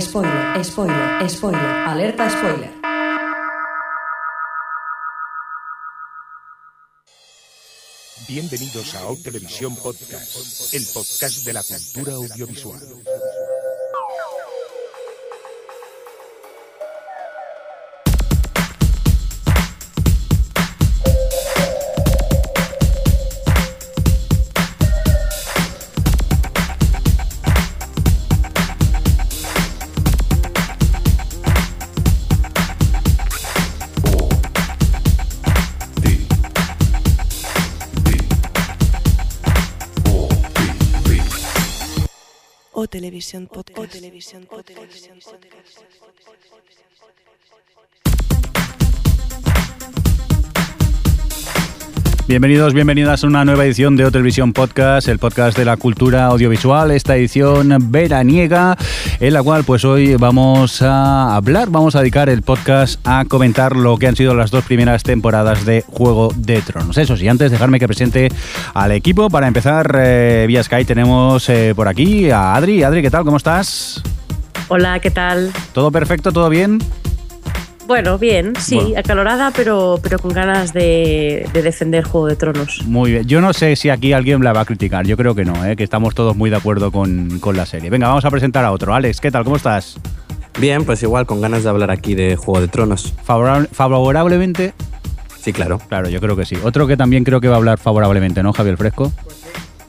[0.00, 2.72] Spoiler, spoiler, spoiler, alerta spoiler.
[8.26, 12.80] Bienvenidos a O Televisión Podcast, el podcast de la cultura audiovisual.
[43.76, 44.42] O Televisión
[52.28, 56.92] Bienvenidos, bienvenidas a una nueva edición de Televisión Podcast, el podcast de la cultura audiovisual,
[56.92, 58.78] esta edición veraniega,
[59.18, 63.74] en la cual pues hoy vamos a hablar, vamos a dedicar el podcast a comentar
[63.74, 66.96] lo que han sido las dos primeras temporadas de Juego de Tronos.
[66.96, 68.28] Eso sí, antes dejarme que presente
[68.72, 72.84] al equipo, para empezar eh, vía Sky tenemos eh, por aquí a Adri.
[72.84, 73.24] Adri, ¿qué tal?
[73.24, 74.00] ¿Cómo estás?
[74.68, 75.52] Hola, ¿qué tal?
[75.72, 76.30] ¿Todo perfecto?
[76.30, 76.78] ¿Todo bien?
[77.86, 78.98] Bueno, bien, sí, Bueno.
[78.98, 82.82] acalorada, pero, pero con ganas de, de defender Juego de Tronos.
[82.86, 83.26] Muy bien.
[83.26, 85.04] Yo no sé si aquí alguien la va a criticar.
[85.06, 85.76] Yo creo que no, ¿eh?
[85.76, 87.90] que estamos todos muy de acuerdo con, con la serie.
[87.90, 88.94] Venga, vamos a presentar a otro.
[88.94, 89.44] Alex, ¿qué tal?
[89.44, 89.96] ¿Cómo estás?
[90.60, 93.14] Bien, pues igual, con ganas de hablar aquí de Juego de Tronos.
[93.26, 94.74] Favorable- favorablemente.
[95.40, 95.80] Sí, claro.
[95.88, 96.56] Claro, yo creo que sí.
[96.62, 99.12] Otro que también creo que va a hablar favorablemente, ¿no, Javier Fresco?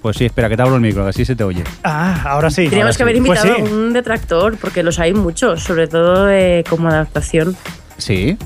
[0.01, 1.63] Pues sí, espera, que te abro el micro, que así se te oye.
[1.83, 2.67] Ah, ahora sí.
[2.67, 3.71] Teníamos que haber Pues invitado sí.
[3.71, 7.55] a un detractor, porque los hay muchos, sobre todo eh, como adaptación.
[8.03, 8.37] Sí.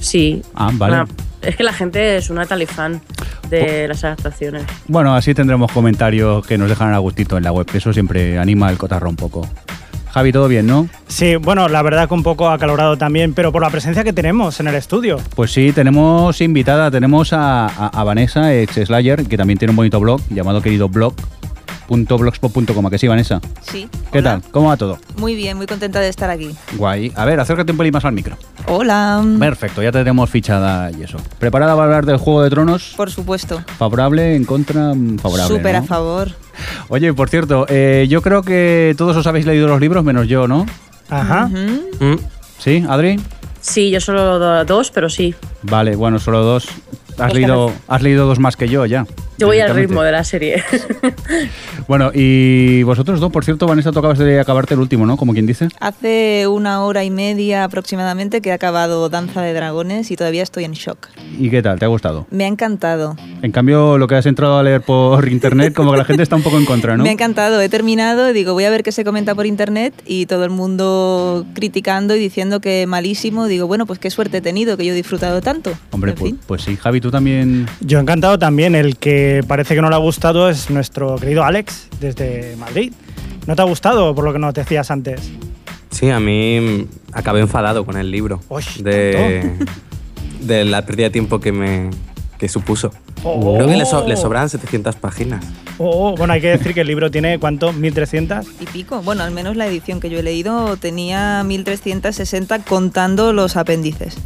[0.00, 0.42] Sí.
[0.54, 0.94] Ah, vale.
[0.94, 1.06] Una-
[1.42, 3.00] es que la gente es una talifán
[3.48, 4.64] de las adaptaciones.
[4.88, 8.36] Bueno, así tendremos comentarios que nos dejan a gustito en la web, que eso siempre
[8.38, 9.46] anima el cotarro un poco.
[10.10, 10.88] Javi, todo bien, ¿no?
[11.08, 14.58] Sí, bueno, la verdad que un poco acalorado también, pero por la presencia que tenemos
[14.60, 15.18] en el estudio.
[15.36, 19.76] Pues sí, tenemos invitada, tenemos a, a- a Vanessa, ex Slayer, que también tiene un
[19.76, 21.45] bonito blog llamado querido blog.blogspot.com,
[21.88, 23.40] ¿a que sí, Vanessa?
[23.62, 23.88] Sí.
[24.12, 24.40] ¿Qué hola.
[24.40, 24.50] tal?
[24.50, 24.98] ¿Cómo va todo?
[25.18, 26.50] Muy bien, muy contenta de estar aquí.
[26.76, 27.12] Guay.
[27.14, 28.36] A ver, acércate un pelín más al micro.
[28.68, 29.24] Hola.
[29.38, 31.18] Perfecto, ya te tenemos fichada y eso.
[31.38, 32.94] ¿Preparada para hablar del Juego de Tronos?
[32.96, 33.62] Por supuesto.
[33.78, 34.94] ¿Favorable, en contra?
[34.94, 35.56] Mm, Favorable.
[35.56, 35.80] Súper ¿no?
[35.80, 36.30] a favor.
[36.88, 40.48] Oye, por cierto, eh, yo creo que todos os habéis leído los libros, menos yo,
[40.48, 40.66] ¿no?
[41.08, 41.46] Ajá.
[41.46, 42.16] Mm,
[42.58, 43.20] ¿Sí, Adri?
[43.60, 45.34] Sí, yo solo do- dos, pero sí.
[45.62, 46.66] Vale, bueno, solo dos.
[47.18, 49.06] Has leído, has leído dos más que yo ya.
[49.38, 50.62] Yo voy al ritmo de la serie.
[51.88, 55.16] Bueno, y vosotros dos, por cierto, Vanessa, tú acabas de acabarte el último, ¿no?
[55.16, 55.68] Como quien dice.
[55.78, 60.64] Hace una hora y media aproximadamente que he acabado Danza de Dragones y todavía estoy
[60.64, 61.06] en shock.
[61.38, 61.78] ¿Y qué tal?
[61.78, 62.26] ¿Te ha gustado?
[62.32, 63.14] Me ha encantado.
[63.40, 66.34] En cambio, lo que has entrado a leer por internet, como que la gente está
[66.34, 67.04] un poco en contra, ¿no?
[67.04, 67.60] Me ha encantado.
[67.60, 71.46] He terminado, digo, voy a ver qué se comenta por internet y todo el mundo
[71.54, 73.46] criticando y diciendo que malísimo.
[73.46, 75.72] Digo, bueno, pues qué suerte he tenido que yo he disfrutado tanto.
[75.92, 76.40] Hombre, En pues, fin.
[76.48, 76.76] pues sí.
[76.76, 77.66] Javi, tú también.
[77.80, 78.74] Yo encantado también.
[78.74, 82.92] El que parece que no le ha gustado es nuestro querido Alex, desde Madrid.
[83.46, 85.30] ¿No te ha gustado por lo que nos decías antes?
[85.90, 88.40] Sí, a mí acabé enfadado con el libro.
[88.48, 89.56] Uy, de,
[90.40, 91.90] de la pérdida de tiempo que me
[92.38, 92.90] que supuso.
[93.22, 93.54] Oh.
[93.54, 95.44] Creo que le, so- le sobran 700 páginas.
[95.78, 97.72] Oh, bueno, hay que decir que el libro tiene, ¿cuánto?
[97.72, 98.46] ¿1300?
[98.60, 99.00] Y pico.
[99.02, 104.16] Bueno, al menos la edición que yo he leído tenía 1360 contando los apéndices.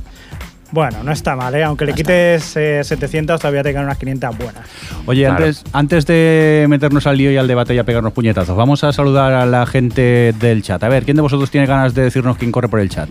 [0.73, 1.65] Bueno, no está mal, ¿eh?
[1.65, 4.63] Aunque le No quites eh, 700, todavía te quedan unas 500 buenas.
[5.07, 5.37] Oye, Claro.
[5.45, 8.93] antes, antes de meternos al lío y al debate y a pegarnos puñetazos, vamos a
[8.93, 10.83] saludar a la gente del chat.
[10.85, 13.09] A ver, ¿quién de vosotros tiene ganas de decirnos quién corre por el chat?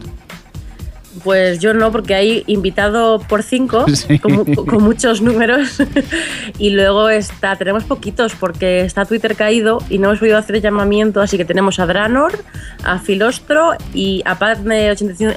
[1.23, 4.19] Pues yo no, porque hay invitado por cinco, Sí.
[4.19, 5.81] con, mu- con muchos números.
[6.59, 10.61] y luego está, tenemos poquitos, porque está Twitter caído y no hemos podido hacer el
[10.61, 11.21] llamamiento.
[11.21, 12.39] Así que tenemos a Dranor,
[12.83, 15.35] a Filostro y a Padme 85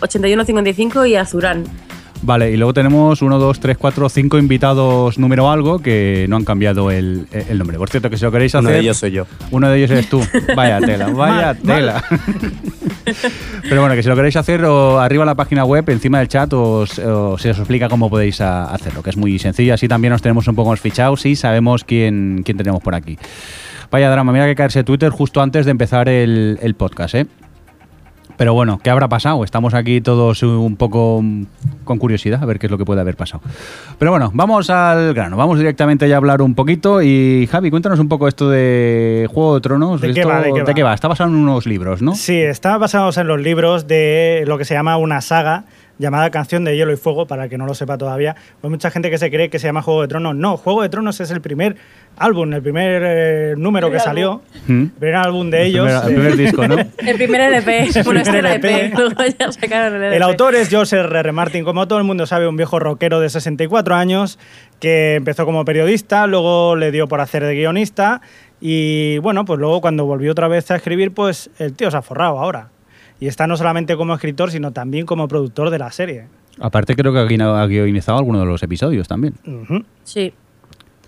[0.00, 1.64] 8155 y a Zurán.
[2.22, 6.44] Vale, y luego tenemos uno, dos, tres, cuatro, cinco invitados número algo que no han
[6.44, 7.78] cambiado el, el nombre.
[7.78, 8.66] Por cierto, que si lo queréis hacer...
[8.66, 9.26] Uno de ellos soy yo.
[9.50, 10.22] Uno de ellos eres tú.
[10.56, 11.76] Vaya tela, vaya Mal, mal.
[11.76, 12.04] tela.
[13.68, 16.28] Pero bueno, que si lo queréis hacer, o arriba en la página web, encima del
[16.28, 19.74] chat, os, os- se os explica cómo podéis a- hacerlo, que es muy sencillo.
[19.74, 23.18] Así también nos tenemos un poco más fichados y sabemos quién, quién tenemos por aquí.
[23.90, 27.26] Vaya drama, mira que caerse Twitter justo antes de empezar el, el podcast, ¿eh?
[28.40, 29.44] Pero bueno, ¿qué habrá pasado?
[29.44, 31.44] Estamos aquí todos un poco mm,
[31.84, 33.42] con curiosidad a ver qué es lo que puede haber pasado.
[33.98, 37.02] Pero bueno, vamos al grano, vamos directamente ya a hablar un poquito.
[37.02, 40.00] Y Javi, cuéntanos un poco esto de Juego de Tronos.
[40.00, 40.94] ¿De qué Esto- va, de qué va?
[40.94, 42.14] Está basado en unos libros, ¿no?
[42.14, 45.64] Sí, está basados en los libros de lo que se llama una saga
[46.00, 48.34] llamada Canción de Hielo y Fuego, para el que no lo sepa todavía.
[48.62, 50.34] Hay mucha gente que se cree que se llama Juego de Tronos.
[50.34, 51.76] No, Juego de Tronos es el primer
[52.16, 54.80] álbum, el primer eh, número que salió, ¿Mm?
[54.82, 55.86] el primer álbum de El ellos.
[56.02, 56.76] primer- el primer disco, ¿no?
[57.06, 58.02] El primer LP.
[58.04, 58.68] Bueno, este LP.
[58.86, 58.94] LP.
[58.98, 60.16] Luego ya sacaron el LP.
[60.16, 61.18] El autor es George R.
[61.20, 61.32] R.
[61.32, 64.38] Martin, como todo el mundo sabe, un viejo rockero de 64 años
[64.80, 68.22] que empezó como periodista, luego le dio por hacer de guionista
[68.60, 72.02] y bueno, pues luego cuando volvió otra vez a escribir, pues el tío se ha
[72.02, 72.68] forrado ahora.
[73.20, 76.24] Y está no solamente como escritor, sino también como productor de la serie.
[76.58, 79.34] Aparte creo que ha guionizado alguno de los episodios también.
[80.04, 80.32] Sí.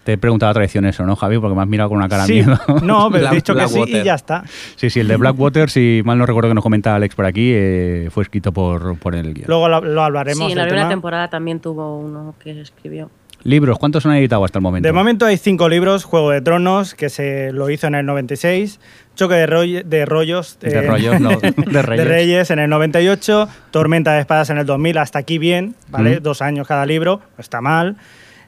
[0.05, 1.38] Te he preguntado a traición eso, ¿no, Javi?
[1.38, 2.59] Porque me has mirado con una cara Sí, miedo.
[2.82, 4.43] no, pero he Black- dicho que sí y ya está.
[4.75, 7.53] Sí, sí, el de Blackwater, si mal no recuerdo que nos comentaba Alex por aquí,
[7.55, 9.47] eh, fue escrito por, por el guion.
[9.47, 10.47] Luego lo, lo hablaremos.
[10.47, 10.91] Sí, en la primera tema.
[10.91, 13.11] temporada también tuvo uno que escribió.
[13.44, 14.87] Libros, ¿cuántos han editado hasta el momento?
[14.87, 18.79] De momento hay cinco libros, Juego de Tronos, que se lo hizo en el 96,
[19.17, 20.59] Choque de, roll- de rollos...
[20.61, 22.05] De eh, rollos, no, de reyes.
[22.05, 26.21] de Reyes en el 98, Tormenta de Espadas en el 2000, hasta aquí bien, ¿vale?
[26.21, 27.97] Dos años cada libro, está mal.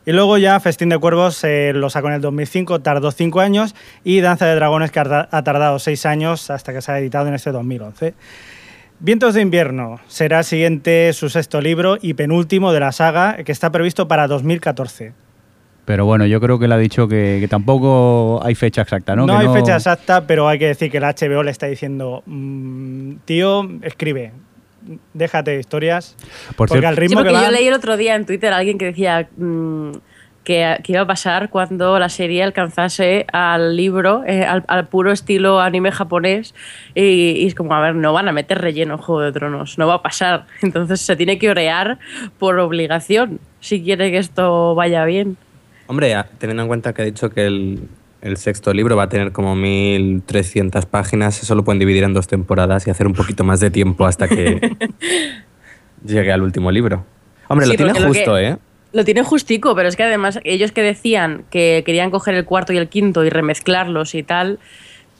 [0.06, 3.74] Y luego ya Festín de Cuervos eh, lo sacó en el 2005, tardó cinco años,
[4.04, 7.34] y Danza de Dragones que ha tardado seis años hasta que se ha editado en
[7.34, 8.14] este 2011.
[9.00, 13.52] Vientos de invierno será el siguiente, su sexto libro y penúltimo de la saga, que
[13.52, 15.12] está previsto para 2014.
[15.84, 19.26] Pero bueno, yo creo que él ha dicho que, que tampoco hay fecha exacta, ¿no?
[19.26, 22.22] No, Que hay fecha exacta, pero hay que decir que el HBO le está diciendo,
[22.24, 24.32] "Mm, tío, escribe,
[25.12, 26.16] déjate de historias.
[26.56, 28.52] Por porque cierto- al Sí, ritmo porque que yo leí el otro día en Twitter
[28.54, 29.90] a alguien que decía mm,
[30.44, 35.10] que, que iba a pasar cuando la serie alcanzase al libro, eh, al, al puro
[35.10, 36.54] estilo anime japonés.
[36.94, 39.78] Y, y es como, a ver, no van a meter relleno en Juego de Tronos,
[39.78, 40.46] no va a pasar.
[40.62, 41.98] Entonces se tiene que orear
[42.38, 45.36] por obligación si quiere que esto vaya bien.
[45.86, 47.88] Hombre, teniendo en cuenta que he dicho que el,
[48.22, 52.26] el sexto libro va a tener como 1300 páginas, eso lo pueden dividir en dos
[52.26, 54.76] temporadas y hacer un poquito más de tiempo hasta que
[56.04, 57.04] llegue al último libro.
[57.48, 58.56] Hombre, Sí, lo tiene lo justo, que- ¿eh?
[58.94, 62.72] Lo tiene justico, pero es que además ellos que decían que querían coger el cuarto
[62.72, 64.58] y el quinto y remezclarlos y tal,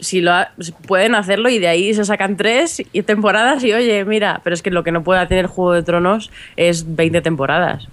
[0.00, 0.53] si lo ha-
[0.87, 4.62] pueden hacerlo y de ahí se sacan tres y temporadas y oye, mira, pero es
[4.62, 7.88] que lo que no puede tener Juego de Tronos es 20 temporadas.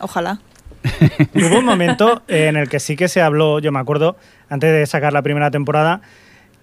[0.00, 0.38] Ojalá.
[1.34, 4.16] Hubo un momento en el que sí que se habló, yo me acuerdo,
[4.48, 6.00] antes de sacar la primera temporada,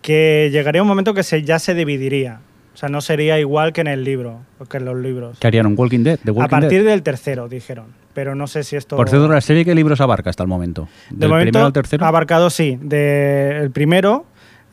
[0.01, 2.39] que llegaría un momento que se, ya se dividiría.
[2.73, 5.37] O sea, no sería igual que en el libro, o que en los libros.
[5.39, 6.19] ¿Qué harían un Walking Dead?
[6.23, 6.91] The A partir Dead?
[6.91, 8.01] del tercero, dijeron.
[8.13, 8.95] Pero no sé si esto...
[8.95, 10.87] Por cierto, la serie, ¿qué libros abarca hasta el momento?
[11.09, 12.05] De ¿Del momento primero al tercero?
[12.05, 14.25] ha abarcado, sí, del primero.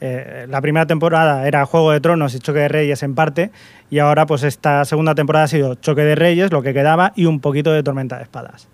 [0.02, 3.50] eh, la primera temporada era Juego de Tronos y Choque de Reyes en parte.
[3.90, 7.26] Y ahora, pues esta segunda temporada ha sido Choque de Reyes, lo que quedaba, y
[7.26, 8.68] un poquito de Tormenta de Espadas.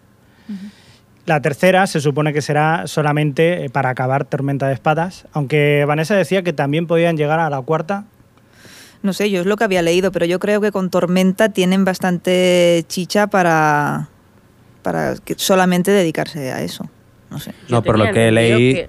[1.27, 5.27] La tercera se supone que será solamente eh, para acabar Tormenta de Espadas.
[5.33, 8.05] Aunque Vanessa decía que también podían llegar a la cuarta.
[9.03, 11.85] No sé, yo es lo que había leído, pero yo creo que con Tormenta tienen
[11.85, 14.09] bastante chicha para,
[14.87, 16.89] para que- solamente dedicarse a eso.
[17.29, 17.53] No sé.
[17.69, 18.89] No, por lo que leí, que-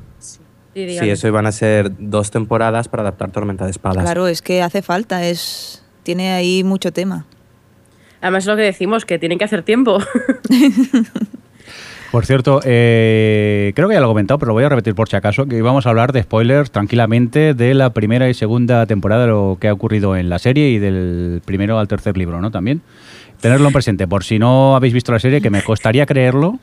[0.76, 4.04] sí, eso iban a ser dos temporadas para adaptar Tormenta de Espadas.
[4.04, 7.26] Claro, es que hace falta, es tiene ahí mucho tema.
[8.22, 9.98] Además es lo que decimos, que tienen que hacer tiempo.
[12.12, 15.10] Por cierto, eh, creo que ya lo he comentado, pero lo voy a repetir por
[15.10, 19.24] si acaso, que íbamos a hablar de spoilers tranquilamente de la primera y segunda temporada
[19.24, 22.50] de lo que ha ocurrido en la serie y del primero al tercer libro, ¿no?
[22.50, 22.82] También.
[23.42, 26.60] Tenerlo en presente, por si no habéis visto la serie, que me costaría creerlo,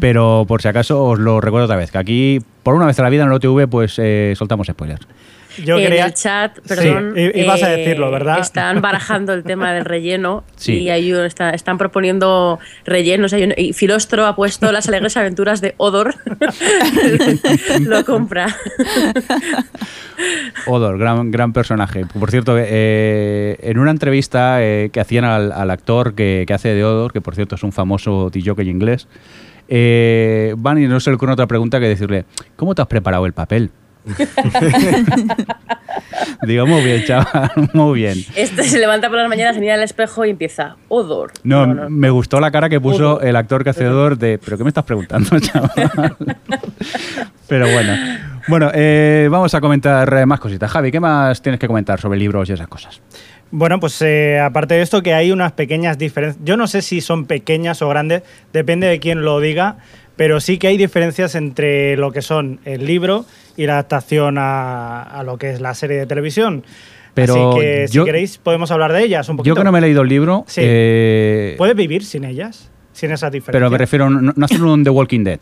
[0.00, 3.02] pero por si acaso os lo recuerdo otra vez, que aquí, por una vez en
[3.04, 5.06] la vida en el OTV, pues eh, soltamos spoilers.
[5.64, 7.14] Yo en creía- el chat, Sí, perdón.
[7.16, 8.38] ibas a eh, decirlo, ¿verdad?
[8.40, 10.74] Están barajando el tema del relleno Sí.
[10.78, 13.32] y hay un- está- están proponiendo rellenos.
[13.32, 16.14] Hay un- y Filostro ha puesto las alegres aventuras de Odor.
[17.80, 18.46] Lo compra.
[20.66, 22.06] Odor, gran, gran personaje.
[22.06, 26.68] Por cierto, eh, en una entrevista eh, que hacían al, al actor que, que hace
[26.74, 29.08] de Odor, que por cierto es un famoso DJ inglés,
[29.68, 32.24] eh, van y no se le ocurre otra pregunta que decirle,
[32.56, 33.70] ¿cómo te has preparado el papel?
[36.42, 38.18] Digo, muy bien, chaval, muy bien.
[38.34, 41.32] Este se levanta por las mañanas, se mira al espejo y empieza Odor.
[41.44, 43.26] No, me gustó la cara que puso Odor.
[43.26, 45.70] el actor que hace Odor de, ¿pero qué me estás preguntando, chaval?
[47.48, 47.92] Pero bueno.
[48.48, 50.70] Bueno, eh, vamos a comentar más cositas.
[50.70, 53.00] Javi, ¿qué más tienes que comentar sobre libros y esas cosas?
[53.50, 56.42] Bueno, pues eh, aparte de esto, que hay unas pequeñas diferencias.
[56.42, 58.22] Yo no sé si son pequeñas o grandes,
[58.54, 59.76] depende de quién lo diga,
[60.22, 63.24] pero sí que hay diferencias entre lo que son el libro
[63.56, 66.62] y la adaptación a, a lo que es la serie de televisión.
[67.12, 69.52] Pero Así que yo- si queréis podemos hablar de ellas un poquito.
[69.52, 70.60] Yo que no me he leído el libro, Sí.
[70.64, 72.70] eh, ¿Puedes vivir sin ellas?
[72.92, 73.52] Sin esas diferencias.
[73.60, 75.40] pero me refiero, no, no hacer un The Walking Dead.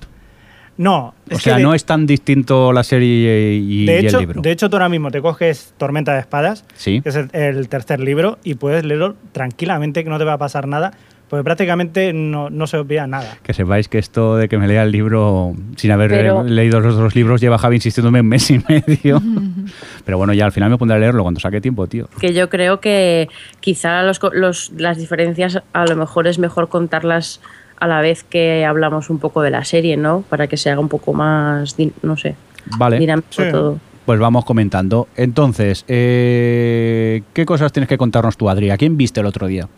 [0.79, 4.17] No, O es sea, de, no es tan distinto la serie y, de y hecho,
[4.17, 4.41] el libro.
[4.41, 7.03] de hecho, tú ahora mismo te coges Tormenta de Espadas, Sí.
[7.03, 10.39] que es el, el tercer libro, y puedes leerlo tranquilamente, que no te va a
[10.39, 10.93] pasar nada,
[11.31, 13.39] porque prácticamente no, no se olvida nada.
[13.45, 16.95] Que sepáis que esto de que me lea el libro sin haber Pero- leído los
[16.97, 19.23] otros libros lleva Javi insistiéndome un mes y medio.
[20.05, 22.09] Pero bueno, ya al final me pondré a leerlo cuando saque tiempo, tío.
[22.21, 23.29] que yo creo que
[23.61, 27.41] quizá los, co- los- las diferencias a lo mejor es mejor contarlas
[27.79, 30.23] a la vez que hablamos un poco de la serie, ¿no?
[30.29, 32.35] Para que se haga un poco más, din- no sé,
[32.77, 32.99] Vale.
[32.99, 33.45] dinámico Sí.
[33.51, 33.79] todo.
[34.05, 35.07] Pues vamos comentando.
[35.17, 38.71] Entonces, eh, ¿qué cosas tienes que contarnos tú, Adri?
[38.71, 39.69] ¿A quién viste el otro día?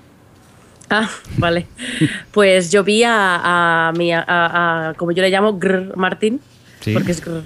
[0.94, 1.08] Ah,
[1.38, 1.66] vale.
[2.32, 6.38] Pues yo vi a, a mi, a, a- como yo le llamo, Grr Martín,
[6.80, 6.92] Sí.
[6.92, 7.42] porque es Grr.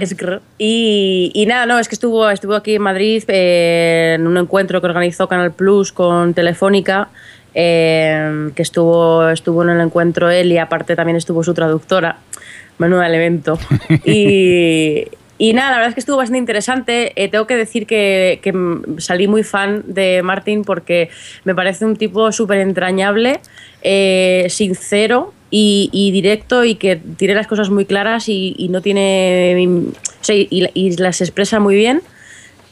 [0.00, 0.40] Es Grr.
[0.58, 4.80] Y, y nada, no, es que estuvo, estuvo aquí en Madrid eh, en un encuentro
[4.80, 7.08] que organizó Canal Plus con Telefónica,
[7.54, 12.16] eh, que estuvo, estuvo en el encuentro él y aparte también estuvo su traductora.
[12.78, 13.58] Menudo evento.
[14.04, 15.04] Y,
[15.36, 17.12] y nada, la verdad es que estuvo bastante interesante.
[17.16, 18.52] Eh, tengo que decir que, que,
[18.98, 21.10] salí muy fan de Martin porque
[21.44, 23.40] me parece un tipo súper entrañable,
[23.82, 29.66] eh, sincero y, directo y que tiene las cosas muy claras y, no tiene.
[29.66, 29.86] mm,
[30.28, 32.02] y las expresa muy bien.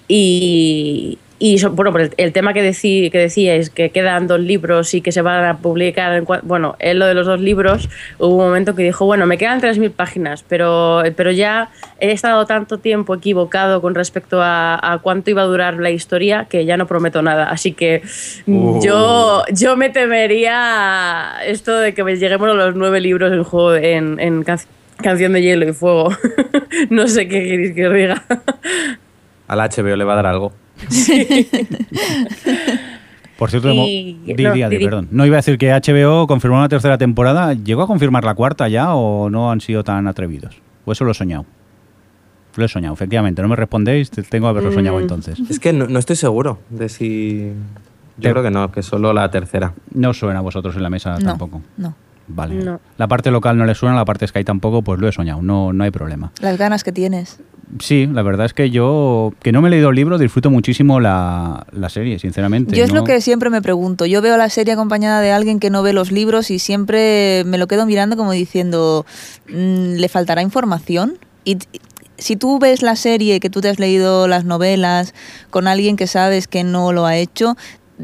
[0.09, 4.94] Y, y so- bueno, el, el tema que, decí, que decíais, que quedan dos libros
[4.94, 8.37] y que se van a publicar, en, bueno, en lo de los dos libros, hubo
[8.37, 12.78] un momento que dijo, bueno, me quedan 3.000 páginas, pero, pero ya he estado tanto
[12.78, 16.87] tiempo equivocado con respecto a, a cuánto iba a durar la historia que ya no
[16.87, 17.50] prometo nada.
[17.50, 18.02] Así que
[18.46, 18.80] Uh.
[18.82, 24.18] yo, yo me temería esto de que lleguemos a los nueve libros en juego en,
[24.20, 24.58] en can-
[25.02, 26.11] Canción de Hielo y Fuego.
[26.90, 28.22] no sé qué queréis que os diga.
[29.52, 30.52] Al HBO le va a dar algo.
[33.38, 34.85] Por cierto, Y- no, di, Adri, di, di.
[34.85, 35.09] perdón.
[35.11, 37.54] No iba a decir que HBO confirmó una tercera temporada.
[37.54, 40.56] ¿Llegó a confirmar la cuarta ya o no han sido tan atrevidos?
[40.85, 41.44] O eso lo he soñado.
[42.56, 43.42] Lo he soñado, efectivamente.
[43.42, 45.02] No me respondéis, te- tengo que haberlo soñado Mm.
[45.02, 45.40] entonces.
[45.50, 47.50] Es que no, no estoy seguro de si...
[48.18, 49.73] Yo Te- creo que no, que solo la tercera.
[49.94, 51.62] No os suena a vosotros en la mesa No, tampoco.
[51.78, 51.94] no.
[52.29, 52.55] Vale.
[52.55, 52.81] No.
[52.99, 55.73] La parte local no le suena, la parte Sky tampoco, pues lo he soñado, no,
[55.73, 56.33] no hay problema.
[56.41, 57.41] Las ganas que tienes.
[57.81, 61.00] Sí, la verdad es que yo, que no me he leído el libro, disfruto muchísimo
[61.00, 62.76] la, la serie, sinceramente.
[62.76, 63.00] Yo es ¿no?
[63.00, 64.05] lo que siempre me pregunto.
[64.05, 67.57] Yo veo la serie acompañada de alguien que no ve los libros y siempre me
[67.57, 69.07] lo quedo mirando como diciendo,
[69.49, 71.19] mm, ¿le faltará información?
[71.45, 71.59] Y
[72.19, 75.14] si tú ves la serie, que tú te has leído las novelas,
[75.50, 77.57] con alguien que sabes que no lo ha hecho,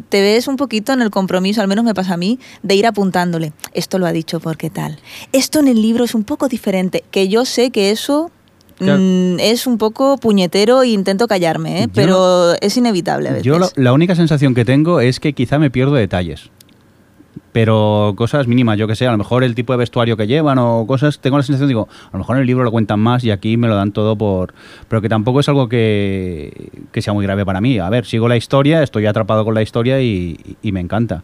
[0.09, 2.87] te ves un poquito en el compromiso, al menos me pasa a mí, de ir
[2.87, 3.53] apuntándole.
[3.73, 4.99] Esto lo ha dicho porque tal.
[5.33, 7.05] Esto en el libro es un poco diferente.
[7.11, 8.31] Que yo sé que eso
[8.79, 9.01] Claro.
[9.03, 11.89] mm, es un poco puñetero e intento callarme, ¿eh?
[11.93, 13.45] Pero es inevitable a veces.
[13.45, 16.51] Yo lo- la única sensación que tengo es que quizá me pierdo detalles.
[17.53, 20.59] Pero cosas mínimas, yo que sé, a lo mejor el tipo de vestuario que llevan
[20.59, 23.25] o cosas, tengo la sensación, digo, a lo mejor en el libro lo cuentan más
[23.25, 24.55] y aquí me lo dan todo por...
[24.89, 27.79] Pero que tampoco es algo que, que sea muy grave para mí.
[27.79, 31.23] A ver, sigo la historia, estoy atrapado con la historia y, y me encanta.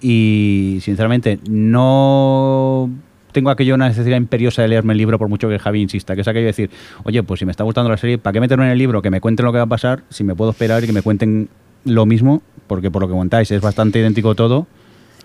[0.00, 2.90] Y sinceramente, no
[3.32, 6.22] tengo aquello una necesidad imperiosa de leerme el libro por mucho que Javi insista, que
[6.22, 6.70] es aquello de decir,
[7.04, 9.02] oye, pues si me está gustando la serie, ¿para qué meterme en el libro?
[9.02, 11.02] Que me cuenten lo que va a pasar, si me puedo esperar y que me
[11.02, 11.48] cuenten
[11.84, 14.66] lo mismo, porque por lo que contáis es bastante idéntico todo.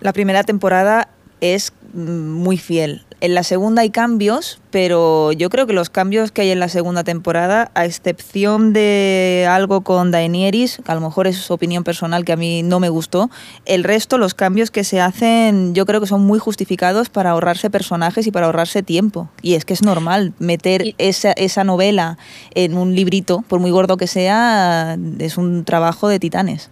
[0.00, 1.08] La primera temporada
[1.40, 3.02] es mm, muy fiel.
[3.22, 6.68] En la segunda hay cambios, pero yo creo que los cambios que hay en la
[6.68, 11.82] segunda temporada, a excepción de algo con Daenerys, que a lo mejor es su opinión
[11.82, 13.30] personal que a mí no me gustó,
[13.64, 17.70] el resto, los cambios que se hacen, yo creo que son muy justificados para ahorrarse
[17.70, 19.30] personajes y para ahorrarse tiempo.
[19.40, 22.18] Y es que es normal meter Y- esa, esa novela
[22.54, 26.68] en un librito, por muy gordo que sea, es un trabajo de titanes.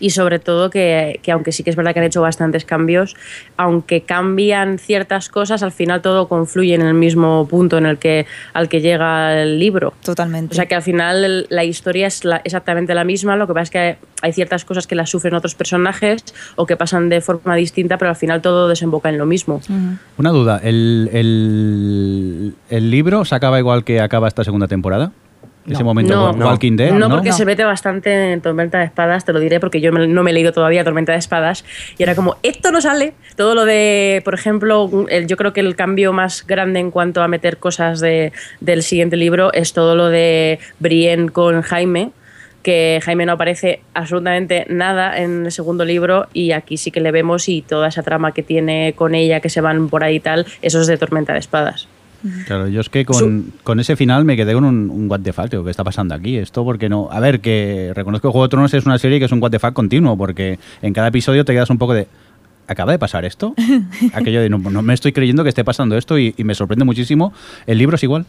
[0.00, 3.14] Y sobre todo que, que aunque sí que es verdad que han hecho bastantes cambios,
[3.56, 8.26] aunque cambian ciertas cosas, al final todo confluye en el mismo punto en el que
[8.54, 9.92] al que llega el libro.
[10.02, 10.52] Totalmente.
[10.52, 13.62] O sea que al final la historia es la- exactamente la misma, lo que pasa
[13.64, 16.24] es que hay ciertas cosas que las sufren otros personajes
[16.56, 19.60] o que pasan de forma distinta, pero al final todo desemboca en lo mismo.
[20.18, 25.12] Una duda, ¿el, el, el libro se acaba igual que acaba esta segunda temporada?
[25.68, 26.30] Ese momento No.
[26.32, 27.10] Wa- Walking Dead, no, ¿no?
[27.16, 27.36] porque No.
[27.36, 30.34] se mete bastante en Tormenta de Espadas, te lo diré porque yo no me he
[30.34, 31.64] leído todavía Tormenta de Espadas
[31.98, 33.12] y era como, esto no sale.
[33.36, 37.22] Todo lo de, por ejemplo, el- yo creo que el cambio más grande en cuanto
[37.22, 42.10] a meter cosas de, del siguiente libro es todo lo de Brienne con Jaime,
[42.62, 47.10] que Jaime no aparece absolutamente nada en el segundo libro y aquí sí que le
[47.10, 50.20] vemos y toda esa trama que tiene con ella, que se van por ahí y
[50.20, 51.88] tal, eso es de Tormenta de Espadas.
[52.46, 55.32] Claro, yo es que con, con ese final me quedé con un, un what the
[55.32, 56.36] fuck, digo, ¿qué está pasando aquí?
[56.36, 57.08] Esto porque no...
[57.10, 59.50] A ver, que reconozco que Juego de Tronos es una serie que es un what
[59.50, 62.06] the fuck continuo, porque en cada episodio te quedas un poco de...
[62.66, 63.54] ¿acaba de pasar esto?
[64.14, 66.84] Aquello de no, no me estoy creyendo que esté pasando esto y, y me sorprende
[66.84, 67.32] muchísimo.
[67.66, 68.26] ¿El libro es igual?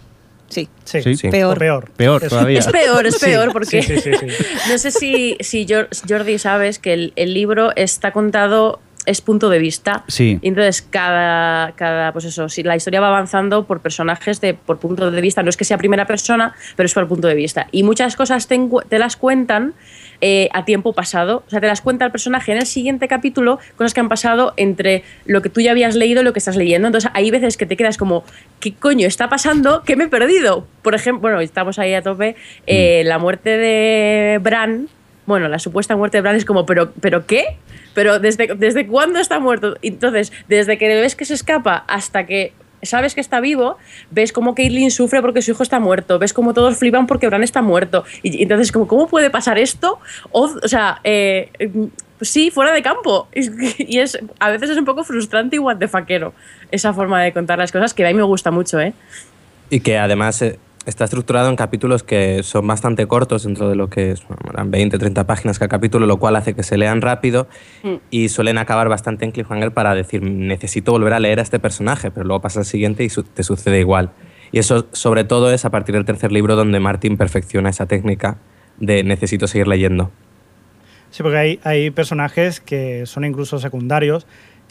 [0.47, 0.67] Sí.
[0.83, 1.29] Sí, Sí.
[1.29, 1.55] Peor.
[1.55, 1.91] O peor.
[1.95, 2.59] Peor Es- todavía.
[2.59, 4.43] Es peor, es Sí, peor, porque sí, sí, sí, sí.
[4.71, 9.49] no sé si, si Jor- Jordi sabes que el, el libro está contado, es punto
[9.49, 10.03] de vista.
[10.07, 10.39] Sí.
[10.41, 14.79] Y entonces cada, cada, pues eso, si la historia va avanzando por personajes de, por
[14.79, 17.67] punto de vista, no es que sea primera persona, pero es por punto de vista.
[17.71, 19.73] Y muchas cosas te, las cuentan
[20.21, 21.43] eh, a tiempo pasado.
[21.47, 24.53] O sea, te las cuenta el personaje en el siguiente capítulo, cosas que han pasado
[24.57, 26.87] entre lo que tú ya habías leído y lo que estás leyendo.
[26.87, 28.23] Entonces hay veces que te quedas como,
[28.59, 29.83] ¿qué coño está pasando?
[29.83, 30.67] ¿Qué me he perdido?
[30.81, 32.35] Por ejemplo, bueno, estamos ahí a tope,
[32.67, 34.89] eh, la muerte de Bran.
[35.31, 37.55] Bueno, la supuesta muerte de Bran es como, ¿pero, ¿pero qué?
[37.93, 39.77] ¿Pero desde, desde cuándo está muerto?
[39.81, 42.51] Entonces, desde que ves que se escapa hasta que
[42.83, 43.77] sabes que está vivo,
[44.09, 47.43] ves como Caitlyn sufre porque su hijo está muerto, ves como todos flipan porque Bran
[47.43, 48.03] está muerto.
[48.23, 49.99] Y, entonces, como, ¿cómo puede pasar esto?
[50.31, 51.85] O, sea, eh, mm,
[52.19, 53.29] sí, fuera de campo.
[53.77, 56.33] Y es, a veces es un poco frustrante y guantefaquero
[56.71, 58.91] esa forma de contar las cosas que a mí me gusta mucho, ¿eh?
[59.69, 63.89] Y que además eh, está estructurado en capítulos que son bastante cortos dentro de lo
[63.89, 64.15] que
[64.51, 67.47] eran 20, 30 páginas cada capítulo, lo cual hace que se lean rápido
[67.83, 67.95] Mm.
[68.09, 72.09] y suelen acabar bastante en cliffhanger para decir, necesito volver a leer a este personaje,
[72.11, 74.11] pero luego pasa el siguiente y su- te sucede igual.
[74.51, 78.37] Y eso sobre todo es a partir del tercer libro donde Martin perfecciona esa técnica
[78.79, 80.11] de necesito seguir leyendo.
[81.11, 84.25] Sí, porque hay, hay personajes que son incluso secundarios,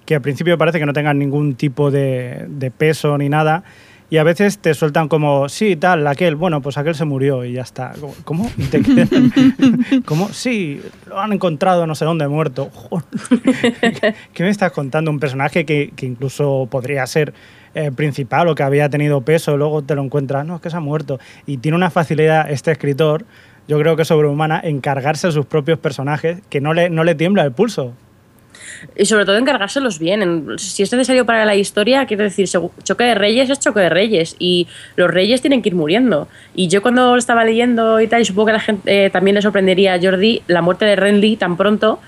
[0.06, 3.62] que al principio parece que no tengan ningún tipo de, de peso ni nada,
[4.10, 7.52] y a veces te sueltan como, sí, tal, aquel, bueno, pues aquel se murió y
[7.52, 7.92] ya está.
[8.24, 8.50] ¿Cómo?
[8.70, 8.82] Te
[10.04, 10.28] ¿Cómo?
[10.30, 12.70] Sí, lo han encontrado no sé dónde muerto.
[14.34, 15.12] ¿Qué me estás contando?
[15.12, 17.32] Un personaje que, que incluso podría ser
[17.72, 20.76] eh, principal o que había tenido peso, luego te lo encuentras, no, es que se
[20.76, 21.20] ha muerto.
[21.46, 23.24] Y tiene una facilidad este escritor,
[23.68, 27.14] yo creo que sobrehumana, en cargarse a sus propios personajes que no le, no le
[27.14, 27.94] tiembla el pulso.
[28.96, 30.22] Y sobre todo encargárselos bien.
[30.22, 32.48] En- si es necesario para la historia, quiero decir,
[32.82, 34.36] choque de reyes es choque de reyes.
[34.38, 36.28] Y los reyes tienen que ir muriendo.
[36.54, 39.10] Y yo cuando lo estaba leyendo y tal, y supongo que a la gente eh,
[39.10, 42.00] también le sorprendería a Jordi la muerte de Renly tan pronto.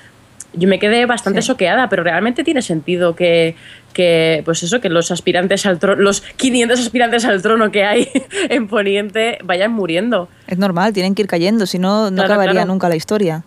[0.54, 1.48] Yo me quedé bastante Sí.
[1.48, 3.54] choqueada, pero realmente tiene sentido que,
[3.94, 8.06] que, pues eso, que los aspirantes al trono, los 500 aspirantes al trono que hay
[8.50, 10.28] en Poniente vayan muriendo.
[10.46, 12.66] Es normal, tienen que ir cayendo, si no, no Claro, acabaría claro.
[12.68, 13.44] nunca la historia.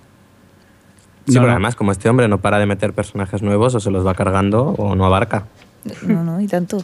[1.26, 1.52] Sí, No, pero no.
[1.54, 4.64] además como este hombre no para de meter personajes nuevos o se los va cargando
[4.78, 5.46] o no abarca.
[6.06, 6.84] No, no, y tanto.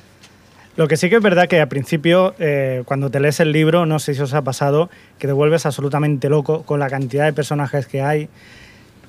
[0.77, 3.86] Lo que sí que es verdad que al principio, eh, cuando te lees el libro,
[3.86, 7.34] no sé si os ha pasado, que te vuelves absolutamente loco con la cantidad de
[7.34, 8.30] personajes que hay.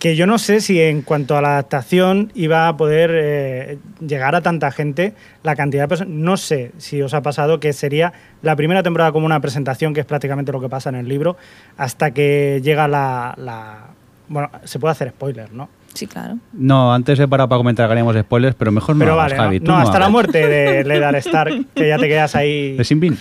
[0.01, 4.35] Que yo no sé si en cuanto a la adaptación iba a poder eh, llegar
[4.35, 5.14] a tanta gente,
[5.45, 6.12] la cantidad de personas.
[6.12, 10.01] No sé si os ha pasado que sería la primera temporada como una presentación, que
[10.01, 11.37] es prácticamente lo que pasa en el libro,
[11.77, 13.35] hasta que llega la.
[13.38, 13.87] la-
[14.33, 15.68] bueno, se puede hacer spoiler, ¿no?
[15.95, 16.38] Sí, claro.
[16.55, 19.42] No, antes he parado para comentar que haríamos spoilers, pero mejor no Pero hagas, vale,
[19.42, 19.61] Javi.
[19.61, 20.11] no, hasta la hagas.
[20.11, 22.77] muerte de Ledar Stark, que ya te quedas ahí.
[22.77, 23.18] ¿De Sinbin?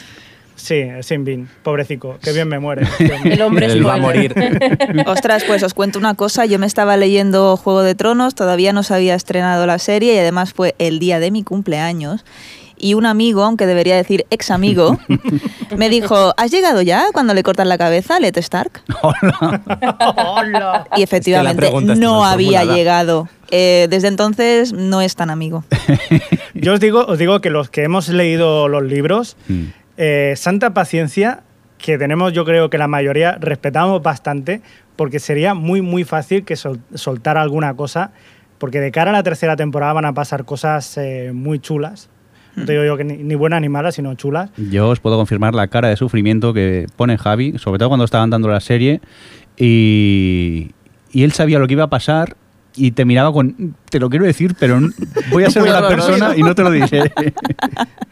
[0.55, 2.85] Sí, Sin Bin, pobrecico, qué bien me muere.
[3.25, 4.35] El hombre Él va a morir.
[5.07, 6.45] Ostras, pues os cuento una cosa.
[6.45, 10.19] Yo me estaba leyendo Juego de Tronos, todavía no se había estrenado la serie y
[10.19, 12.23] además fue el día de mi cumpleaños.
[12.81, 14.97] Y un amigo, aunque debería decir ex amigo,
[15.77, 18.81] me dijo: ¿Has llegado ya cuando le cortan la cabeza a Led Stark?
[20.97, 22.77] Y efectivamente pregunta está no había formulada.
[22.77, 23.29] llegado.
[23.51, 25.63] Eh, desde entonces no es tan amigo.
[26.53, 29.63] Yo os digo, os digo que los que hemos leído los libros, Mm.
[29.97, 31.41] eh, santa paciencia,
[31.77, 34.61] que tenemos yo creo que la mayoría respetamos bastante,
[34.95, 38.11] porque sería muy, muy fácil que sol- soltara alguna cosa,
[38.59, 42.09] porque de cara a la tercera temporada van a pasar cosas eh, muy chulas.
[42.55, 44.49] No te digo yo que ni, ni buenas ni malas, sino chulas.
[44.57, 48.29] Yo os puedo confirmar la cara de sufrimiento que pone Javi, sobre todo cuando estaban
[48.29, 49.01] dando la serie,
[49.57, 50.71] y,
[51.11, 52.35] y él sabía lo que iba a pasar
[52.75, 54.79] y te miraba con, te lo quiero decir, pero
[55.29, 57.11] voy a ser una persona y no te lo diré.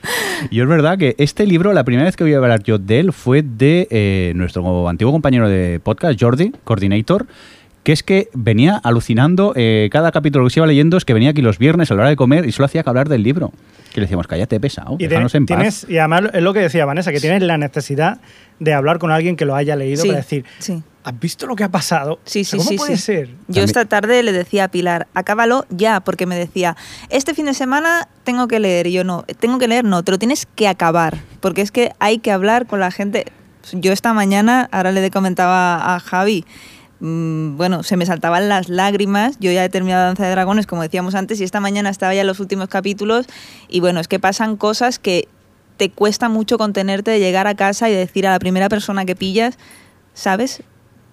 [0.50, 3.00] y es verdad que este libro, la primera vez que voy a hablar yo de
[3.00, 7.28] él fue de eh, nuestro antiguo compañero de podcast, Jordi, Coordinator,
[7.90, 11.32] que es que venía alucinando, eh, cada capítulo que se iba leyendo es que venía
[11.32, 13.52] aquí los viernes a la hora de comer y solo hacía que hablar del libro.
[13.92, 15.58] Que le decíamos, cállate pesado, Y, te- déjanos en paz.
[15.58, 18.20] tienes, y además es lo que decía Vanessa, que tienes la necesidad
[18.60, 20.84] de hablar con alguien que lo haya leído Sí, para decir, sí.
[21.04, 22.20] ¿has visto lo que ha pasado?
[22.26, 22.78] Sí, O sea, sí, ¿Cómo sí.
[22.78, 23.02] puede sí.
[23.02, 23.30] ser?
[23.48, 26.78] Yo esta tarde le decía a Pilar, acábalo ya, porque me decía,
[27.10, 28.86] este fin de semana tengo que leer.
[28.86, 31.94] Y yo no, tengo que leer, no, te lo tienes que acabar, porque es que
[31.98, 33.26] hay que hablar con la gente.
[33.74, 36.46] Yo esta mañana, ahora le comentaba a Javi,
[37.00, 40.82] mm, bueno, se me saltaban las lágrimas, yo ya he terminado Danza de Dragones, como
[40.82, 43.26] decíamos antes, y esta mañana estaba ya en los últimos capítulos,
[43.68, 45.28] y bueno, es que pasan cosas que
[45.78, 49.16] te cuesta mucho contenerte de llegar a casa y decir a la primera persona que
[49.16, 49.58] pillas,
[50.14, 50.62] ¿sabes?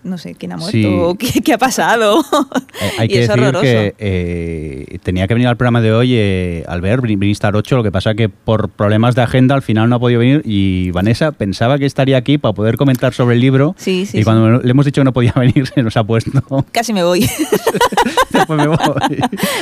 [0.07, 0.85] No sé quién ha muerto Sí.
[0.87, 2.25] o qué, qué ha pasado.
[2.79, 3.63] Eh, hay y que es decir horroroso.
[3.63, 7.83] que eh, tenía que venir al programa de hoy eh, Albert, Brin- Brinstar 8, lo
[7.83, 11.33] que pasa que por problemas de agenda al final no ha podido venir y Vanessa
[11.33, 14.71] pensaba que estaría aquí para poder comentar sobre el libro Sí, sí, y cuando le
[14.71, 16.31] hemos dicho que no podía venir se nos ha puesto.
[16.71, 17.29] Casi me voy.
[18.31, 18.77] Después me voy.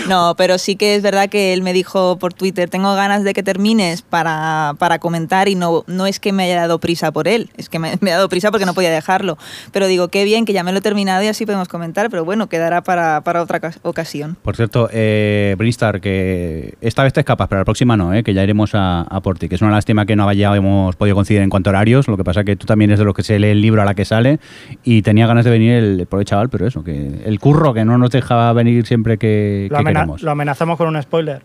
[0.08, 3.32] No, pero sí que es verdad que él me dijo por Twitter, tengo ganas de
[3.32, 7.28] que termines para, para comentar y no, no es que me haya dado prisa por
[7.28, 9.38] él, es que me, me ha dado prisa porque no podía dejarlo.
[9.70, 12.24] Pero digo, qué bien que ya me lo he terminado y así podemos comentar, pero
[12.24, 14.36] bueno, quedará para, para otra ocas- ocasión.
[14.42, 18.34] Por cierto, eh, Brinstar, que esta vez te escapas, pero la próxima no, eh, que
[18.34, 21.42] ya iremos a, a por ti, que es una lástima que no hayamos podido coincidir
[21.42, 23.38] en cuanto a horarios, lo que pasa que tú también eres de los que se
[23.38, 24.40] lee el libro a la que sale
[24.82, 27.96] y tenía ganas de venir el pobre chaval, pero eso, que el curro que no
[27.98, 30.22] nos dejaba venir siempre que, Lo, que queremos.
[30.22, 31.42] lo amenazamos con un spoiler.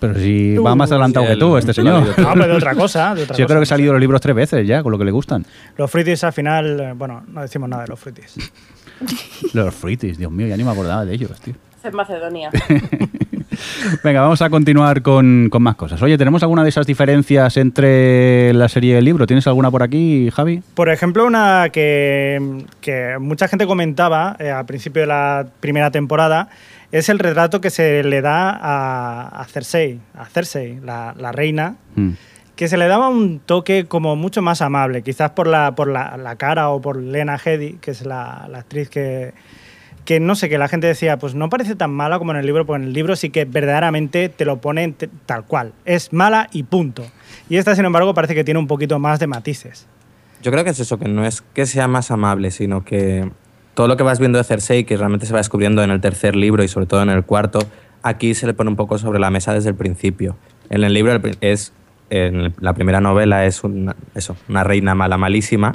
[0.00, 2.04] Pero si va más adelantado que el- tú, este ha señor.
[2.16, 3.14] pero de otra cosa.
[3.14, 3.52] De otra Sí, yo cosa.
[3.54, 5.44] creo que he salido los libros tres veces ya, con lo que le gustan.
[5.76, 8.34] Los fruities al final, eh, bueno, no decimos nada de los fruities.
[9.52, 11.54] Los fruities, Dios mío, ya ni me acordaba de ellos, tío.
[11.84, 12.50] En Macedonia.
[14.02, 16.00] Venga, vamos a continuar con, con más cosas.
[16.02, 19.26] Oye, ¿tenemos alguna de esas diferencias entre la serie y el libro?
[19.26, 20.62] ¿Tienes alguna por aquí, Javi?
[20.74, 26.48] Por ejemplo, una que, que mucha gente comentaba eh, al principio de la primera temporada
[26.90, 31.76] es el retrato que se le da a, a Cersei, a Cersei, la, la reina,
[31.94, 32.10] Mm.
[32.56, 36.16] que se le daba un toque como mucho más amable, quizás por la, por la,
[36.16, 39.32] la cara o por Lena Headey, que es la, la actriz que,
[40.04, 42.46] que no sé, que la gente decía, pues no parece tan mala como en el
[42.46, 46.48] libro, porque en el libro sí que verdaderamente te lo ponen tal cual, es mala
[46.52, 47.04] y punto.
[47.48, 49.86] Y esta, sin embargo, parece que tiene un poquito más de matices.
[50.42, 53.30] Yo creo que es eso, que no es que sea más amable, sino que
[53.74, 56.34] todo lo que vas viendo de Cersei, que realmente se va descubriendo en el tercer
[56.34, 57.60] libro y sobre todo en el cuarto,
[58.02, 60.36] aquí se le pone un poco sobre la mesa desde el principio.
[60.68, 61.72] En el libro es,
[62.10, 65.72] en la primera novela es una, eso, una reina mala, malísima,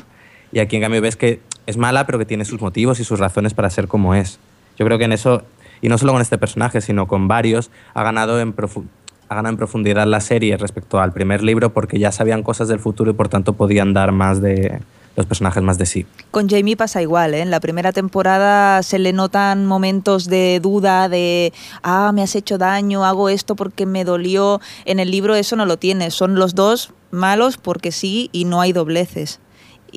[0.51, 3.19] y aquí en cambio ves que es mala, pero que tiene sus motivos y sus
[3.19, 4.39] razones para ser como es.
[4.79, 5.43] Yo creo que en eso,
[5.81, 8.85] y no solo con este personaje, sino con varios, ha ganado en profu-
[9.29, 12.79] ha ganado en profundidad la serie respecto al primer libro porque ya sabían cosas del
[12.79, 14.79] futuro y por tanto podían dar más de
[15.17, 16.05] los personajes más de sí.
[16.31, 17.41] Con Jamie pasa igual, ¿eh?
[17.41, 21.51] En la primera temporada se le notan momentos de duda, de,
[21.83, 24.61] ah, me has hecho daño, hago esto porque me dolió.
[24.85, 28.61] En el libro eso no lo tiene, son los dos malos porque sí y no
[28.61, 29.39] hay dobleces.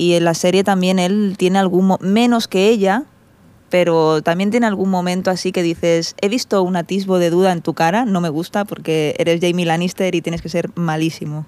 [0.00, 3.02] Y en la serie también él tiene algún, menos que ella,
[3.68, 7.60] pero también tiene algún momento así que dices, he visto un atisbo de duda en
[7.60, 11.44] tu cara, no me gusta porque eres Jamie Lannister y tienes que ser malísimo.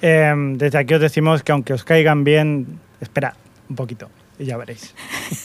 [0.00, 3.32] Eh, desde aquí os decimos que aunque os caigan bien, esperad
[3.68, 4.94] un poquito y ya veréis.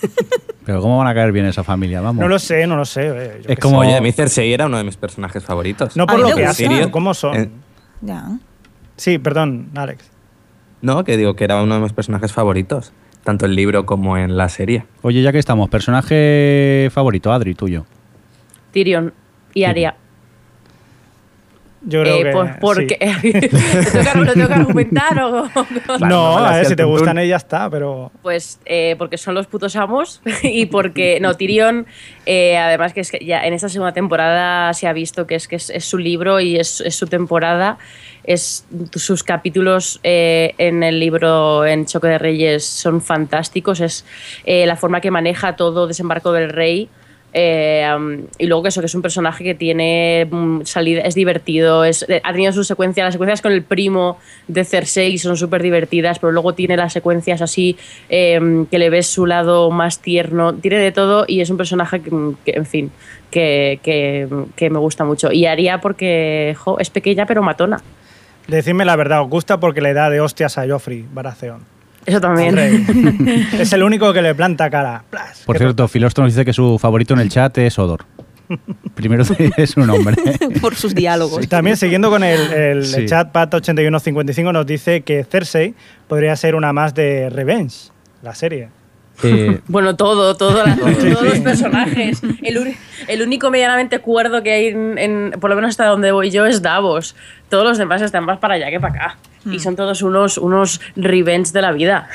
[0.64, 2.02] Pero ¿cómo van a caer bien esa familia?
[2.02, 2.22] Vamos.
[2.22, 3.02] No lo sé, no lo sé.
[3.08, 5.98] eh, yo Es como- Oye, a mí Cersei era uno de mis personajes favoritos.
[5.98, 7.36] No por lo que hacen, cómo son.
[7.36, 7.50] eh,
[8.02, 8.30] Ya.
[8.96, 10.06] Sí, perdón, Alex.
[10.82, 12.92] No, que digo que era uno de mis personajes favoritos,
[13.24, 14.86] tanto en el libro como en la serie.
[15.02, 17.86] Oye, ya que estamos, personaje favorito, Adri, tuyo.
[18.72, 19.14] Tyrion
[19.54, 19.96] y Arya.
[21.84, 22.32] Yo creo Eh, que.
[22.32, 22.98] pues porque.
[23.22, 23.32] sí.
[23.34, 25.50] ¿Lo tengo que- ¿Lo tengo que argumentar o.?
[25.98, 28.12] Claro, no, a ver, si te gustan ellas está, pero.
[28.22, 31.88] Pues eh, porque son los putos amos y porque, no, Tyrion,
[32.28, 35.48] eh, además que es que ya en esta segunda temporada se ha visto que es
[35.48, 37.80] que es, es su libro y es, es su temporada,
[38.24, 38.66] es
[38.96, 44.06] sus capítulos eh, en el libro en Choque de Reyes son fantásticos, es
[44.46, 46.90] eh, la forma que maneja todo Desembarco del Rey.
[47.34, 47.88] Eh,
[48.38, 51.92] y luego que eso, que es un personaje que tiene mm, salida, es divertido, eh,
[52.24, 54.18] ha tenido sus secuencias, las secuencias con el primo
[54.48, 57.78] de Cersei son súper divertidas, pero luego tiene las secuencias así
[58.10, 62.02] eh, que le ves su lado más tierno, tiene de todo y es un personaje
[62.02, 62.10] que,
[62.46, 62.92] que, en fin,
[63.30, 65.32] que, que- me gusta mucho.
[65.32, 67.82] Y Aria porque es pequeña pero matona.
[68.48, 71.62] Decidme la verdad, os gusta porque le da de hostias a Joffrey Baratheon.
[72.12, 72.56] Eso también.
[72.56, 73.48] rey.
[73.60, 75.04] es el único que le planta cara.
[75.10, 75.44] Plas.
[75.46, 78.06] Por ¿Qué cierto, Filostro nos dice que su favorito en el chat es Odor.
[78.96, 79.24] Primero
[79.58, 80.16] es su nombre.
[80.60, 81.48] Por sus diálogos.
[81.48, 83.06] También siguiendo con el, el Sí.
[83.06, 85.74] chat Pat8155 nos dice que Cersei
[86.10, 88.68] podría ser una más de Revenge, la serie.
[89.24, 92.22] Eh, Bueno, todo, todo, la- todos Sí, los personajes.
[93.08, 96.46] El único medianamente cuerdo que hay, en, en- por lo menos hasta donde voy yo,
[96.46, 97.16] es Davos.
[97.50, 99.18] Todos los demás están más para allá que para acá.
[99.46, 102.08] Y son todos unos, unos revenge de la vida.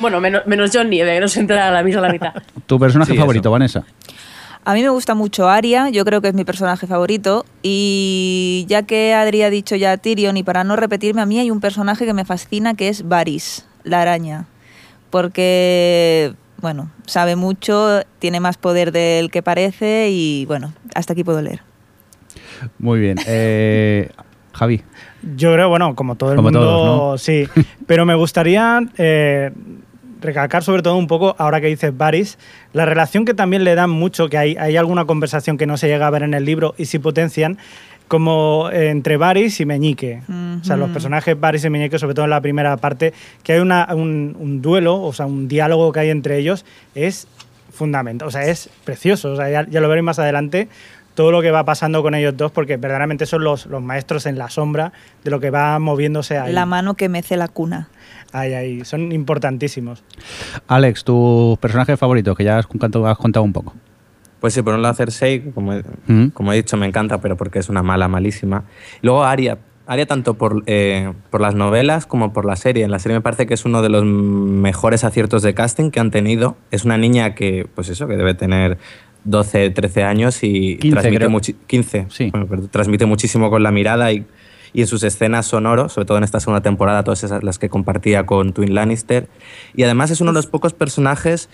[0.00, 2.34] bueno, menos, menos John Nieve, que no se entera a la misma la mitad.
[2.66, 3.52] ¿Tu personaje Sí, favorito, eso.
[3.52, 3.84] Vanessa?
[4.66, 7.44] A mí me gusta mucho Aria, yo creo que es mi personaje favorito.
[7.62, 11.50] Y ya que Adri ha dicho ya Tyrion, y para no repetirme, a mí hay
[11.50, 14.46] un personaje que me fascina que es Varys, la araña.
[15.10, 21.40] Porque, bueno, sabe mucho, tiene más poder del que parece y, bueno, hasta aquí puedo
[21.42, 21.60] leer.
[22.78, 23.18] Muy bien.
[23.26, 24.10] Eh,
[24.54, 24.82] Javi.
[25.36, 27.18] Yo creo, bueno, como todo el Como mundo, todos, ¿no?
[27.18, 27.48] sí.
[27.86, 29.50] Pero me gustaría eh,
[30.20, 32.38] recalcar sobre todo un poco, ahora que dices Varys,
[32.72, 35.88] la relación que también le dan mucho, que hay, hay alguna conversación que no se
[35.88, 37.58] llega a ver en el libro y sí potencian,
[38.08, 40.22] como eh, entre Varys y Meñique.
[40.60, 43.12] O sea, los personajes Varys y Meñique, sobre todo en la primera parte,
[43.42, 46.64] que hay una, un, un duelo, o sea, un diálogo que hay entre ellos,
[46.94, 47.26] es
[47.72, 49.32] fundamental, o sea, es precioso.
[49.32, 50.68] O sea, ya, ya lo veréis más adelante,
[51.14, 54.36] todo lo que va pasando con ellos dos, porque verdaderamente son los, los maestros en
[54.38, 56.52] la sombra de lo que va moviéndose ahí.
[56.52, 57.88] La mano que mece la cuna.
[58.32, 58.84] Ahí, ahí.
[58.84, 60.02] Son importantísimos.
[60.66, 63.74] Alex, tu personaje favorito, que ya has contado, has contado un poco.
[64.40, 66.28] Pues sí, por un lado Cersei, como, he- Mm.
[66.30, 68.64] como he dicho, me encanta, pero porque es una mala, malísima.
[69.02, 69.58] Luego Arya.
[69.86, 72.84] Arya tanto por, eh, por las novelas como por la serie.
[72.84, 76.00] En la serie me parece que es uno de los mejores aciertos de casting que
[76.00, 76.56] han tenido.
[76.70, 78.78] Es una niña que, pues eso, que debe tener
[79.24, 81.30] 12, 13 años y 15 transmite creo.
[81.30, 82.06] muchi- 15.
[82.10, 82.30] Sí.
[82.30, 84.24] Bueno, pero transmite muchísimo con la mirada y,
[84.72, 87.68] y en sus escenas sonoros, sobre todo en esta segunda temporada, todas esas las que
[87.68, 89.28] compartía con Twin Lannister.
[89.74, 91.48] Y además es uno de los pocos personajes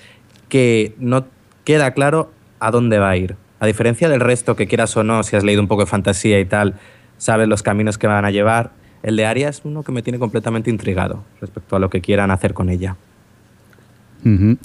[0.49, 1.27] que no
[1.65, 3.37] queda claro a dónde va a ir.
[3.61, 6.41] A diferencia del resto, que quieras o no, si has leído un poco de fantasía
[6.41, 6.75] y tal,
[7.19, 8.73] sabes los caminos que van a llevar.
[9.03, 12.31] El de Arya es uno que me tiene completamente intrigado respecto a lo que quieran
[12.31, 12.97] hacer con ella.
[14.25, 14.57] Ujú.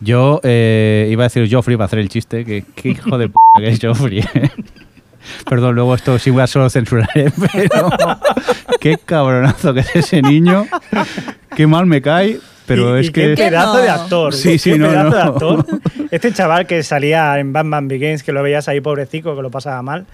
[0.00, 3.34] Yo eh, iba a decir Joffrey para hacer el chiste, que qué hijo de p
[3.58, 4.20] que es Joffrey.
[4.20, 4.50] ¿eh?
[5.48, 7.08] Perdón, luego esto sí voy a solo censurar,
[7.52, 7.88] pero
[8.80, 10.66] qué cabronazo que es ese niño,
[11.56, 13.34] qué mal me cae, pero Y- es y que...
[13.34, 13.80] Qué pedazo no.
[13.82, 14.34] de actor.
[14.34, 15.16] Sí, qué sí, no, pedazo no.
[15.16, 15.66] de actor.
[16.10, 19.80] Este chaval que salía en Batman Begins, que lo veías ahí pobrecico, que lo pasaba
[19.80, 20.04] mal,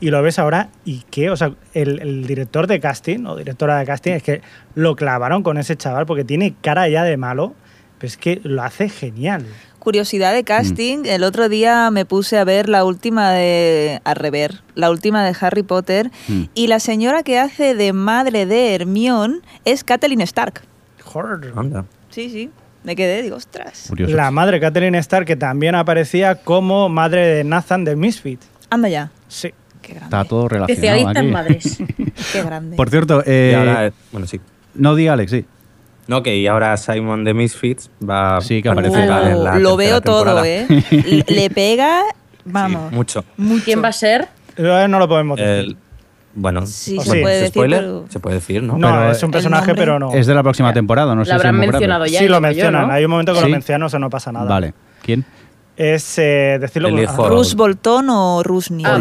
[0.00, 1.30] y lo ves ahora, ¿y qué?
[1.30, 4.42] O sea, el, el director de casting o directora de casting es que
[4.74, 7.54] lo clavaron con ese chaval porque tiene cara ya de malo,
[7.98, 9.44] pero es que lo hace genial.
[9.78, 14.00] Curiosidad de casting, el otro día me puse a ver la última de...
[14.04, 16.42] a rever, la última de Harry Potter, Mm.
[16.54, 20.62] y la señora que hace de madre de Hermione es Catelyn Stark.
[21.04, 21.52] Joder.
[21.56, 21.84] Anda.
[22.10, 22.50] Sí, sí,
[22.84, 23.86] me quedé, digo, ostras.
[23.88, 24.14] Curioso.
[24.16, 28.40] La madre Catherine Starr, que también aparecía como madre de Nathan de Misfit.
[28.70, 29.52] Anda ya, Sí.
[29.80, 30.04] qué grande.
[30.16, 31.78] Está todo relacionado Especialista en madres.
[32.32, 32.76] Qué grande.
[32.76, 34.40] Por cierto, Y eh, ahora, eh, bueno, sí.
[34.74, 35.44] no di Alex, sí.
[36.08, 38.94] No, que y ahora Simon de Misfits va Sí, que a aparece.
[38.96, 40.48] participar en la lo veo todo, temporada.
[40.48, 41.24] ¿eh?
[41.28, 42.90] Le- pega, Sí, vamos.
[42.92, 43.24] mucho.
[43.64, 44.26] ¿Quién va a ser?
[44.56, 45.52] Eh, No lo podemos decir.
[45.52, 45.76] El-
[46.34, 48.78] bueno, Sí, se puede ¿es decir, pero- Se puede decir, ¿no?
[48.78, 50.12] no, pero es un personaje, pero no.
[50.14, 52.18] Es de la próxima temporada, no sé Lo si es habrán mencionado ya.
[52.20, 52.88] sí, lo yo, mencionan.
[52.88, 52.92] ¿no?
[52.94, 53.44] Hay un momento que ¿Sí?
[53.44, 54.46] lo mencionan, o sea, no pasa nada.
[54.46, 54.72] Vale.
[55.02, 55.24] ¿Quién?
[55.76, 56.88] Es eh, decirlo.
[57.28, 58.84] ¿Rus Bolton o Rusni?
[58.86, 58.98] Ah,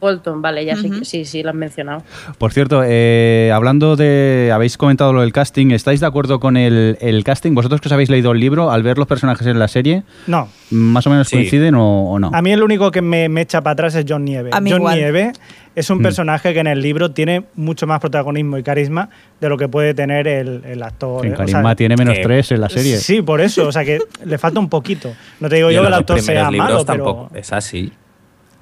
[0.00, 2.02] Bol- Bolton, vale, ya sí, que- sí, sí, lo han mencionado.
[2.38, 4.50] Por cierto, eh, hablando de.
[4.54, 5.70] Habéis comentado lo del casting.
[5.70, 7.52] ¿Estáis de acuerdo con el, el casting?
[7.54, 10.48] ¿Vosotros que os habéis leído el libro, al ver los personajes en la serie, No.
[10.70, 11.36] más o menos Sí.
[11.36, 12.30] coinciden o, o no?
[12.32, 14.50] A mí el único que me, me echa para atrás es John Nieve.
[14.52, 14.96] A mí John igual.
[14.98, 15.32] Nieve
[15.74, 16.02] es un Mm.
[16.02, 19.08] personaje que en el libro tiene mucho más protagonismo y carisma
[19.40, 21.24] de lo que puede tener el, el actor.
[21.24, 21.34] En ¿eh?
[21.34, 22.96] O carisma sea, tiene menos que- tres en la serie.
[22.98, 23.66] Sí, por eso.
[23.68, 25.12] O sea, que le falta un poquito.
[25.40, 27.40] No te digo Y yo que el actor sea malo, tampoco pero...
[27.40, 27.92] es así.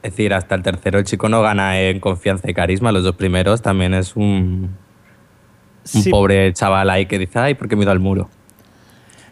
[0.04, 2.92] Es decir, hasta el tercero el chico no gana en confianza y carisma.
[2.92, 4.70] Los dos primeros también es un, un
[5.82, 8.28] Sí, pobre chaval ahí que dice, ay, ¿por qué me he ido al muro?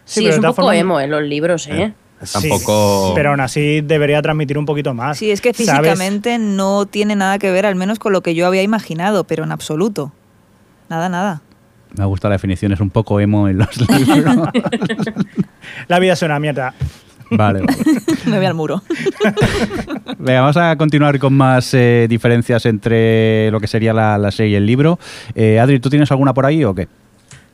[0.03, 1.93] Sí, Sí, pero es un poco emo en los libros, ¿eh?
[2.23, 3.11] sí, Tampoco...
[3.13, 5.15] pero aún así debería transmitir un poquito más.
[5.19, 5.69] Sí, es que ¿sabes?
[5.69, 9.43] físicamente no tiene nada que ver, al menos con lo que yo había imaginado, pero
[9.43, 10.11] en absoluto.
[10.89, 11.43] Nada, nada.
[11.95, 14.37] Me gusta la definición, es un poco emo en los libros.
[15.87, 16.73] La vida es una mierda.
[17.37, 17.73] Vale, vale.
[18.25, 18.81] Me voy al muro.
[20.19, 24.53] Venga, vamos a continuar con más eh, diferencias entre lo que sería la, la serie
[24.53, 24.99] y el libro.
[25.35, 26.87] Eh, Adri, ¿tú tienes alguna por ahí o qué?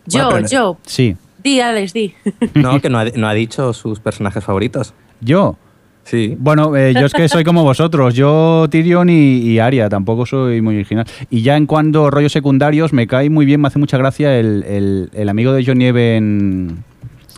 [0.05, 1.15] Yo, Bueno, pero- yo, Sí.
[1.43, 2.13] di, Alex, di.
[2.55, 4.93] No, que no ha, no ha dicho sus personajes favoritos.
[5.21, 5.57] ¿Yo?
[6.03, 6.35] Sí.
[6.39, 8.15] Bueno, eh, yo es que soy como vosotros.
[8.15, 11.05] Yo Tyrion y, y Arya, tampoco soy muy original.
[11.29, 14.39] Y ya en cuanto a rollos secundarios, me cae muy bien, me hace mucha gracia
[14.39, 16.83] el, el- el amigo de John Nieve en,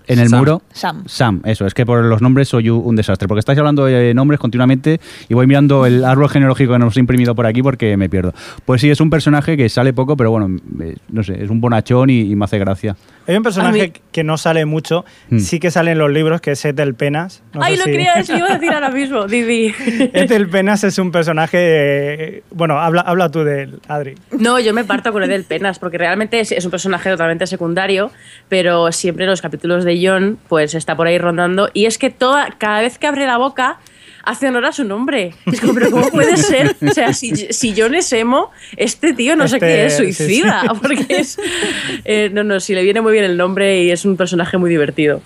[0.07, 0.39] en el Sam.
[0.39, 0.61] muro.
[0.73, 1.03] Sam.
[1.07, 4.39] Sam, eso, es que por los nombres soy un, desastre, porque estáis hablando de nombres
[4.39, 8.09] continuamente y voy mirando el árbol genealógico que nos he imprimido por aquí porque me
[8.09, 8.33] pierdo.
[8.65, 11.61] Pues sí, es un personaje que sale poco, pero bueno, eh, no sé, es un
[11.61, 12.95] bonachón y, y me hace gracia.
[13.27, 15.39] Hay un personaje mí- que no sale mucho, Mm.
[15.39, 17.43] sí que sale en los libros, que es Ethel Penas.
[17.53, 19.73] No Ay, sé lo si- quería decir, iba a decir ahora mismo, di, di.
[20.13, 21.57] Ethel Penas es un personaje...
[22.37, 24.15] eh, Bueno, habla, habla tú de él, Adri.
[24.37, 28.11] No, yo me parto con Edel Penas, porque realmente es, es un personaje totalmente secundario,
[28.49, 31.69] pero siempre en los capítulos de John, pues está por ahí rondando.
[31.73, 33.79] Y es que toda, cada vez que abre la boca,
[34.23, 35.33] hace honor a su nombre.
[35.47, 36.75] Es como, pero ¿cómo puede ser?
[36.87, 40.13] O sea, si, si John es emo, este tío no sé Este, qué es, sí,
[40.13, 40.23] sí.
[40.25, 40.63] suicida.
[40.81, 41.37] Porque es.
[42.05, 44.69] eh, no, no, si le viene muy bien el nombre y es un personaje muy
[44.69, 45.21] divertido.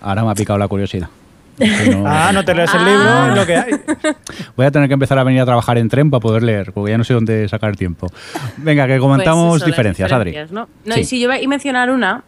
[0.00, 1.08] Ahora me ha picado la curiosidad.
[1.60, 2.84] No- Ah, no te lees el Ah.
[2.88, 4.14] libro, es lo que hay.
[4.56, 6.92] Voy a tener que empezar a venir a trabajar en tren para poder leer, porque
[6.92, 8.06] ya no sé dónde sacar tiempo.
[8.56, 10.34] Venga, que Pues comentamos eso, las diferencias, Adri.
[10.50, 10.68] ¿no?
[10.86, 11.00] No, Sí.
[11.00, 12.24] y si yo voy a mencionar una,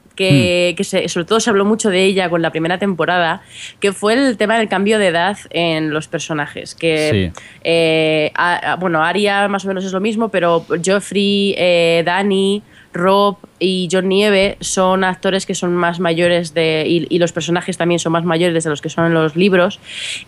[0.77, 3.43] que se- sobre todo se habló mucho de ella con la primera temporada,
[3.81, 6.75] que fue el tema del cambio de edad en los personajes.
[6.75, 7.43] Que, Sí.
[7.65, 12.63] eh, a- a- bueno, Aria más o menos es lo mismo, pero Joffrey, eh, Dani,
[12.95, 17.77] Rob y John Nieve son actores que son más mayores de, y, y los personajes
[17.79, 19.79] también son más mayores de los que son en los libros.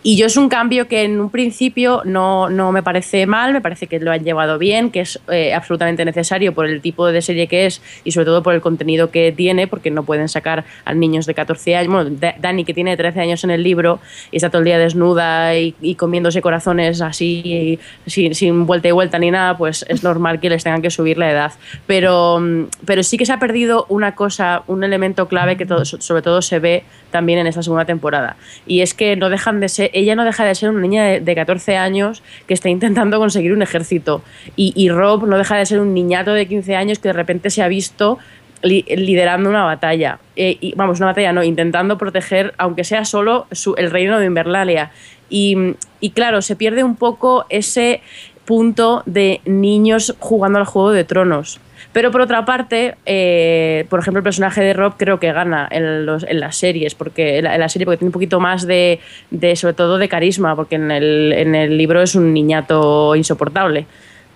[0.03, 3.61] Y yo es un cambio que en un principio no, no me parece mal, me
[3.61, 7.21] parece que lo han llevado bien, que es eh, absolutamente necesario por el tipo de
[7.21, 10.63] serie que es y sobre todo por el contenido que tiene, porque no pueden sacar
[10.85, 11.91] a niños de 14 años.
[11.93, 13.99] Bueno, Da- Dani, que tiene 13 años en el libro
[14.31, 18.91] y está todo el día desnuda y, y comiéndose corazones así, sin, sin vuelta y
[18.91, 21.51] vuelta ni nada, pues es normal que les tengan que subir la edad.
[21.85, 22.54] Pero, mm,
[22.85, 26.59] pero sí que se ha perdido una cosa, un elemento clave que sobre todo se
[26.59, 28.35] ve también en esta segunda temporada.
[28.67, 31.19] Y es que no dejan de ser, ella no deja de ser una niña de,
[31.21, 34.21] de 14 años que está intentando conseguir un ejército.
[34.55, 37.61] Y, Rob no deja de ser un niñato de 15 años que de repente se
[37.61, 38.17] ha visto
[38.61, 40.19] li- liderando una batalla.
[40.35, 44.91] Eh, y, vamos, una batalla no, intentando proteger, aunque sea solo, el reino de Invernalia.
[45.29, 48.01] Y, y claro, se pierde un poco ese
[48.45, 51.59] punto de niños jugando al Juego de Tronos.
[51.93, 56.05] Pero por otra parte, eh, por ejemplo, el personaje de Rob creo que gana en,
[56.05, 58.67] los- en las series, porque en la, en la serie porque tiene un poquito más
[58.67, 58.99] de,
[59.31, 63.85] de, sobre todo de carisma, porque en el, en el libro es un niñato insoportable.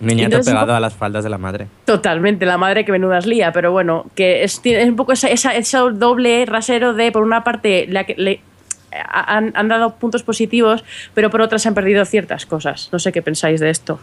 [0.02, 1.68] Un niñato Entonces, pegado a las faldas de la madre.
[1.84, 5.78] Totalmente, la madre que menudas lía, pero bueno, que es, un poco esa, esa- ese
[5.94, 8.40] doble rasero de, por una parte, la que le,
[8.94, 12.88] ha- han, han dado puntos positivos, pero por otra se han perdido ciertas cosas.
[12.94, 14.00] No sé qué pensáis de esto.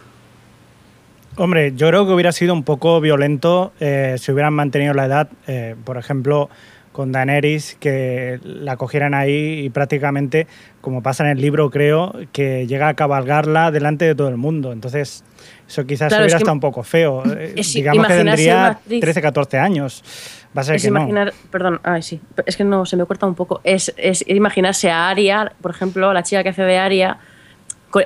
[1.37, 5.29] Hombre, yo creo que hubiera sido un poco violento eh, si hubieran mantenido la edad,
[5.45, 6.49] eh, por ejemplo,
[6.91, 10.47] con Daenerys, que la cogieran ahí y prácticamente,
[10.81, 14.71] como pasa en el libro, creo, que llega a cabalgarla delante de todo el mundo.
[14.73, 15.23] Entonces,
[15.67, 17.21] eso quizás Claro, es hubiera que- estado un poco feo.
[17.37, 20.03] Eh, es Digamos que tendría actriz- 13, 14 años.
[20.57, 21.01] Va a ser Es que no.
[21.01, 23.61] imaginar, perdón, ay, sí, es que no, se me corta un poco.
[23.63, 27.19] Es, es imaginarse a Aria, por ejemplo, la chica que hace de Aria,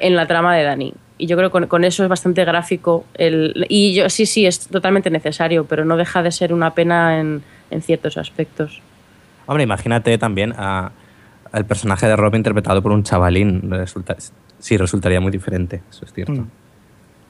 [0.02, 0.94] en la trama de Dani.
[1.22, 3.06] Y yo creo que con, con eso es bastante gráfico.
[3.14, 7.20] El, y yo sí, sí, es totalmente necesario, pero no deja de ser una pena
[7.20, 8.82] en, en ciertos aspectos.
[9.46, 10.92] Hombre, imagínate también a-
[11.52, 13.70] al personaje de Rob interpretado por un chavalín.
[13.70, 14.16] Resulta,
[14.58, 16.34] sí, resultaría muy diferente, eso es cierto.
[16.34, 16.48] Mm.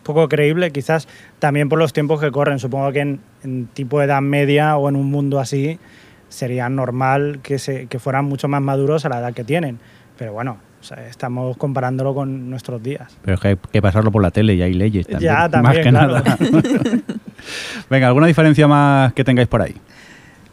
[0.04, 1.08] poco creíble, quizás
[1.40, 2.58] también por los tiempos que corren.
[2.60, 5.80] Supongo que en, en tipo de edad media o en un mundo así
[6.30, 9.80] sería normal que, se, que fueran mucho más maduros a la edad que tienen.
[10.18, 13.15] Pero bueno, o sea, estamos comparándolo con nuestros días.
[13.22, 15.32] Pero es que hay que pasarlo por la tele y hay leyes también.
[15.32, 16.13] Ya, más también, que claro.
[16.13, 16.38] nada.
[17.89, 19.76] Venga, ¿alguna diferencia más que tengáis por ahí?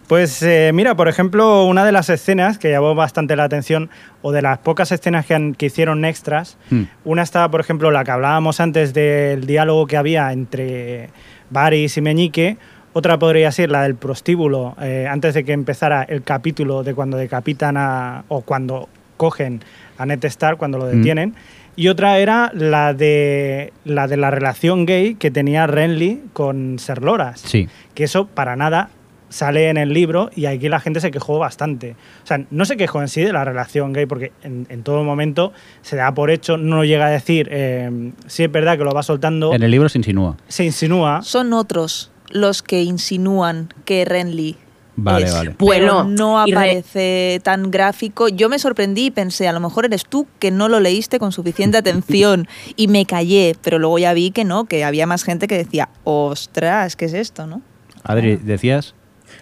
[0.06, 3.90] Pues eh, mira, por ejemplo, una de las escenas que llamó bastante la atención,
[4.22, 6.84] o de las pocas escenas que, han- que hicieron extras, Hmm.
[7.04, 11.10] una estaba, por ejemplo, la que hablábamos antes del diálogo que había entre
[11.50, 12.56] Varys y Meñique,
[12.94, 17.18] otra podría ser la del prostíbulo, eh, antes de que empezara el capítulo de cuando
[17.18, 18.88] decapitan a, o cuando
[19.18, 19.60] cogen
[19.98, 20.96] a Ned Stark, cuando lo Hmm.
[20.96, 21.34] detienen.
[21.76, 27.02] Y otra era la de, la de la relación gay que tenía Renly con Ser
[27.02, 27.68] Loras Sí.
[27.94, 28.88] que eso para nada
[29.28, 31.94] sale en el libro y aquí la gente se quejó bastante.
[32.24, 35.04] O sea, no se quejó en sí de la relación gay porque en, en todo
[35.04, 35.52] momento
[35.82, 39.02] se da por hecho, no llega a decir eh, si es verdad que lo va
[39.04, 40.36] soltando, En el libro se insinúa.
[40.48, 41.20] se insinúa.
[41.22, 44.56] Son otros los que insinúan que Renly.
[45.00, 45.50] Vale, es, vale.
[45.50, 48.28] pero Bueno, no aparece tan gráfico.
[48.28, 51.30] Yo me sorprendí y pensé, a lo mejor eres tú que no lo leíste con
[51.30, 55.46] suficiente atención y me callé, pero luego ya vi que no, que había más gente
[55.46, 57.62] que decía, ostras, ¿qué es esto, no?
[58.02, 58.94] Adri, decías.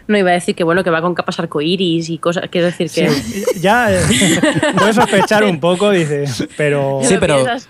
[0.08, 2.44] No iba a decir que bueno, que va con capas arcoíris y cosas.
[2.50, 3.08] Quiero decir que.
[3.08, 4.00] Sí, ya eh,
[4.76, 7.00] puedes sospechar un poco, dice, pero...
[7.04, 7.68] Sí, pero- piensas-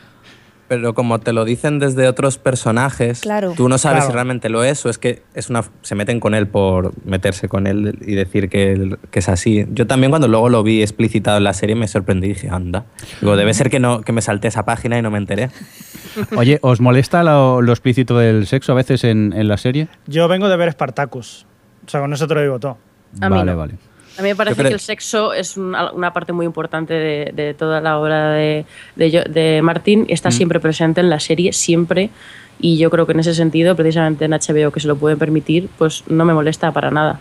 [0.69, 3.53] Pero como te lo dicen desde otros personajes, Claro.
[3.57, 4.11] tú no sabes Claro.
[4.11, 7.49] si realmente lo es o es que es una, se meten con él por meterse
[7.49, 9.65] con él y decir que, que es así.
[9.73, 12.85] Yo también cuando luego lo vi explicitado en la serie me sorprendí y dije, anda.
[13.21, 15.51] Digo, debe ser que, no, que me salté esa página y no me enteré.
[16.37, 19.89] Oye, ¿os molesta lo, lo explícito del sexo a veces en, en la serie?
[20.07, 21.47] Yo vengo de ver Spartacus.
[21.87, 22.79] O sea, con eso te lo digo todo.
[23.21, 23.57] A mí vale, no.
[23.59, 23.75] vale.
[24.19, 27.55] A mí me parece que el sexo es una, una parte muy importante de, de
[27.55, 28.65] toda la obra de,
[28.97, 30.07] de, Martín.
[30.09, 32.11] Está siempre presente en la serie, siempre.
[32.59, 35.69] Y yo creo que en ese sentido, precisamente en HBO, que se lo pueden permitir,
[35.77, 37.21] pues no me molesta para nada.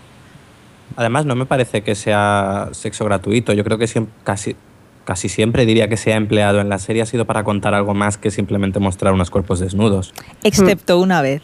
[0.96, 3.52] Además, no me parece que sea sexo gratuito.
[3.52, 3.88] Yo creo que
[4.24, 4.56] casi,
[5.04, 8.18] casi siempre diría que sea empleado en la serie ha sido para contar algo más
[8.18, 10.14] que simplemente mostrar unos cuerpos desnudos.
[10.44, 11.42] Excepto una vez.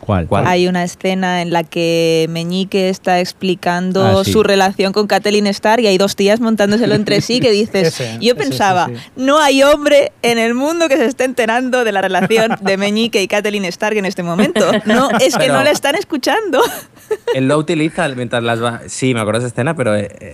[0.00, 0.26] ¿Cuál?
[0.26, 0.46] ¿Cuál?
[0.46, 4.32] Hay una escena en la que Meñique está explicando Ah, sí.
[4.32, 8.16] su relación con Kathleen Starr y hay dos tías montándoselo entre sí que dices, Ese,
[8.20, 12.00] yo ese, pensaba, no hay hombre en el mundo que se esté enterando de la
[12.00, 14.70] relación de Meñique y Kathleen Stark en este momento.
[14.86, 16.60] No, es que Pero- no la están escuchando.
[17.34, 18.80] Él lo utiliza mientras las va...
[18.86, 20.32] Sí, me acuerdo de esa escena, pero eh, eh,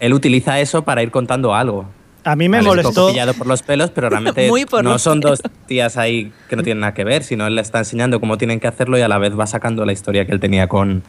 [0.00, 1.86] él utiliza eso para ir contando algo.
[2.30, 3.00] A mí me Vale, es un molestó.
[3.00, 6.54] poco pillado por los pelos, pero realmente Muy por no son dos tías ahí que
[6.54, 9.00] no tienen nada que ver, sino él le está enseñando cómo tienen que hacerlo y
[9.00, 11.02] a la vez va sacando la historia que él tenía con,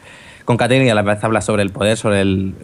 [0.44, 2.54] con Catherine y a la vez habla sobre el poder, sobre el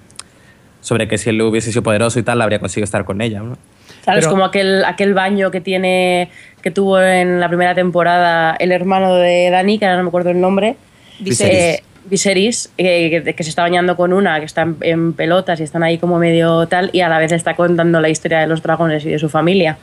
[0.80, 3.40] sobre que si él hubiese sido poderoso y tal, habría conseguido estar con ella.
[3.40, 3.56] ¿no?
[4.02, 6.30] Claro, es como aquel, aquel baño que tiene
[6.60, 10.30] que tuvo en la primera temporada el hermano de Dani, que ahora no me acuerdo
[10.30, 10.76] el nombre.
[11.20, 11.54] Viserys.
[11.54, 15.62] Eh, Viserys, eh, que, se está bañando con una, que está en, en pelotas y
[15.62, 18.62] están ahí como medio tal, y a la vez está contando la historia de los
[18.62, 19.78] dragones y de su familia.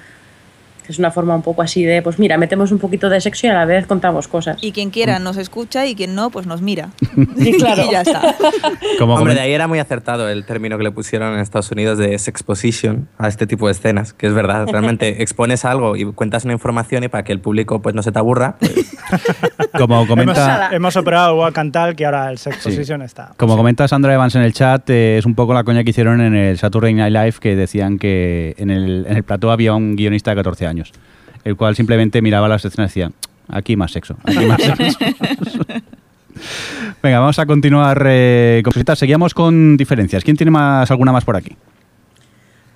[0.90, 3.50] Es una forma un poco así de, pues mira, metemos un poquito de sexo y
[3.50, 4.58] a la vez contamos cosas.
[4.62, 6.90] Y quien quiera nos escucha y quien no, pues nos mira.
[7.38, 7.84] Sí, claro.
[7.88, 8.36] y ya está.
[9.00, 11.98] Como Hombre, de ahí era muy acertado el término que le pusieron en Estados Unidos
[11.98, 16.44] de sexposition a este tipo de escenas, que es verdad, realmente expones algo y cuentas
[16.46, 18.96] una información y para que el público pues no se te aburra, pues,
[19.78, 22.70] como Hemos, comenta, hemos operado el Walk and Talk y ahora el Sex Sí.
[22.70, 23.34] Position está.
[23.38, 26.22] como comenta Sandra Evans en el chat, eh, es un poco la coña que hicieron
[26.22, 29.96] en el Saturday Night Live que decían que en el, en el plató había un
[29.96, 30.75] guionista de 14 años,
[31.44, 33.16] el cual simplemente miraba las escenas y decía,
[33.48, 35.00] aquí más sexo, aquí más sexo.
[37.02, 39.00] Venga, vamos a continuar eh, con cositas.
[39.00, 40.24] Seguíamos con diferencias.
[40.24, 41.56] ¿Quién tiene más alguna más por aquí?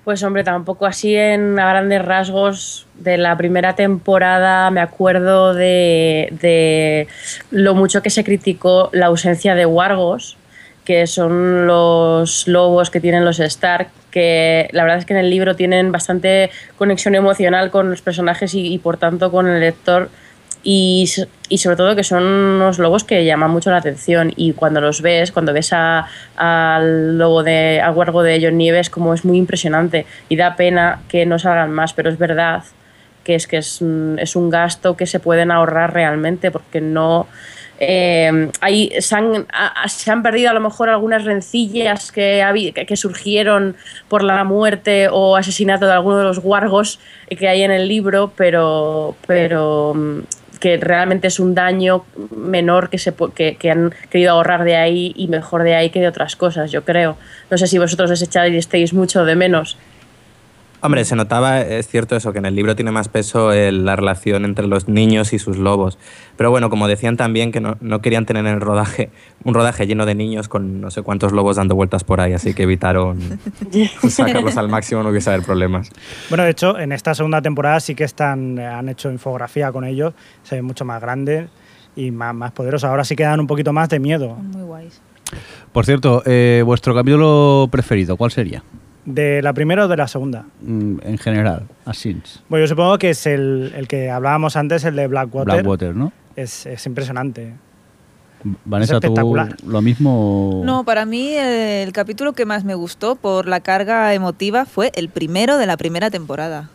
[0.04, 6.28] Pues hombre, tampoco así en a grandes rasgos de la primera temporada me acuerdo de,
[6.40, 7.06] de
[7.50, 10.36] lo mucho que se criticó la ausencia de wargos,
[10.84, 15.30] que son los lobos que tienen los Stark, que la verdad es que en el
[15.30, 20.08] libro tienen bastante conexión emocional con los personajes y, por tanto con el lector
[20.62, 21.08] y,
[21.48, 25.00] y sobre todo que son unos lobos que llaman mucho la atención y cuando los
[25.00, 26.06] ves, cuando ves a-
[26.36, 31.00] al lobo de, al huargo de John Nieves, como es muy impresionante y da pena
[31.08, 32.62] que no salgan más, pero es verdad
[33.24, 37.26] que es que es, un- es un gasto que se pueden ahorrar realmente porque no
[37.80, 38.50] eh,
[39.00, 39.46] se, han,
[39.88, 43.74] se han perdido a lo mejor algunas rencillas que, que, surgieron
[44.08, 48.32] por la muerte o asesinato de alguno de los guargos que hay en el libro,
[48.36, 50.18] pero, pero mm,
[50.60, 52.04] que realmente es un daño
[52.36, 56.00] menor que, se, que, que han querido ahorrar de ahí y mejor de ahí que
[56.00, 57.16] de otras cosas, yo creo.
[57.50, 59.78] No sé si vosotros les echáis mucho de menos.
[60.82, 63.96] Hombre, se notaba, es cierto eso, que en el libro tiene más peso el- la
[63.96, 65.98] relación entre los niños y sus lobos.
[66.38, 69.10] Pero bueno, como decían también que no, no querían tener en el rodaje
[69.44, 72.54] un rodaje lleno de niños con no sé cuántos lobos dando vueltas por ahí, así
[72.54, 73.18] que evitaron
[74.08, 75.90] sacarlos al máximo, no hubiese haber problemas.
[76.30, 80.14] Bueno, de hecho, en esta segunda temporada sí que están, han hecho infografía con ellos,
[80.42, 81.48] se ven mucho más grandes
[81.94, 82.88] y más, más poderosos.
[82.88, 84.34] Ahora sí que dan un poquito más de miedo.
[84.34, 85.02] Muy guays.
[85.72, 88.62] Por cierto, eh, vuestro capítulo preferido, ¿cuál sería?
[89.14, 90.44] ¿De la primera o de la segunda?
[90.62, 92.20] Mm, En general, así.
[92.48, 95.52] Bueno, yo supongo que es el, el que hablábamos antes, el de Blackwater.
[95.54, 96.12] Blackwater, ¿no?
[96.36, 97.54] Es, es impresionante.
[98.64, 99.54] Vanessa, ¿tú espectacular.
[99.66, 100.62] lo mismo?
[100.64, 104.92] No, para mí el, el capítulo que más me gustó por la carga emotiva fue
[104.94, 106.70] el primero de la primera temporada.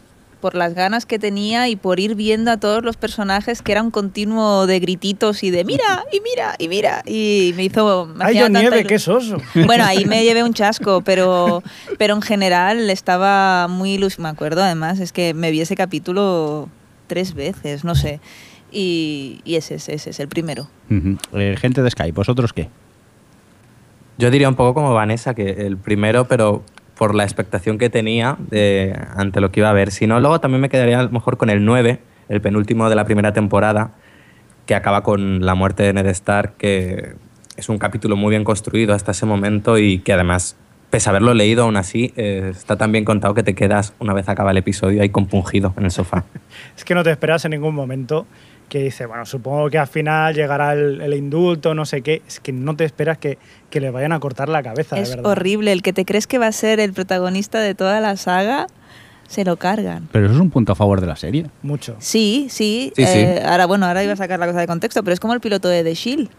[0.45, 3.81] Por las ganas que tenía y por ir viendo a todos los personajes que era
[3.81, 7.01] un continuo de grititos y de mira, y mira, y mira.
[7.03, 8.05] Y me hizo.
[8.05, 9.37] me ¡Ay, yo tanta nieve, ilu- qué soso!
[9.65, 11.63] Bueno, ahí me llevé un chasco, pero,
[11.97, 14.33] pero en general estaba muy ilusionado.
[14.33, 16.69] Me acuerdo, además, es que me vi ese capítulo
[17.07, 18.19] tres veces, no sé.
[18.71, 20.67] Y, y ese, es- ese es el primero.
[21.33, 22.69] Eh, gente de Skype, ¿vosotros qué?
[24.19, 26.61] Yo diría un poco como Vanessa, que el primero, pero
[26.97, 29.91] por la expectación que tenía de- ante lo que iba a ver.
[29.91, 32.95] Si no, luego también me quedaría a lo mejor con el 9, el penúltimo de
[32.95, 33.91] la primera temporada,
[34.65, 37.13] que acaba con la muerte de Ned Stark, que
[37.57, 40.55] es un capítulo muy bien construido hasta ese momento y que además,
[40.89, 44.13] pese a haberlo leído aún así, eh, está tan bien contado que te quedas, una
[44.13, 46.23] vez acaba el episodio, ahí compungido en el sofá.
[46.77, 48.25] Es que no te esperas en ningún momento
[48.69, 52.21] que dice, bueno, supongo que al final llegará el, el indulto, no sé qué.
[52.27, 53.37] Es que no te esperas que,
[53.69, 55.25] que le vayan a cortar la cabeza, de Es verdad.
[55.31, 55.71] horrible.
[55.71, 58.67] El que te crees que va a ser el protagonista de toda la saga,
[59.27, 60.07] se lo cargan.
[60.11, 61.45] Pero eso es un punto a favor de la serie.
[61.61, 61.95] Mucho.
[61.99, 62.91] Sí, sí.
[62.95, 63.17] Sí, sí.
[63.19, 65.39] eh, Ahora, bueno, ahora iba a sacar la cosa de contexto, pero es como el
[65.41, 66.29] piloto de The Shield.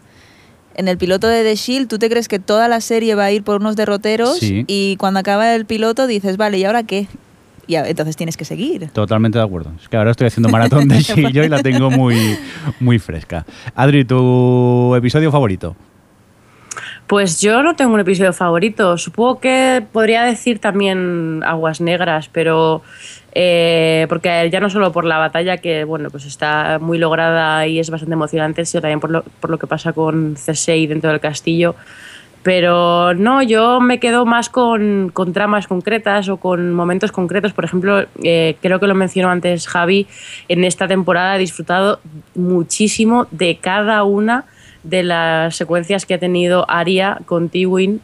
[0.75, 3.33] En el piloto de The Shield, tú te crees que toda la serie va a
[3.33, 4.65] ir por unos derroteros Sí.
[4.67, 7.07] y cuando acaba el piloto dices, vale, ¿y ahora qué?
[7.67, 8.91] Y entonces tienes que seguir.
[8.91, 9.73] Totalmente de acuerdo.
[9.81, 12.39] Es que ahora estoy haciendo maratón de Shillo y la tengo muy,
[12.81, 13.45] muy fresca.
[13.75, 15.75] Adri, ¿tu episodio favorito?
[17.07, 18.99] Pues yo no tengo un episodio favorito.
[18.99, 22.83] Supongo que podría decir también Aguas Negras, pero
[23.33, 27.79] eh, porque ya no solo por la batalla, que bueno, pues está muy lograda y
[27.79, 31.21] es bastante emocionante, sino también por lo, por lo que pasa con Cersei dentro del
[31.21, 31.77] castillo.
[32.47, 37.53] Pero no, yo me quedo más con, con tramas concretas o con momentos concretos.
[37.53, 40.07] Por ejemplo, eh, creo que lo mencionó antes Javi,
[40.49, 41.99] en esta temporada he disfrutado
[42.37, 44.45] muchísimo de cada una
[44.85, 48.01] de las secuencias que ha tenido Aria con Tywin,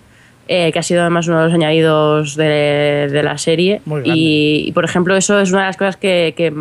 [0.49, 3.81] eh, que ha sido además uno de los añadidos de, de la serie.
[4.03, 6.53] Y, y, por ejemplo, eso es una de las cosas que, que,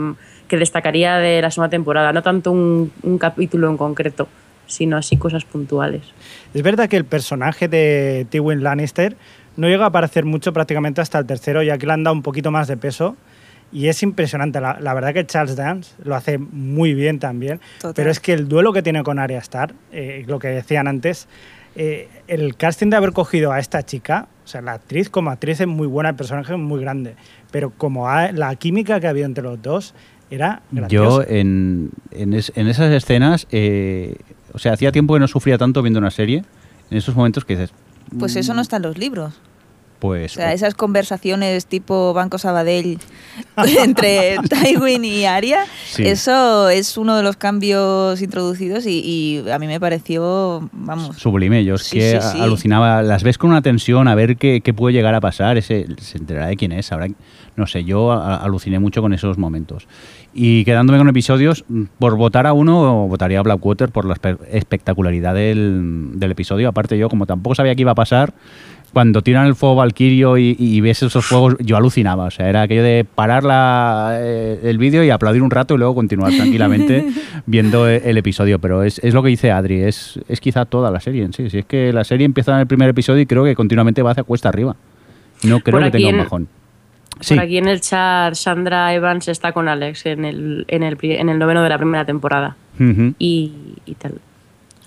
[0.48, 2.14] que destacaría de la segunda temporada.
[2.14, 4.28] No tanto un, un capítulo en concreto,
[4.72, 6.02] sino así cosas puntuales.
[6.54, 9.16] Es verdad que el personaje de Tywin Lannister
[9.58, 12.22] no llega a aparecer mucho prácticamente hasta el tercero, ya que le han dado un
[12.24, 13.16] poquito más de peso.
[13.74, 14.60] Y es impresionante.
[14.60, 17.62] La, la verdad que Charles Dance lo hace muy bien también.
[17.80, 17.94] Total.
[17.96, 21.28] Pero es que el duelo que tiene con Arya Stark, eh, lo que decían antes,
[21.76, 25.62] eh, el casting de haber cogido a esta chica, o sea, la actriz como actriz
[25.62, 27.16] es muy buena, el personaje es muy grande.
[27.52, 29.94] Pero como la química que había entre los dos
[30.30, 34.16] era Yo en, en, es- en esas escenas, eh,
[34.54, 36.44] o sea, hacía tiempo que no sufría tanto viendo una serie.
[36.90, 37.72] En esos momentos que dices,
[38.20, 39.34] Pues eso no está en los libros.
[40.00, 40.32] pues...
[40.34, 42.98] O sea, esas conversaciones tipo Banco Sabadell
[43.80, 46.04] entre Tywin y Arya, Sí.
[46.08, 49.00] eso es uno de los cambios introducidos y,
[49.46, 51.64] y a mí me pareció, vamos, sublime.
[51.64, 53.04] Yo es Sí, que sí, alucinaba.
[53.04, 55.58] Las ves con una tensión a ver qué, qué puede llegar a pasar.
[55.58, 56.92] Ese, se enterará de quién es.
[56.92, 57.08] Ahora,
[57.56, 59.88] no sé, yo a- aluciné mucho con esos momentos.
[60.34, 64.38] Y quedándome con episodios, mm, por votar a uno, votaría a Blackwater por la espe-
[64.52, 66.70] espectacularidad del, del episodio.
[66.70, 68.34] Aparte, yo, como tampoco sabía qué iba a pasar,
[68.94, 72.26] cuando tiran el fuego Valkyrio y, y ves esos fuegos, yo alucinaba.
[72.26, 75.78] O sea, era aquello de parar la, eh, el vídeo y aplaudir un rato y
[75.78, 77.06] luego continuar tranquilamente
[77.46, 78.60] viendo e- el episodio.
[78.60, 81.50] Pero es, es lo que dice Adri, es, es quizá toda la serie en sí.
[81.50, 84.12] Si es que la serie empieza en el primer episodio y creo que continuamente va
[84.12, 84.76] hacia cuesta arriba.
[85.44, 86.48] No creo que tenga un bajón.
[87.22, 90.98] Sí, Por aquí en el chat, Sandra Evans está con Alex en el, en el,
[91.02, 92.56] en el noveno de la primera temporada.
[92.80, 93.14] Ujú.
[93.20, 93.54] Y,
[93.86, 94.16] y tal.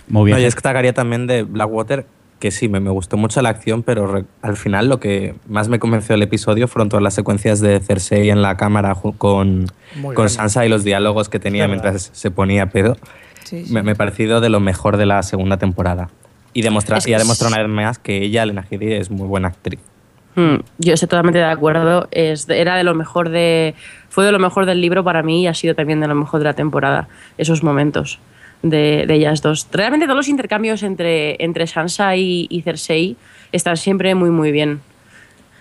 [0.09, 0.37] muy bien.
[0.37, 2.07] No, y destacaría también de Blackwater
[2.41, 5.68] que sí, me, me gustó mucho la acción, pero re- al final lo que más
[5.68, 9.66] me convenció del episodio fueron todas las secuencias de Cersei en la cámara con,
[10.14, 10.28] con.
[10.28, 12.99] Sansa y los diálogos que tenía mientras se ponía pedo.
[13.45, 13.72] sí, sí.
[13.72, 16.11] Me, me ha parecido de lo mejor de la segunda temporada.
[16.53, 19.11] Y, demostrar, Es y ha que demostrado una vez más que ella, Lena Headey, es
[19.11, 19.80] muy buena actriz.
[20.37, 22.09] Mm, Yo estoy totalmente de acuerdo.
[22.11, 23.74] Es, era de lo mejor de.
[24.09, 26.41] Fue de lo mejor del libro para mí y ha sido también de lo mejor
[26.41, 27.09] de la temporada.
[27.39, 28.18] Esos momentos
[28.62, 29.68] de, de ellas dos.
[29.72, 33.16] Realmente todos los intercambios entre, entre Sansa y, y Cersei
[33.53, 34.80] están siempre muy, muy bien.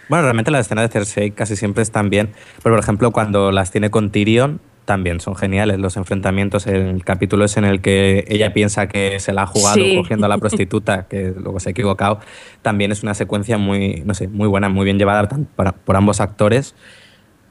[0.09, 2.29] Bueno, realmente las escenas de Cersei casi siempre están bien.
[2.61, 6.67] Pero, por ejemplo, cuando las tiene con Tyrion, también son geniales los enfrentamientos.
[6.67, 9.95] El capítulo es en el que ella piensa que se la ha jugado Sí.
[9.95, 12.19] cogiendo a la prostituta, que luego se ha equivocado.
[12.61, 15.27] También es una secuencia muy, no sé, muy buena, muy bien llevada
[15.85, 16.75] por ambos actores.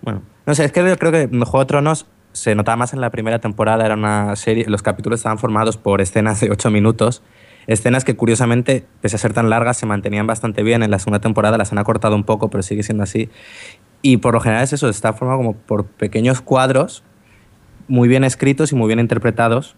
[0.02, 3.00] Bueno, no sé, es que yo creo que Juego de Tronos se notaba más en
[3.00, 7.22] la primera temporada, era una serie, los capítulos estaban formados por escenas de 8 minutos,
[7.66, 10.82] escenas que curiosamente, pese a ser tan largas, se mantenían bastante bien.
[10.82, 13.28] En la segunda temporada las han acortado un poco, pero sigue siendo así.
[14.00, 17.04] Y por lo general es eso, está formado como por pequeños cuadros
[17.88, 19.74] muy bien escritos y muy bien interpretados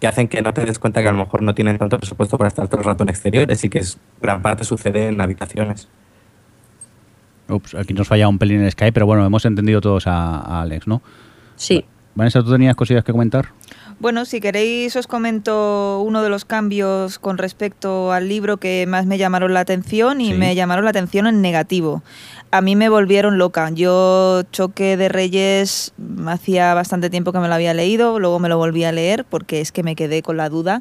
[0.00, 2.38] que hacen que no te des cuenta que a lo mejor no tienen tanto presupuesto
[2.38, 5.88] para estar todo el rato en exteriores y que es, gran parte sucede en habitaciones.
[7.48, 10.62] Ups, aquí nos falla un pelín en Skype, pero bueno, hemos entendido todos a, a
[10.62, 11.02] Alex, ¿no?
[11.56, 11.84] Sí.
[12.14, 13.48] Vanessa, ¿tú tenías cosillas que comentar?
[14.00, 19.04] Bueno, si queréis os comento uno de los cambios con respecto al libro que más
[19.04, 20.34] me llamaron la atención y Sí.
[20.38, 22.02] me llamaron la atención en negativo.
[22.50, 23.68] A mí me volvieron loca.
[23.70, 25.92] Yo Choque de Reyes
[26.26, 29.60] hacía bastante tiempo que me lo había leído, luego me lo volví a leer porque
[29.60, 30.80] es que me quedé con la duda.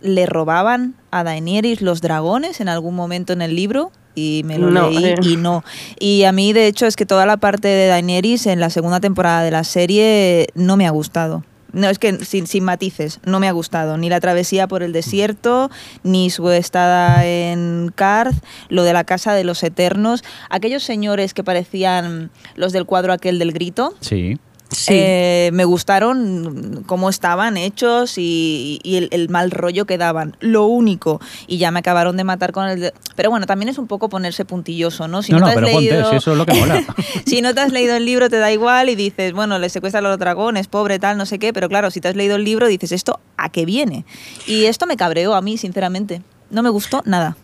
[0.00, 3.90] ¿Le robaban a Daenerys los dragones en algún momento en el libro?
[4.14, 5.14] Y me lo No, leí eh.
[5.22, 5.64] y no.
[5.98, 9.00] Y a mí, de hecho, es que toda la parte de Daenerys en la segunda
[9.00, 11.42] temporada de la serie no me ha gustado.
[11.72, 13.96] No, es que sin, sin matices, no me ha gustado.
[13.96, 15.70] Ni la travesía por el desierto,
[16.02, 20.22] ni su estada en Karth, lo de la casa de los eternos.
[20.48, 24.38] Aquellos señores que parecían los del cuadro aquel del grito, Sí.
[24.70, 24.92] Sí.
[24.94, 30.36] eh, me gustaron cómo estaban hechos y, y el, el mal rollo que daban.
[30.40, 31.20] Lo único.
[31.48, 32.80] Y ya me acabaron de matar con el...
[32.80, 35.22] de- Pero bueno, también es un poco ponerse puntilloso, ¿no?
[35.22, 36.84] Si no, no, no, te has pero ponte, leído- si eso es lo que mola.
[37.26, 40.06] si no te has leído el libro te da igual y dices, bueno, le secuestran
[40.06, 42.44] a los dragones, pobre tal, no sé qué, pero claro, si te has leído el
[42.44, 44.04] libro dices, ¿esto a qué viene?
[44.46, 46.22] Y esto me cabreó a mí, sinceramente.
[46.50, 47.36] No me gustó nada.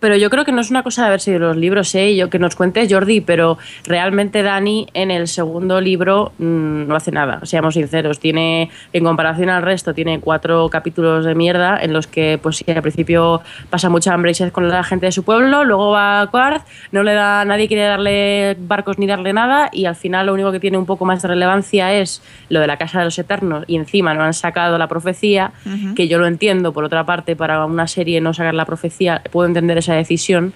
[0.00, 2.16] Pero yo creo que no es una cosa de haber seguido los libros, ¿eh?
[2.16, 7.12] Yo, que nos cuente Jordi, pero realmente Dani en el segundo libro mm, no hace
[7.12, 8.18] nada, seamos sinceros.
[8.18, 12.64] Tiene, en comparación al resto, tiene cuatro capítulos de mierda en los que, pues sí,
[12.70, 16.22] al principio pasa mucha hambre y sed con la gente de su pueblo, luego va
[16.22, 20.26] a Quarth, no le da, nadie quiere darle barcos ni darle nada, y al final
[20.26, 23.04] lo único que tiene un poco más de relevancia es lo de la Casa de
[23.04, 25.94] los Eternos, y encima no han sacado la profecía, Ujú.
[25.94, 29.46] que yo lo entiendo, por otra parte, para una serie no sacar la profecía, puedo
[29.46, 30.52] entender esa decisión,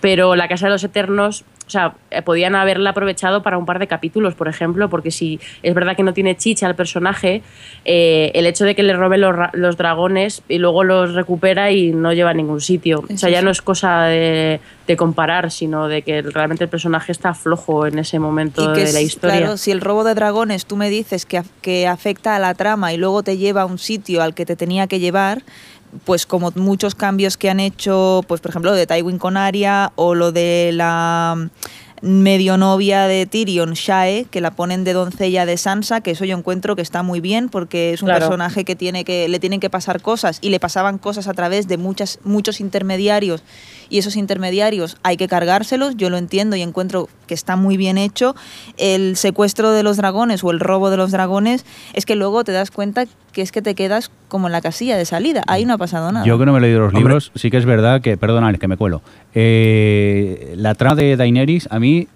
[0.00, 3.78] pero la Casa de los Eternos, o sea, eh, podían haberla aprovechado para un par
[3.78, 7.42] de capítulos, por ejemplo, porque si es verdad que no tiene chicha el personaje,
[7.84, 11.90] eh, el hecho de que le robe los, los dragones y luego los recupera y
[11.90, 13.02] no lleva a ningún sitio.
[13.12, 13.44] o sea, ya sí.
[13.44, 17.98] no es cosa de, de comparar, sino de que realmente el personaje está flojo en
[17.98, 19.38] ese momento que de la historia.
[19.38, 22.92] Claro, si el robo de dragones tú me dices que, que afecta a la trama
[22.92, 25.42] y luego te lleva a un sitio al que te tenía que llevar,
[26.04, 29.92] pues como muchos cambios que han hecho, pues por ejemplo lo de Tywin con Arya
[29.96, 31.48] o lo de la
[32.02, 36.36] medio novia de Tyrion, Shae, que la ponen de doncella de Sansa, que eso yo
[36.36, 38.20] encuentro que está muy bien porque es un Claro.
[38.20, 41.68] personaje que tiene que le tienen que pasar cosas y le pasaban cosas a través
[41.68, 43.42] de muchas muchos intermediarios
[43.88, 47.98] y esos intermediarios hay que cargárselos, yo lo entiendo y encuentro que está muy bien
[47.98, 48.34] hecho.
[48.76, 51.64] El secuestro de los dragones o el robo de los dragones
[51.94, 54.96] es que luego te das cuenta que es que te quedas como en la casilla
[54.96, 56.24] de salida, ahí no ha pasado nada.
[56.24, 57.00] Yo que no me he leído los Hombre.
[57.00, 59.02] libros, sí que es verdad que, perdona, Alex, que me cuelo.
[59.34, 62.08] Eh, la trama de Daenerys a mí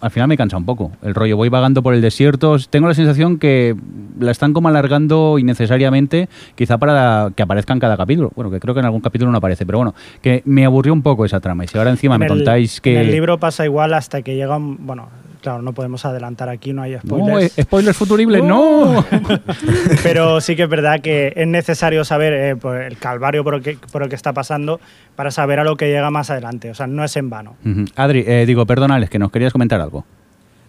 [0.00, 0.92] al final me cansa un poco.
[1.02, 2.56] El rollo, voy vagando por el desierto.
[2.70, 3.74] Tengo la sensación que
[4.20, 8.30] la están como alargando innecesariamente, quizá para que aparezca en cada capítulo.
[8.34, 11.02] Bueno, que creo que en algún capítulo no aparece, pero bueno, que me aburrió un
[11.02, 11.64] poco esa trama.
[11.64, 12.94] Y si ahora encima En me el- contáis que.
[12.94, 14.86] En el libro pasa igual hasta que llega un...
[14.86, 15.08] Bueno,
[15.46, 17.56] claro, no podemos adelantar aquí, no hay No, spoilers.
[17.58, 19.04] eh, spoilers futuribles, no.
[20.02, 23.62] Pero sí que es verdad que es necesario saber eh, pues, el calvario por el,
[23.62, 24.80] que, por el que está pasando
[25.14, 26.70] para saber a lo que llega más adelante.
[26.70, 27.56] O sea, no es en vano.
[27.94, 30.04] Adri, eh, digo, perdona, Alex, que nos querías comentar algo.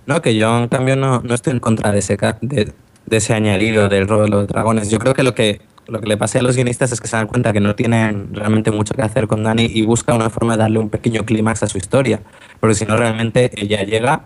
[0.06, 2.72] No, que yo en cambio no, no estoy en contra de ese, ca- de,
[3.08, 4.90] de ese añadido del robo de los dragones.
[4.92, 7.16] Yo creo que lo que lo que le pasa a los guionistas es que se
[7.16, 10.58] dan cuenta que no tienen realmente mucho que hacer con Dani y buscan una forma
[10.58, 12.20] de darle un pequeño clímax a su historia.
[12.60, 14.24] Porque si no, realmente ella llega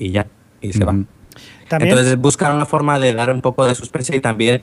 [0.00, 0.26] y ya,
[0.60, 0.92] y se va.
[0.92, 1.04] Ujú.
[1.68, 4.62] También, Entonces buscan una forma de dar un poco de suspense y también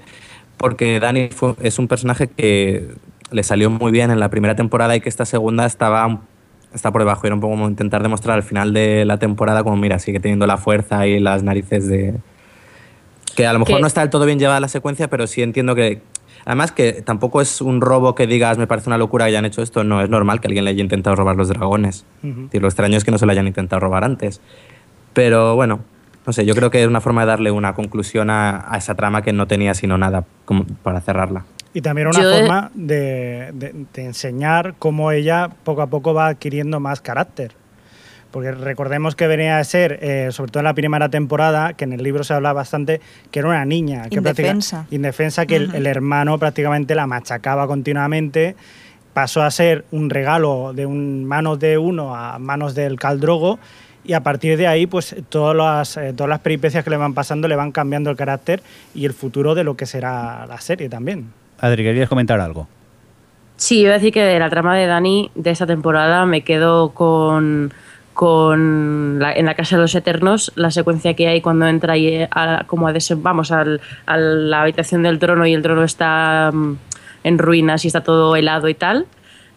[0.57, 2.89] porque Dani fue- es un personaje que
[3.31, 6.21] le salió muy bien en la primera temporada y que esta segunda estaba
[6.73, 7.25] está por debajo.
[7.25, 10.45] Era un poco como intentar demostrar al final de la temporada como, mira, sigue teniendo
[10.47, 12.15] la fuerza y las narices de...
[13.35, 15.41] Que a lo mejor Que- no está del todo bien llevada la secuencia, pero sí
[15.41, 16.01] entiendo que...
[16.45, 19.61] Además que tampoco es un robo que digas, me parece una locura que hayan hecho
[19.61, 19.83] esto.
[19.83, 22.05] No, es normal que alguien le haya intentado robar los dragones.
[22.23, 24.39] Es decir, lo extraño es que no se lo hayan intentado robar antes.
[25.17, 25.79] Pero bueno,
[26.27, 28.93] no sé, yo creo que es una forma de darle una conclusión a, a esa
[28.93, 31.43] trama que no tenía sino nada como para cerrarla.
[31.73, 36.13] y también una Yo he- forma de, de- de enseñar cómo ella poco a poco
[36.13, 37.53] va adquiriendo más carácter.
[38.29, 41.93] Porque recordemos que venía a ser, eh, sobre todo en la primera temporada, que en
[41.93, 43.01] el libro se habla bastante,
[43.31, 44.07] que era una niña.
[44.09, 44.85] Que Indefensa.
[44.91, 45.77] indefensa, que el, Ujú.
[45.77, 48.55] el hermano prácticamente la machacaba continuamente.
[49.13, 53.57] Pasó a ser un regalo de un, manos de uno a manos del caldrogo.
[54.07, 57.13] Y a partir de ahí, pues todas las, eh, todas las peripecias que le van
[57.13, 58.63] pasando le van cambiando el carácter
[58.95, 61.31] y el futuro de lo que será la serie también.
[61.59, 62.67] Adri, ¿querías comentar algo?
[63.57, 66.91] Sí, iba a decir que de la trama de Dani de esta temporada me quedo
[66.91, 67.73] con,
[68.13, 72.25] con la- en la Casa de los Eternos, la secuencia que hay cuando entra ahí
[72.31, 76.51] a, como a desen- vamos al- a la habitación del trono y el trono está
[76.53, 76.73] mm,
[77.25, 79.05] en ruinas y está todo helado y tal.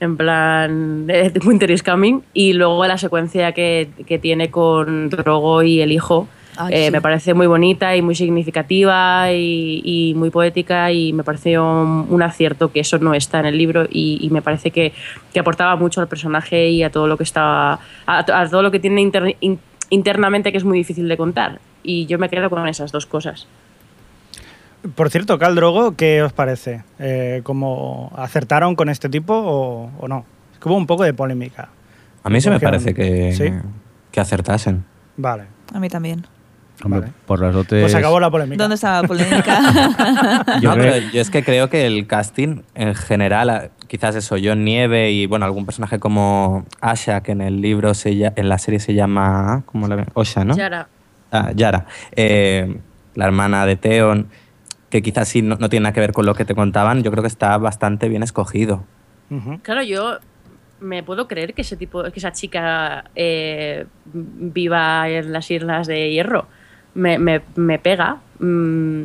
[0.01, 1.07] En plan,
[1.45, 2.23] Winter is Coming.
[2.33, 6.27] Y luego la secuencia que, que tiene con Drogo y el hijo.
[6.69, 6.91] Eh, sí.
[6.91, 12.07] Me parece muy bonita y muy significativa y, y muy poética y me pareció un,
[12.11, 14.93] un acierto que eso no está en el libro y, y me parece que,
[15.33, 18.71] que aportaba mucho al personaje y a todo lo que estaba a, a todo lo
[18.71, 22.51] que tiene inter- in- internamente que es muy difícil de contar y yo me quedo
[22.51, 23.47] con esas dos cosas.
[24.95, 26.83] Por cierto, Cal Drogo, ¿qué os parece?
[26.99, 30.25] Eh, ¿Cómo acertaron con este tipo o, o no?
[30.53, 31.69] Es que hubo un poco de polémica.
[32.23, 33.51] A mí se me parece que, ¿Sí?
[34.11, 34.85] que acertasen.
[35.17, 35.45] Vale.
[35.75, 36.27] A mí también.
[36.83, 37.13] Hombre, Vale.
[37.27, 37.83] por las dotes.
[37.83, 38.63] Pues acabó la polémica.
[38.63, 39.61] ¿Dónde está la polémica?
[40.63, 44.37] Yo no, creo- pero yo es que creo que el casting en general, quizás eso,
[44.43, 48.57] John Nieve y bueno, algún personaje como Asha, que en el libro, se, en la
[48.57, 50.07] serie se llama, ¿cómo la ven?
[50.15, 50.57] Osha, ¿no?
[50.57, 50.89] Yara.
[51.33, 51.85] Ah, Yara,
[52.17, 52.79] eh,
[53.15, 54.29] la hermana de Theon,
[54.91, 57.11] que quizás sí no, no tiene nada que ver con lo que te contaban, yo
[57.11, 58.85] creo que está bastante bien escogido.
[59.63, 60.19] Claro, yo
[60.81, 66.11] me puedo creer que ese tipo, que esa chica eh, viva en las Islas de
[66.11, 66.47] Hierro.
[66.95, 68.17] Me, me- me pega.
[68.41, 69.05] Mm,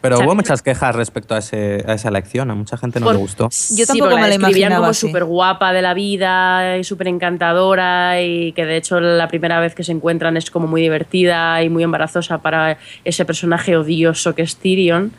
[0.00, 2.50] Pero O sea, hubo muchas quejas respecto a, ese- a esa elección.
[2.50, 3.48] A mucha gente no Por- le gustó.
[3.76, 7.08] Yo tampoco porque me la describían imaginaba como súper guapa de la vida y súper
[7.08, 11.62] encantadora y que de hecho la primera vez que se encuentran es como muy divertida
[11.62, 15.12] y muy embarazosa para ese personaje odioso que es Tyrion.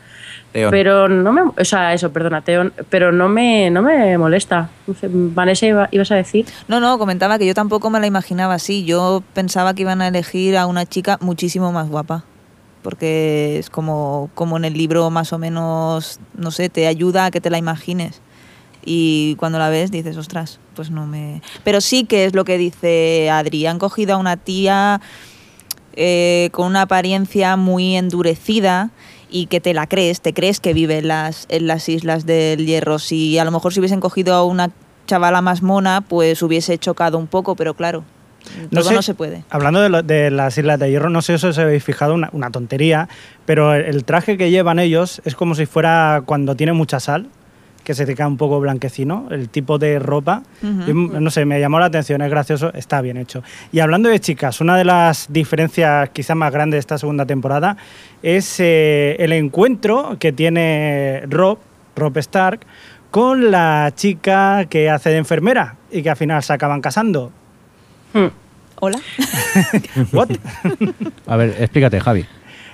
[0.54, 0.70] León.
[0.70, 1.42] Pero no me...
[1.42, 4.68] O sea, eso, perdona, Theon, pero no me, no me molesta.
[5.02, 6.44] Vanessa, iba- ibas a decir...
[6.68, 8.84] No, no, comentaba que yo tampoco me la imaginaba así.
[8.84, 12.24] Yo pensaba que iban a elegir a una chica muchísimo más guapa.
[12.82, 17.30] Porque es como, como en el libro más o menos, no sé, te ayuda a
[17.30, 18.20] que te la imagines.
[18.84, 21.42] Y cuando la ves dices, ostras, pues no me...
[21.64, 23.66] Pero sí que es lo que dice Adri.
[23.66, 25.00] Han cogido a una tía
[25.94, 28.90] eh, con una apariencia muy endurecida
[29.30, 32.66] y que te la crees, te crees que vive en las, en las Islas del
[32.66, 32.98] Hierro.
[32.98, 34.70] Si a lo mejor si hubiesen cogido a una
[35.06, 38.04] chavala más mona, pues hubiese chocado un poco, pero claro,
[38.70, 39.44] todo no, sé, se puede.
[39.50, 42.28] Hablando de, lo- de las Islas de Hierro, no sé si os habéis fijado, una,
[42.32, 43.08] una tontería,
[43.46, 47.28] pero el, el traje que llevan ellos es como si fuera cuando tiene mucha sal,
[47.84, 50.44] que se te queda un poco blanquecino, el tipo de ropa.
[50.62, 53.42] Yo, no sé, me llamó la atención, es gracioso, está bien hecho.
[53.72, 57.76] Y hablando de chicas, una de las diferencias quizás más grandes de esta segunda temporada
[58.22, 61.58] es eh, el encuentro que tiene Rob,
[61.96, 62.60] Rob Stark,
[63.10, 67.32] con la chica que hace de enfermera y que al final se acaban casando.
[68.12, 68.26] Hmm.
[68.80, 68.98] Hola.
[70.12, 70.30] ¿What?
[71.26, 72.26] A ver, explícate, Javi.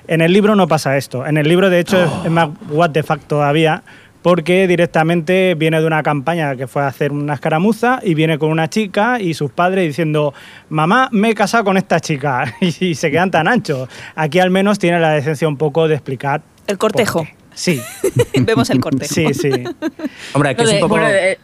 [0.06, 1.26] En el libro no pasa esto.
[1.26, 3.82] En el libro, de hecho, es- es más what the fuck todavía,
[4.22, 8.50] porque directamente viene de una campaña que fue a hacer una escaramuza y viene con
[8.50, 10.32] una chica y sus padres diciendo,
[10.70, 12.54] mamá, me he casado con esta chica.
[12.60, 13.88] Y se quedan tan anchos.
[14.14, 16.40] Aquí al menos tiene la decencia un poco de explicar.
[16.66, 17.26] El cortejo.
[17.54, 17.80] Sí,
[18.40, 19.12] Vemos el cortejo.
[19.12, 19.50] sí, sí.
[20.32, 20.88] Hombre, aquí es un poco...
[20.94, 21.36] bueno, eh,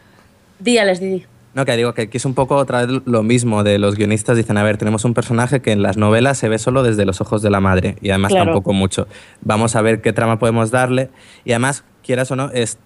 [0.59, 1.25] di, Alex, di, di.
[1.55, 4.35] No, que digo que aquí es un poco otra vez lo mismo de los guionistas.
[4.35, 7.21] Dicen, a ver, tenemos un personaje que en las novelas se ve solo desde los
[7.21, 8.47] ojos de la madre y además Claro.
[8.47, 9.07] tampoco mucho.
[9.41, 11.09] Vamos a ver qué trama podemos darle
[11.45, 12.77] y además, quieras o no, es,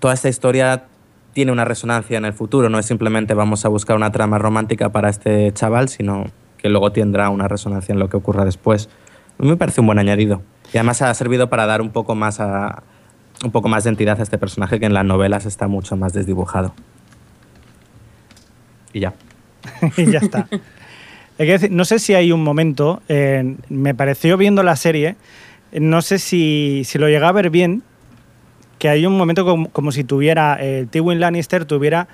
[0.00, 0.86] toda esta historia
[1.34, 2.68] tiene una resonancia en el futuro.
[2.68, 6.24] No es simplemente vamos a buscar una trama romántica para este chaval, sino
[6.58, 8.88] que luego tendrá una resonancia en lo que ocurra después.
[9.38, 10.42] A mí me parece un buen añadido.
[10.74, 12.82] Y además ha servido para dar un poco más a,
[13.44, 16.12] un poco más de entidad a este personaje que en las novelas está mucho más
[16.12, 16.74] desdibujado.
[18.96, 19.12] Y ya.
[19.98, 20.48] y ya está.
[21.38, 25.16] Hay que decir, no sé si hay un momento, eh, me pareció viendo la serie,
[25.72, 27.82] no sé si, si lo llegué a ver bien,
[28.78, 32.08] que hay un momento como, como si tuviera, eh, Tywin Lannister tuviera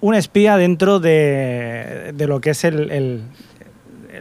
[0.00, 3.22] un espía dentro de, de lo que es el, el-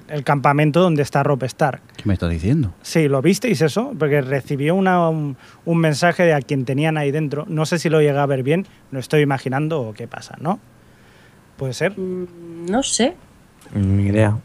[0.10, 1.82] el campamento donde está Rob Stark.
[1.96, 2.74] ¿Qué me estás diciendo?
[2.82, 3.94] Sí, ¿lo visteis eso?
[3.98, 7.46] Porque recibió una- un, un mensaje de a quien tenían ahí dentro.
[7.48, 10.60] No sé si lo llegué a ver bien, lo estoy imaginando o qué pasa, ¿no?
[11.58, 11.98] Puede ser.
[11.98, 13.16] Mm, No sé.
[13.74, 14.38] Ni idea.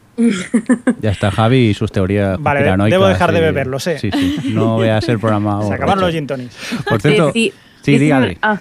[1.01, 3.99] Ya está Javi y sus teorías Vale, debo dejar de y- beber, lo sé.
[3.99, 4.51] Sí, sí.
[4.53, 5.63] No veas el programa.
[5.67, 6.57] Se acabaron los gin tonics.
[6.89, 7.53] Por cierto, Deci-
[7.83, 8.39] sí, di dicen- Adri.
[8.43, 8.61] Ah,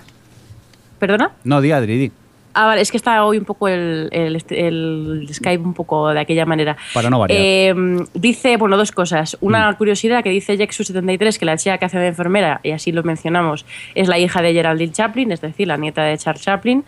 [1.00, 1.32] ¿Perdona?
[1.44, 2.12] No, di Adri, di.
[2.54, 6.20] Ah, vale, es que está hoy un poco el, el, el Skype un poco de
[6.20, 6.78] aquella manera.
[6.94, 7.40] Para no variar.
[7.42, 7.76] Eh,
[8.14, 9.38] dice, bueno, dos cosas.
[9.42, 9.76] Una Mm.
[9.76, 13.66] curiosidad que dice Jexu73, que la chica que hace de enfermera, y así lo mencionamos,
[13.96, 16.84] es la hija de Geraldine Chaplin, es decir, la nieta de Charles Chaplin.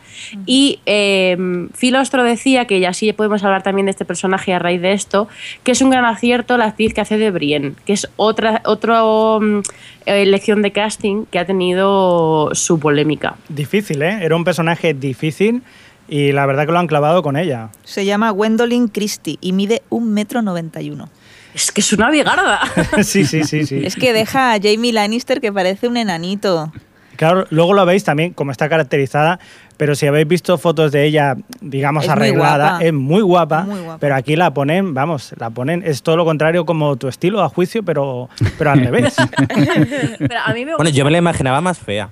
[0.46, 1.38] Y eh,
[1.74, 5.28] Filostro decía, que ya sí podemos hablar también de este personaje a raíz de esto,
[5.64, 9.40] que es un gran acierto la actriz que hace de Brienne, que es otra otro,
[9.42, 9.62] mm,
[10.06, 13.36] elección de casting que ha tenido su polémica.
[13.50, 14.20] Difícil, ¿eh?
[14.22, 15.64] Era un personaje difícil
[16.08, 17.70] y la verdad que lo han clavado con ella.
[17.84, 21.10] Se llama Gwendolyn Christie y mide un metro noventa y uno.
[21.54, 22.60] Es que es una bigarda.
[23.04, 23.82] sí, sí, sí, sí.
[23.84, 26.72] Es que deja a Jamie Lannister que parece un enanito.
[27.16, 29.40] Claro, luego lo veis también como está caracterizada,
[29.78, 34.00] pero si habéis visto fotos de ella, digamos, Es arreglada, es muy guapa, Muy guapa.
[34.00, 37.50] pero aquí la ponen, vamos, la ponen, es todo lo contrario como tu estilo a
[37.50, 39.16] juicio, pero, pero al revés.
[40.20, 42.10] Pero a mí me Bueno, yo me la imaginaba más fea.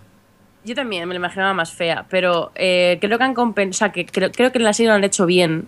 [0.63, 4.31] Yo también me la imaginaba más fea, pero eh, creo que han compensado, que creo,
[4.31, 5.65] creo que en la serie lo han hecho bien,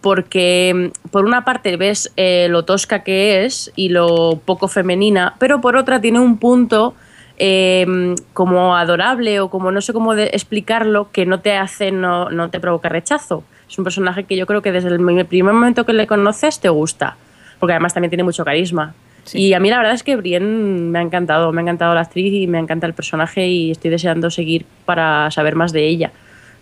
[0.00, 5.34] porque mm, por una parte ves eh, lo tosca que es y lo poco femenina,
[5.38, 6.94] pero por otra tiene un punto
[7.38, 12.30] eh, como adorable o como no sé cómo de explicarlo que no te hace, no,
[12.30, 13.44] no te provoca rechazo.
[13.68, 16.68] Es un personaje que yo creo que desde el primer momento que le conoces te
[16.68, 17.16] gusta,
[17.58, 18.94] porque además también tiene mucho carisma.
[19.24, 19.38] Sí.
[19.38, 22.00] Y a mí la verdad es que Brienne me ha encantado, me ha encantado la
[22.00, 26.12] actriz y me encanta el personaje y estoy deseando seguir para saber más de ella,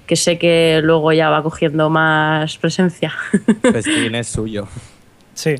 [0.06, 3.12] que sé que luego ya va cogiendo más presencia.
[3.62, 4.68] Festín es suyo.
[5.34, 5.56] Sí.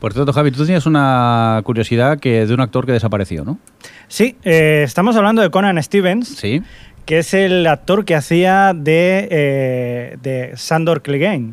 [0.00, 3.58] Por cierto, Javi, tú tenías una curiosidad que de un actor que desapareció, ¿no?
[4.08, 6.62] Sí, eh, estamos hablando de Conan Stevens, Sí.
[7.04, 11.52] que es el actor que hacía de, eh, de Sandor Clegane.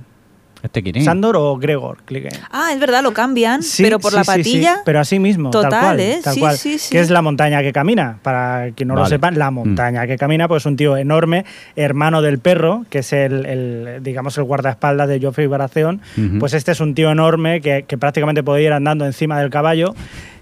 [0.63, 1.05] ¿Este quién es?
[1.05, 2.39] ¿Sandor o Gregor Clegane?
[2.51, 4.75] Ah, es verdad, lo cambian, Sí, pero por sí, la sí, sí, patilla.
[4.85, 6.19] pero así mismo, tal Total, cual, ¿eh?
[6.23, 6.91] tal Sí, cual, sí, sí.
[6.91, 8.19] que es la montaña que camina.
[8.23, 9.15] Para quien no lo Vale.
[9.15, 11.45] sepa, la montaña que camina, pues es un tío enorme,
[11.75, 16.01] hermano del perro, que es el, el, digamos, el guardaespaldas de Joffrey Baratheon.
[16.39, 19.93] Pues este es un tío enorme que, que prácticamente puede ir andando encima del caballo.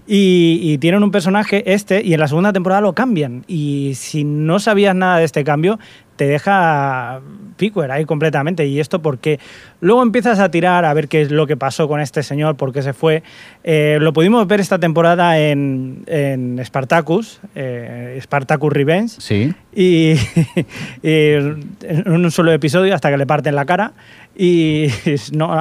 [0.07, 3.43] Y, y tienen un personaje, este, y en la segunda temporada lo cambian.
[3.47, 5.79] Y si no sabías nada de este cambio,
[6.15, 7.21] te deja
[7.57, 8.65] picuer ahí completamente.
[8.67, 9.39] ¿Y esto porque
[9.85, 12.73] Luego empiezas a tirar a ver qué es lo que pasó con este señor, por
[12.73, 13.21] qué se fue.
[13.63, 19.15] Eh, lo pudimos ver esta temporada en, en Spartacus, eh, Spartacus Revenge.
[19.19, 19.53] Sí.
[19.75, 20.15] Y,
[21.03, 23.93] y en un solo episodio hasta que le parten la cara.
[24.37, 24.87] Y
[25.31, 25.55] no,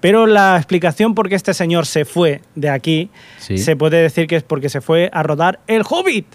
[0.00, 3.58] pero la explicación por qué este señor se fue de aquí Sí.
[3.58, 6.26] se puede decir que es porque se fue a rodar El Hobbit.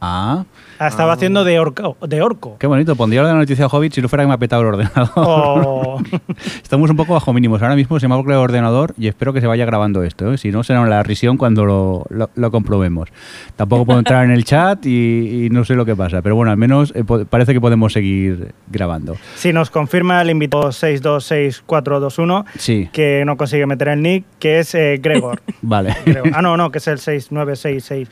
[0.00, 0.44] Ah,
[0.80, 1.96] Estaba haciendo de orco.
[2.06, 2.56] De orco.
[2.58, 2.96] qué bonito.
[2.96, 5.10] Pondría la noticia Hobbit si no fuera que me ha petado el ordenador.
[5.16, 6.00] O-
[6.62, 7.62] Estamos un poco bajo mínimos.
[7.62, 10.32] Ahora mismo se me ha bloqueado el ordenador y espero que se vaya grabando esto.
[10.32, 10.38] ¿eh?
[10.38, 13.08] Si no, será la risión cuando lo, lo- lo comprobemos.
[13.56, 16.22] Tampoco puedo entrar en el chat y, y no sé lo que pasa.
[16.22, 19.16] Pero bueno, al menos eh, parece que podemos seguir grabando.
[19.36, 24.74] Si nos confirma el invitado 626421, Sí, que no consigue meter el nick, que es
[24.74, 25.40] eh, Gregor.
[25.62, 25.94] vale.
[26.04, 26.30] Gregor.
[26.34, 28.06] Ah, no, no, que es el 6966806.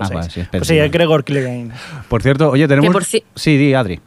[0.00, 1.70] Ah, vale, sí, es pues sí, es Gregor Clegane.
[2.08, 2.92] Por cierto, oye, tenemos...
[2.92, 4.00] Por Sí, di, Adri.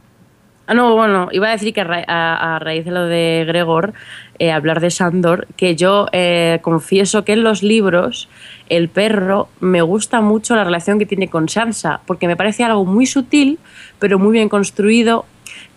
[0.66, 3.44] Ah, no, bueno, iba a decir que a, ra- a- a raíz de lo de
[3.46, 3.92] Gregor,
[4.38, 8.28] eh, hablar de Sandor, que yo eh, confieso que en los libros
[8.68, 12.84] el perro me gusta mucho la relación que tiene con Sansa, porque me parece algo
[12.84, 13.58] muy sutil,
[13.98, 15.26] pero muy bien construido,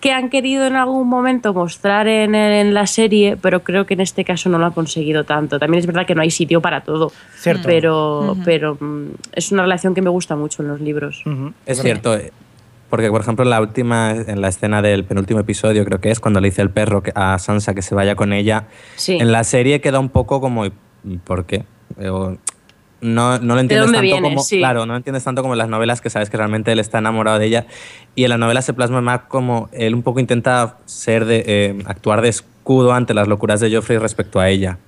[0.05, 4.01] que han querido en algún momento mostrar en, en la serie, pero creo que en
[4.01, 5.57] este caso no lo han conseguido tanto.
[5.57, 7.63] También es verdad que no hay sitio para todo, Cierto.
[7.65, 11.23] pero, pero mm, es una relación que me gusta mucho en los libros.
[11.65, 12.31] Es cierto, eh,
[12.91, 16.19] porque por ejemplo en la última, en la escena del penúltimo episodio creo que es
[16.19, 18.65] cuando le dice el perro a Sansa que se vaya con ella,
[18.97, 19.17] Sí.
[19.19, 20.71] en la serie queda un poco como, ¿y
[21.23, 21.63] ¿por qué?
[23.05, 24.21] No, no lo entiendes tanto viene?
[24.21, 24.57] como, Sí.
[24.57, 26.97] claro, no lo entiendes tanto como en las novelas que sabes que realmente él está
[26.97, 27.65] enamorado de ella
[28.15, 31.83] y en la novela se plasma más como él un poco intenta ser de eh,
[31.85, 34.79] actuar de escudo ante las locuras de Joffrey respecto a ella.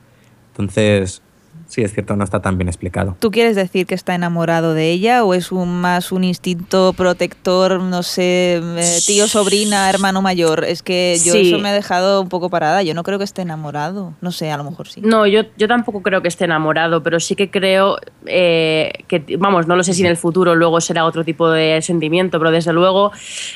[0.52, 1.22] Entonces,
[1.68, 3.16] sí es cierto, no está tan bien explicado.
[3.20, 7.80] ¿Tú quieres decir que está enamorado de ella o es un, más un instinto protector,
[7.82, 10.64] no sé, eh, tío, sobrina, hermano mayor?
[10.66, 11.50] Es que yo Sí.
[11.50, 12.84] eso me ha dejado un poco parada.
[12.84, 14.14] Yo no creo que esté enamorado.
[14.22, 15.02] No sé, a lo mejor sí.
[15.04, 19.68] No, yo, yo tampoco creo que esté enamorado, pero sí que creo eh, que, vamos,
[19.68, 22.74] no lo sé si en el futuro luego será otro tipo de sentimiento, pero desde
[22.74, 23.12] luego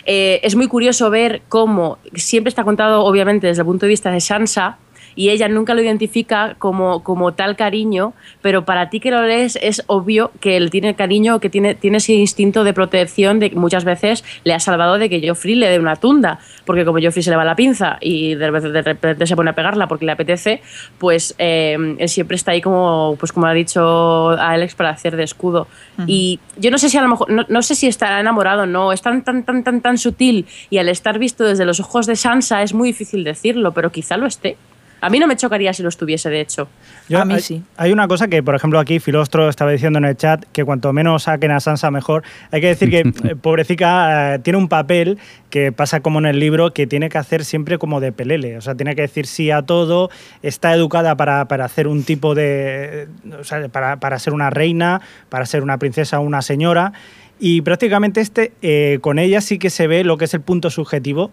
[0.05, 4.12] eh, es muy curioso ver cómo siempre está contado, obviamente, desde el punto de vista
[4.12, 4.78] de Sansa.
[5.16, 9.57] Y ella nunca lo identifica como, como tal cariño, pero para ti que lo lees
[9.62, 13.55] es obvio que él tiene cariño, que tiene, tiene ese instinto de protección de que
[13.55, 17.24] muchas veces le ha salvado de que Joffrey le dé una tunda, porque como Joffrey
[17.24, 20.05] se le va la pinza y de repente, de repente se pone a pegarla porque
[20.05, 20.62] le apetece,
[20.97, 25.24] pues eh, él siempre está ahí como, pues como ha dicho Alex, para hacer de
[25.24, 25.68] escudo.
[26.07, 28.66] Y yo no sé si a lo mejor, no, no sé si estará enamorado o
[28.66, 32.05] no, es tan, tan, tan, tan, tan sutil y al estar visto desde los ojos
[32.05, 34.57] de Sansa es muy difícil decirlo, pero quizá lo esté.
[35.02, 36.70] A mí no me chocaría si lo estuviese, de hecho.
[37.10, 37.64] Yo- A mí hay, sí.
[37.76, 40.93] hay una cosa que, por ejemplo, aquí Filostro estaba diciendo en el chat que cuanto
[40.93, 42.24] menos saquen a Sansa mejor.
[42.52, 42.99] Hay que decir que
[43.30, 45.18] eh, pobrecita eh, tiene un papel
[45.49, 48.58] que pasa como en el libro que tiene que hacer siempre como de pelele.
[48.58, 50.10] O sea, tiene que decir sí a todo.
[50.43, 53.08] Está educada para, para hacer un tipo de.
[53.39, 56.93] O sea, para, para ser una reina, para ser una princesa o una señora.
[57.39, 60.70] Y prácticamente este, eh, con ella sí que se ve lo que es el punto
[60.70, 61.32] subjetivo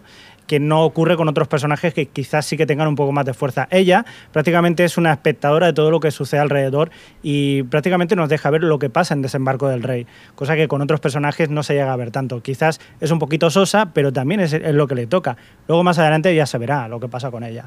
[0.49, 3.35] que no ocurre con otros personajes que quizás sí que tengan un poco más de
[3.35, 3.67] fuerza.
[3.69, 6.89] Ella prácticamente es una espectadora de todo lo que sucede alrededor
[7.21, 10.81] y prácticamente nos deja ver lo que pasa en Desembarco del Rey, cosa que con
[10.81, 12.41] otros personajes no se llega a ver tanto.
[12.41, 15.37] Quizás es un poquito sosa, pero también es, es lo que le toca.
[15.67, 17.65] Luego más adelante ya se verá lo que pasa con ella.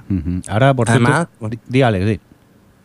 [0.48, 1.86] Ahora, por Además- cierto...
[1.86, 2.20] Alex, di.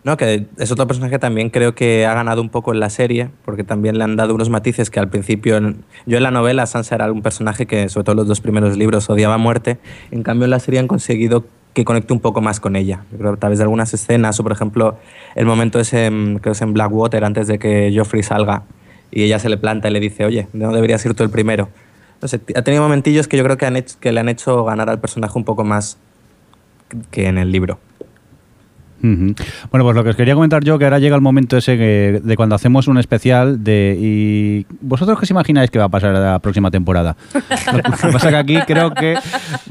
[0.08, 2.90] No, que es otro personaje que también creo que ha ganado un poco en la
[2.90, 5.60] serie, porque también le han dado unos matices que al principio,
[6.06, 8.78] yo en la novela Sansa era un personaje que, sobre todo en los dos primeros
[8.78, 9.80] libros, odiaba muerte,
[10.12, 11.44] en cambio en la serie han conseguido
[11.74, 13.04] que conecte un poco más con ella.
[13.12, 14.98] Yo creo a través de algunas escenas, o por ejemplo,
[15.36, 18.64] el momento ese, mm, creo es en Blackwater, antes de que Joffrey salga,
[19.12, 21.68] y ella se le planta y le dice, oye, no deberías ir tú el primero.
[22.22, 25.02] No ha tenido momentillos que yo creo que, han que le han hecho ganar al
[25.02, 25.98] personaje un poco más
[27.12, 27.78] que en el libro.
[29.02, 29.36] Bueno,
[29.86, 32.36] pues lo que os quería comentar yo, que ahora llega el momento ese que- de
[32.36, 33.98] cuando hacemos un especial de...
[34.00, 37.16] ¿Y vosotros qué os imagináis que va a pasar la próxima temporada?
[37.74, 39.16] Lo que pasa que aquí creo que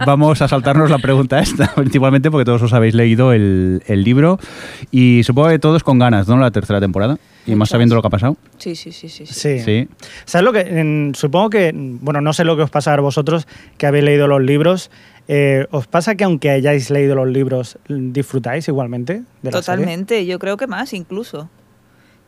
[0.04, 4.38] vamos a saltarnos la pregunta esta, principalmente porque todos os habéis leído el, el libro
[4.90, 6.36] y supongo que todos con ganas, ¿no?
[6.38, 7.18] La tercera temporada.
[7.46, 8.36] Y más sabiendo lo que ha pasado.
[8.58, 9.26] Sí, sí, sí, sí.
[9.26, 9.34] sí.
[9.34, 9.60] Sí.
[9.60, 9.88] Sí.
[10.24, 10.60] ¿Sabes lo que?
[10.60, 13.46] en- supongo que, bueno, no sé lo que os pasa a vosotros
[13.78, 14.90] que habéis leído los libros.
[15.28, 19.60] eh, ¿Os pasa que aunque hayáis leído los libros, disfrutáis igualmente de la serie?
[19.60, 21.48] Totalmente, yo creo que más incluso.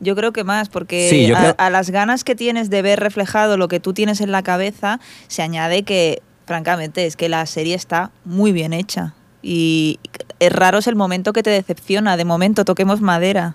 [0.01, 2.83] Yo creo que más, porque Sí, yo a, creo- a las ganas que tienes de
[2.83, 7.29] ver reflejado lo que tú tienes en la cabeza, se añade que, francamente, es que
[7.29, 9.15] la serie está muy bien hecha.
[9.43, 9.99] Y
[10.41, 12.17] es raro es el momento que te decepciona.
[12.17, 13.55] De momento, toquemos madera.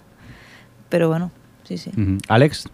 [0.89, 1.31] Pero bueno,
[1.63, 1.89] sí, sí.
[1.91, 2.17] Ujú.
[2.27, 2.67] Alex,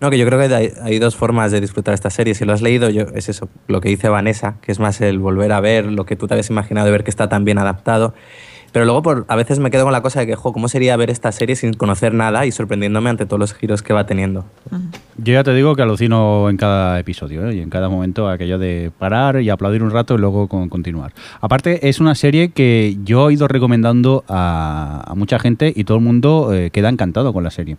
[0.00, 2.34] No, que yo creo que hay, hay dos formas de disfrutar esta serie.
[2.34, 5.18] Si lo has leído, yo, es eso, lo que dice Vanessa, que es más el
[5.18, 7.58] volver a ver lo que tú te habías imaginado de ver que está tan bien
[7.58, 8.12] adaptado.
[8.72, 10.96] Pero luego por, a veces me quedo con la cosa de que, jo, ¿cómo sería
[10.96, 14.44] ver esta serie sin conocer nada y sorprendiéndome ante todos los giros que va teniendo?
[15.16, 17.54] yo ya te digo que alucino en cada episodio ¿eh?
[17.54, 21.12] y en cada momento aquello de parar y aplaudir un rato y luego con- continuar.
[21.40, 25.98] Aparte, es una serie que yo he ido recomendando a, a mucha gente y todo
[25.98, 27.76] el mundo eh, queda encantado con la serie.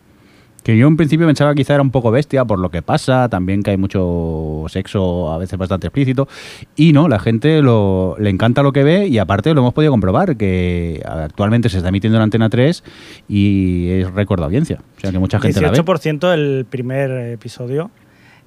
[0.65, 3.29] Que yo en principio pensaba que quizá era un poco bestia por lo que pasa,
[3.29, 6.27] también que hay mucho sexo a veces bastante explícito.
[6.75, 9.91] Y no, la gente lo, le encanta lo que ve y aparte lo hemos podido
[9.91, 12.83] comprobar, que actualmente se está emitiendo en Antena 3
[13.29, 14.79] y es récord de audiencia.
[14.97, 15.83] O sea que mucha gente la ve.
[15.83, 17.91] 18% el primer episodio.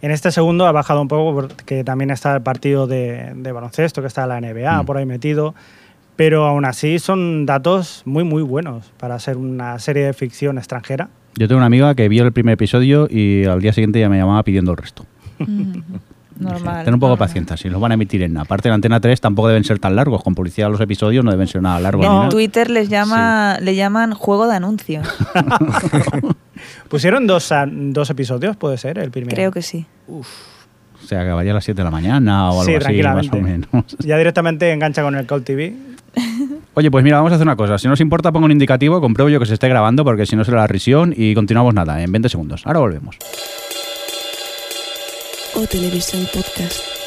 [0.02, 4.00] En este segundo ha bajado un poco porque también está el partido de, de baloncesto,
[4.00, 4.86] que está la NBA Mm.
[4.86, 5.54] por ahí metido.
[6.16, 11.10] Pero aún así son datos muy, muy buenos para ser una serie de ficción extranjera.
[11.38, 14.18] Yo tengo una amiga que vio el primer episodio y al día siguiente ya me
[14.18, 15.06] llamaba pidiendo el resto.
[16.36, 16.84] Normal.
[16.84, 19.20] Ten un poco de paciencia, si los van a emitir en aparte en Antena 3
[19.20, 22.04] tampoco deben ser tan largos, con publicidad los episodios no deben ser nada largos.
[22.04, 22.12] No.
[22.12, 22.28] ni nada.
[22.30, 25.06] Twitter les llama, le llaman juego de anuncios.
[26.88, 29.36] Pusieron dos, dos episodios, puede ser, el primero.
[29.36, 29.86] Creo que sí.
[30.08, 30.24] O
[31.06, 33.68] sea, acabaría a las 7 de la mañana o algo Sí, así, más o menos.
[34.00, 35.74] Ya directamente engancha con el Call TV.
[36.78, 37.76] Oye, pues mira, vamos a hacer una cosa.
[37.76, 40.36] Si no os importa, pongo un indicativo, compruebo yo que se esté grabando, porque si
[40.36, 42.64] no será la risión y continuamos nada, en 20 segundos.
[42.68, 43.16] Ahora volvemos.
[45.56, 46.97] O Televisión Podcast.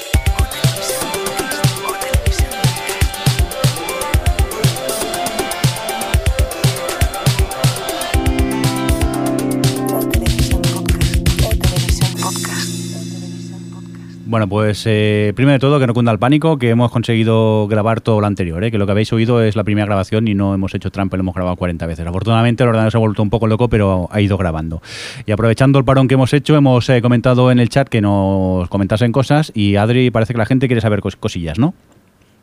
[14.31, 17.99] Bueno, pues eh, primero de todo, que no cunda el pánico, que hemos conseguido grabar
[17.99, 18.71] todo lo anterior, ¿eh?
[18.71, 21.21] que lo que habéis oído es la primera grabación y no hemos hecho trampa, lo
[21.23, 22.07] hemos grabado 40 veces.
[22.07, 24.81] Afortunadamente el ordenador se ha vuelto un poco loco, pero ha ido grabando.
[25.25, 28.69] Y aprovechando el parón que hemos hecho, hemos eh, comentado en el chat que nos
[28.69, 31.73] comentasen cosas y Adri parece que la gente quiere saber cos- cosillas, ¿no?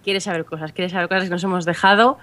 [0.04, 2.16] quiere saber cosas, quiere saber cosas que nos hemos dejado.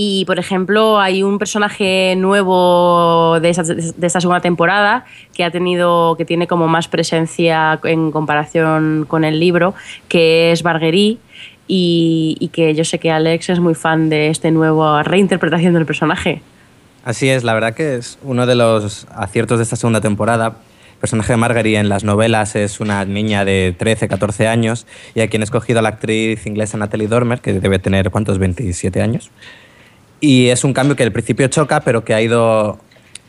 [0.00, 5.50] Y, por ejemplo, hay un personaje nuevo de esta, de esta segunda temporada que ha
[5.50, 9.74] tenido, que tiene como más presencia en comparación con el libro,
[10.06, 11.18] que es Barguerí.
[11.66, 15.84] Y, y que yo sé que Alex es muy fan de esta nueva reinterpretación del
[15.84, 16.42] personaje.
[17.04, 20.58] Así es, la verdad que es uno de los aciertos de esta segunda temporada.
[20.92, 24.86] El personaje de Marguerite en las novelas es una niña de 13, 14 años
[25.16, 28.38] y a quien he escogido a la actriz inglesa Natalie Dormer, que debe tener, ¿cuántos?
[28.38, 29.32] 27 años.
[30.20, 32.78] Y es un cambio que al principio choca, pero que ha ido,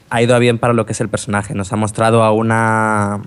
[0.10, 1.54] ha ido a bien para lo que es el personaje.
[1.54, 3.22] Nos ha mostrado a una,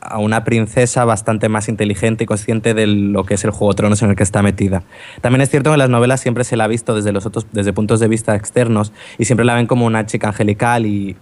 [0.00, 3.76] a una princesa bastante más inteligente y consciente de lo que es el Juego de
[3.76, 4.82] Tronos en el que está metida.
[5.20, 7.46] También es cierto que en las novelas siempre se la ha visto desde, los otros,
[7.52, 11.16] desde puntos de vista externos y siempre la ven como una chica angelical y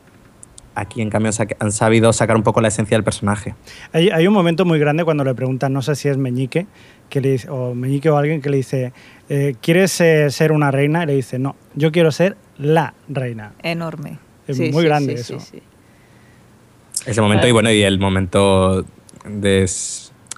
[0.74, 3.54] aquí en cambio han sabido sacar un poco la esencia del personaje.
[3.92, 6.66] Hay, hay un momento muy grande cuando le preguntan, no sé si es Meñique,
[7.14, 8.92] que le dice, o Meñique o alguien que le dice,
[9.28, 11.04] eh, ¿quieres eh, ser una reina?
[11.04, 13.52] Y le dice, no, yo quiero ser la reina.
[13.62, 14.18] Enorme.
[14.48, 15.38] Es muy grande sí, eso.
[15.38, 15.62] sí.
[17.06, 18.84] Ese momento y bueno, y el momento
[19.24, 19.70] de...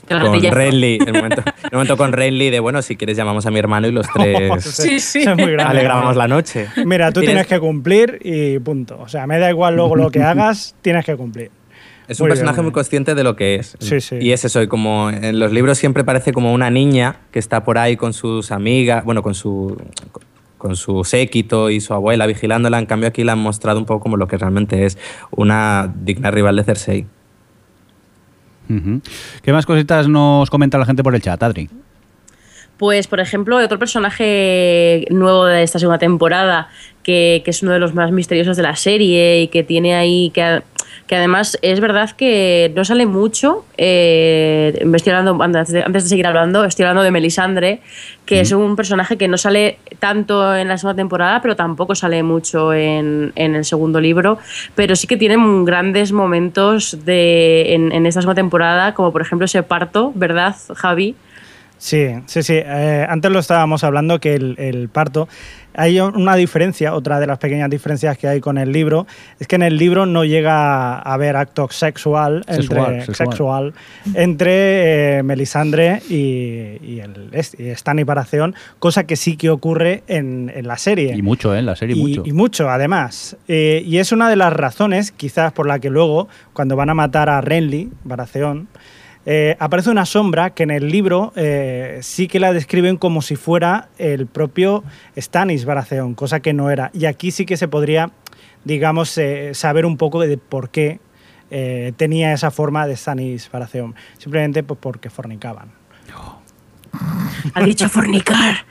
[0.06, 3.58] con Renly, el momento, el momento con Renly de, bueno, si quieres llamamos a mi
[3.58, 5.20] hermano y los tres Sí, sí.
[5.22, 5.62] Es muy grande.
[5.64, 6.68] alegramos la noche.
[6.84, 8.98] Mira, tú tienes Tienes- que cumplir y punto.
[9.00, 11.50] O sea, me da igual luego lo que hagas, tienes que cumplir.
[12.08, 12.74] Es un Muy personaje muy muy bien.
[12.74, 13.76] consciente de lo que es.
[13.80, 14.16] Sí, sí.
[14.20, 17.64] Y es eso, y como en los libros siempre parece como una niña que está
[17.64, 19.76] por ahí con sus amigas, bueno, con su,
[20.56, 22.78] con su séquito y su abuela vigilándola.
[22.78, 24.98] En cambio aquí la han mostrado un poco como lo que realmente es,
[25.30, 27.06] una digna rival de Cersei.
[29.42, 31.70] ¿Qué más cositas nos comenta la gente por el chat, Adri?
[32.78, 36.68] Pues, por ejemplo, otro personaje nuevo de esta segunda temporada,
[37.02, 40.30] que, que es uno de los más misteriosos de la serie y que tiene ahí,
[40.34, 40.62] que,
[41.06, 43.64] que además es verdad que no sale mucho.
[43.76, 47.80] eh, me estoy hablando, antes de, antes de seguir hablando, estoy hablando de Melisandre,
[48.24, 52.22] que es un personaje que no sale tanto en la segunda temporada, pero tampoco sale
[52.22, 54.38] mucho en, en el segundo libro,
[54.74, 59.44] pero sí que tiene grandes momentos de, en, en esta segunda temporada, como por ejemplo
[59.44, 61.14] ese parto, ¿verdad, Javi?
[61.78, 62.54] Sí, sí, sí.
[62.56, 65.28] Eh, antes lo estábamos hablando que el, el parto.
[65.78, 69.06] Hay una diferencia, otra de las pequeñas diferencias que hay con el libro,
[69.38, 73.28] es que en el libro no llega a haber acto sexual Sexual, entre, sexual.
[73.28, 73.74] sexual
[74.14, 80.02] entre eh, Melisandre y, y el, y Stan y Baratheon, cosa que sí que ocurre
[80.08, 81.14] en, en la serie.
[81.14, 81.58] Y mucho, ¿eh?
[81.58, 82.22] En la serie, Y- mucho.
[82.24, 83.36] y mucho, además.
[83.46, 86.94] Eh, y es una de las razones, quizás, por la que luego, cuando van a
[86.94, 88.66] matar a Renly, Baratheon,
[89.28, 93.34] eh, aparece una sombra que en el libro eh, sí que la describen como si
[93.34, 94.84] fuera el propio
[95.18, 96.90] Stannis Baratheon, cosa que no era.
[96.94, 98.12] Y aquí sí que se podría,
[98.64, 101.00] digamos, eh, saber un poco de por qué
[101.96, 103.94] tenía esa forma de Stannis Baratheon.
[104.18, 105.70] Simplemente pues, porque fornicaban.
[107.54, 108.64] Ha dicho fornicar.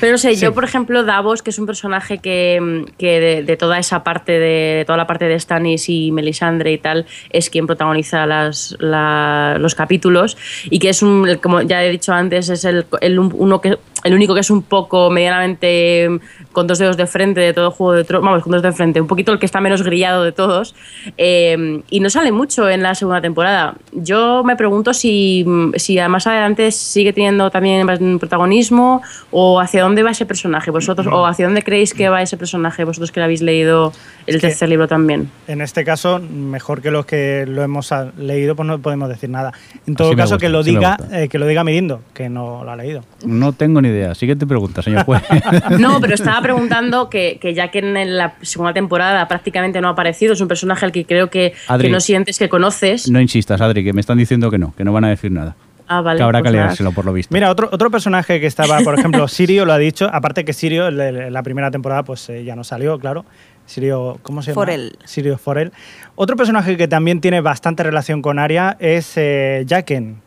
[0.00, 0.40] Pero no sé, Sí.
[0.42, 4.32] yo por ejemplo, Davos, que es un personaje que, que de, de toda esa parte,
[4.32, 8.76] de, de toda la parte de Stannis y Melisandre y tal, es quien protagoniza las,
[8.80, 13.18] la- los capítulos y que es un, como ya he dicho antes, es el, el
[13.18, 16.20] un- uno que, el único que es un poco medianamente mm,
[16.52, 18.76] con dos dedos de frente de todo Juego de Tronos, vamos, con dos dedos de
[18.76, 20.74] frente, un poquito el que está menos grillado de todos
[21.16, 23.74] eh, y no sale mucho en la segunda temporada.
[23.92, 25.44] Yo me pregunto si,
[25.76, 27.86] si más adelante sigue teniendo también
[28.18, 32.36] protagonismo o hacia dónde va ese personaje vosotros o hacia dónde creéis que va ese
[32.36, 33.92] personaje vosotros que lo habéis leído
[34.26, 35.30] el Es tercer libro también.
[35.46, 39.30] En este caso, mejor que los que lo hemos ah, leído, pues no podemos decir
[39.30, 39.52] nada.
[39.86, 42.64] En todo Así caso, gusta, que lo diga, eh, que lo diga Mirindo, que no
[42.64, 43.04] lo ha leído.
[43.24, 44.14] No tengo ni idea.
[44.14, 45.22] Siguiente pregunta, señor juez.
[45.78, 49.92] No, pero estaba preguntando que, que ya que en la segunda temporada prácticamente no ha
[49.92, 51.88] aparecido, es un personaje al que creo que, Adri.
[51.88, 53.08] que no sientes que conoces.
[53.10, 55.54] no insistas, Adri, que me están diciendo que no, que no van a decir nada.
[55.88, 56.16] Ah, vale.
[56.18, 57.34] que habrá pues que leérselo, por lo visto.
[57.34, 60.88] Mira, otro, otro personaje que estaba, por ejemplo, Sirio lo ha dicho, aparte que Sirio
[60.88, 63.26] en la- primera temporada pues eh, ya no salió, claro.
[63.66, 64.54] Sirio, ¿cómo se llama?
[64.54, 64.96] Forel.
[65.04, 65.72] Sirio Forel.
[66.14, 70.22] Otro personaje que también tiene bastante relación con Arya es eh, Jaqen.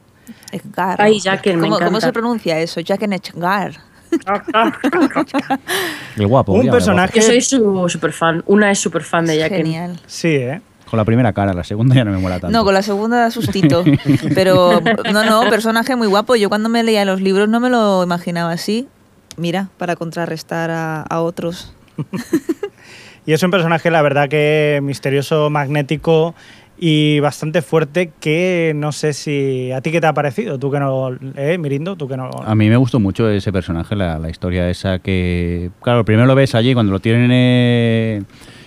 [0.51, 1.01] Edgar.
[1.01, 2.81] Ay, me ¿Cómo, ¿Cómo se pronuncia eso?
[2.85, 3.73] Jaqen Edgar.
[6.15, 6.53] El guapo.
[6.53, 8.43] un personaje- Yo soy su super fan.
[8.47, 9.57] Una es super fan de Jaqen.
[9.57, 9.99] Genial.
[10.07, 10.61] Sí, ¿eh?
[10.61, 10.89] guapo.
[10.89, 12.55] Con la primera cara, la segunda ya no me mola tanto.
[12.55, 13.83] No, con la segunda da sustito.
[14.35, 16.35] Pero no, no, personaje muy guapo.
[16.35, 18.87] Yo cuando me leía los libros no me lo imaginaba así.
[19.35, 21.73] Mira, para contrarrestar a, a otros.
[23.27, 26.35] Y es un personaje, la verdad, que misterioso, magnético
[26.77, 29.71] y bastante fuerte que no sé si...
[29.71, 30.59] ¿A ti qué te ha parecido?
[30.59, 31.11] Tú que no...
[31.35, 31.95] ¿Eh, Mirindo?
[31.95, 32.29] Tú que no...
[32.29, 35.71] A mí me gustó mucho ese personaje, la, la historia esa que...
[35.81, 38.23] Claro, primero lo ves allí cuando lo tienen eh,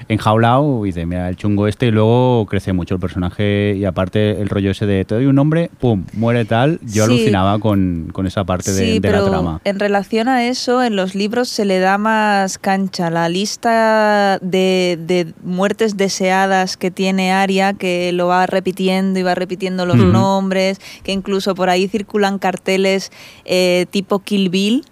[0.09, 4.41] enjaulado y dices, mira, el chungo este, y luego crece mucho el personaje y aparte
[4.41, 6.79] el rollo ese de te doy un nombre, pum, muere tal.
[6.83, 7.13] Yo Sí.
[7.13, 9.61] alucinaba con, con esa parte de, sí, de pero la trama.
[9.65, 13.11] en relación a eso, en los libros se le da más cancha.
[13.11, 19.35] La lista de, de muertes deseadas que tiene Aria, que lo va repitiendo y va
[19.35, 23.11] repitiendo los nombres, que incluso por ahí circulan carteles
[23.45, 24.85] eh, tipo Kill Bill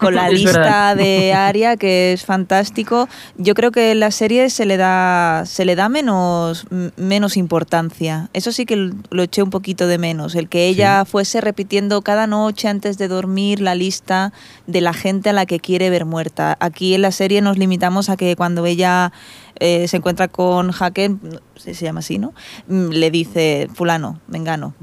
[0.00, 3.08] con la lista de Aria, que es fantástico.
[3.36, 8.28] Yo creo que en la serie se le da, se le da menos, menos importancia.
[8.32, 10.34] Eso sí que lo eché un poquito de menos.
[10.34, 14.32] El que ella fuese repitiendo cada noche antes de dormir la lista
[14.66, 16.56] de la gente a la que quiere ver muerta.
[16.60, 19.12] Aquí en la serie nos limitamos a que cuando ella
[19.60, 21.20] eh, se encuentra con Haken,
[21.54, 22.32] se se llama así, ¿no?
[22.66, 24.74] Mm, Le dice fulano, vengano.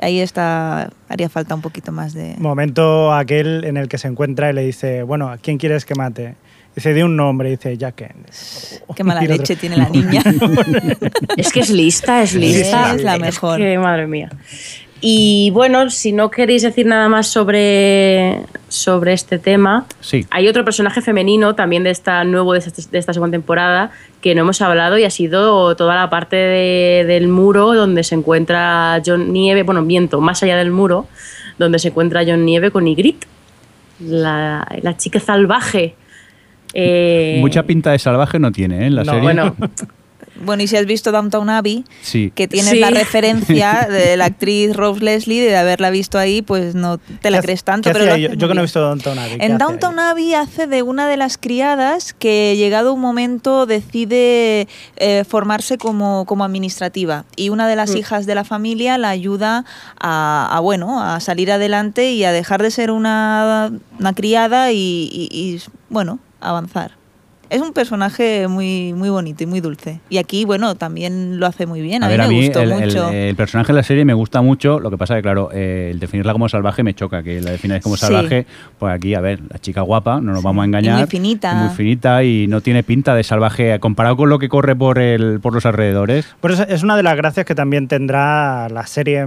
[0.00, 2.34] Ahí está, haría falta un poquito más de...
[2.38, 5.94] Momento aquel en el que se encuentra y le dice, bueno, ¿a quién quieres que
[5.94, 6.36] mate?
[6.74, 8.26] Dice, di un nombre, dice Jaqen.
[8.94, 10.22] Qué mala otro, leche tiene la niña.
[11.36, 12.94] Es que es lista, es lista.
[12.94, 13.58] Es la mejor.
[13.58, 14.30] que, madre mía.
[15.02, 20.26] Y bueno, si no queréis decir nada más sobre, sobre este tema, Sí.
[20.30, 24.34] hay otro personaje femenino también de esta nuevo de esta, de esta segunda temporada que
[24.34, 29.00] no hemos hablado y ha sido toda la parte de- del muro donde se encuentra
[29.04, 31.06] John Nieve, bueno, viento, más allá del muro,
[31.58, 33.26] donde se encuentra John Nieve con Ygritte,
[34.00, 35.94] la, la chica salvaje.
[36.74, 38.86] Eh, Mucha pinta de salvaje no tiene, ¿eh?
[38.88, 39.22] En la No, serie.
[39.22, 39.56] Bueno,
[40.40, 42.32] Bueno, y si has visto Downtown Abbey, sí.
[42.34, 42.78] que tienes Sí.
[42.78, 47.38] la referencia de la actriz Rose Leslie, de haberla visto ahí, pues no te la
[47.38, 47.90] ¿Qué crees tanto.
[47.92, 49.38] Pero yo, que no he visto Downton Abbey.
[49.38, 49.58] ¿qué En ahí?
[49.98, 54.66] Abbey hace de una de las criadas que, llegado un momento, decide
[54.96, 57.24] eh, formarse como, como administrativa.
[57.36, 59.64] Y una de las hijas de la familia la ayuda
[60.00, 64.76] a, a, bueno, a salir adelante y a dejar de ser una, una criada y,
[65.12, 66.99] y- y, bueno, avanzar.
[67.50, 70.00] Es un personaje muy, muy bonito y muy dulce.
[70.08, 72.02] Y aquí, bueno, también lo hace muy bien.
[72.02, 73.10] A, A mí ver, me a mí gustó el, mucho.
[73.10, 74.78] el personaje de la serie me gusta mucho.
[74.78, 77.24] Lo que pasa que, claro, eh, el definirla como salvaje me choca.
[77.24, 78.06] Que la defináis como Sí.
[78.06, 78.46] salvaje,
[78.78, 80.98] pues aquí, a ver, la chica guapa, no nos vamos a Y engañar.
[80.98, 81.54] muy finita.
[81.54, 85.40] Muy finita y no tiene pinta de salvaje comparado con lo que corre por, el,
[85.40, 86.26] por los alrededores.
[86.40, 89.26] Por eso es una de las gracias que también tendrá la serie,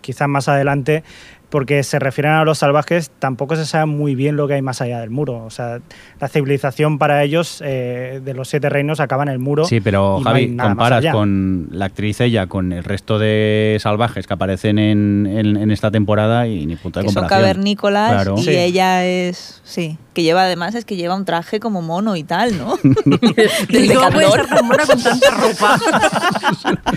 [0.00, 1.04] quizás más adelante,
[1.50, 4.80] porque se refieren a los salvajes, tampoco se sabe muy bien lo que hay más
[4.80, 5.44] allá del muro.
[5.44, 5.80] O sea,
[6.20, 9.64] la civilización para ellos eh, de los siete reinos acaba en el muro.
[9.64, 14.34] Sí, pero no Javi, comparas con la actriz ella con el resto de salvajes que
[14.34, 17.50] aparecen en, en- en esta temporada y ni punto de que son comparación.
[17.52, 18.34] cavernícolas Claro.
[18.38, 18.50] y Sí.
[18.56, 22.56] ella es sí que lleva además es que lleva un traje como mono y tal
[22.58, 24.40] no Del ¿Y ¿Cómo puede Decathlon.
[24.40, 25.80] estar tan buena con tanta ropa?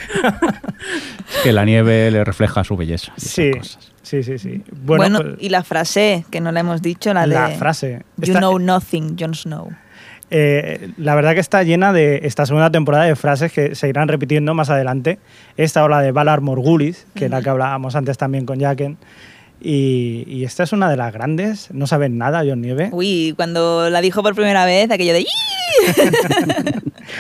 [1.44, 3.12] Que la nieve le refleja su belleza.
[3.16, 3.92] y esas Sí, cosas.
[4.02, 4.64] sí, sí, sí.
[4.72, 8.02] bueno, Bueno, pues, y la frase que no la hemos dicho la, la de frase.
[8.18, 9.70] you Esta- know nothing Jon Snow
[10.30, 14.08] Eh, la verdad que está llena de esta segunda temporada de frases que se irán
[14.08, 15.20] repitiendo más adelante.
[15.58, 18.98] Esta o la de Valar Morgulis, que es la que hablábamos antes también con Jacken.
[19.66, 21.70] Y, y esta es una de las grandes.
[21.72, 22.90] No saben nada, John Nieve.
[22.92, 25.26] uy cuando la dijo por primera vez aquello de.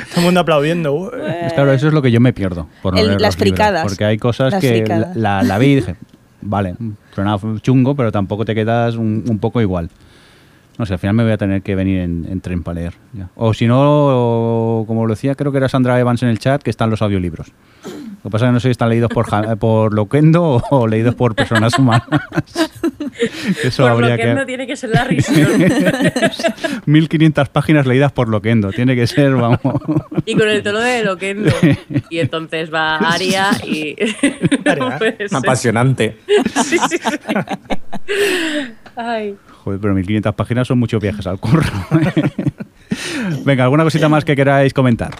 [0.10, 1.10] Todo el mundo aplaudiendo.
[1.11, 3.45] Pues claro, eso es lo que yo me pierdo por no El- leer las los
[3.45, 3.84] libros, fricadas.
[3.84, 5.15] Porque hay cosas Las que fricadas.
[5.15, 5.95] la, la vi y dije,
[6.41, 6.76] vale,
[7.15, 9.90] suena chungo, pero tampoco te quedas un, un poco igual.
[10.78, 12.94] No sé, al final me voy a tener que venir en, en tren para leer.
[13.14, 13.30] ya.
[13.36, 16.61] O si no, o- como lo decía, creo que era Sandra Evans en el chat,
[16.64, 17.52] que están los audiolibros.
[18.23, 20.63] Lo que pasa es que no sé si están leídos por, Ja- por Loquendo o,
[20.69, 22.07] o leídos por personas humanas.
[23.63, 24.33] Eso Por habría lo que que...
[24.33, 25.47] no tiene que ser la risión.
[26.85, 28.71] 1500 páginas leídas por Loquendo.
[28.71, 29.59] Tiene que ser, vamos.
[30.25, 31.51] Y con el tono de Loquendo.
[32.09, 33.95] Y entonces va Aria y.
[34.77, 35.27] No ser.
[35.33, 36.17] Apasionante.
[36.63, 37.19] Sí, sí, sí.
[38.95, 39.35] Ay.
[39.63, 41.63] Joder, pero 1500 páginas son muchos viajes al curro.
[43.45, 45.11] Venga, ¿alguna cosita más que queráis comentar?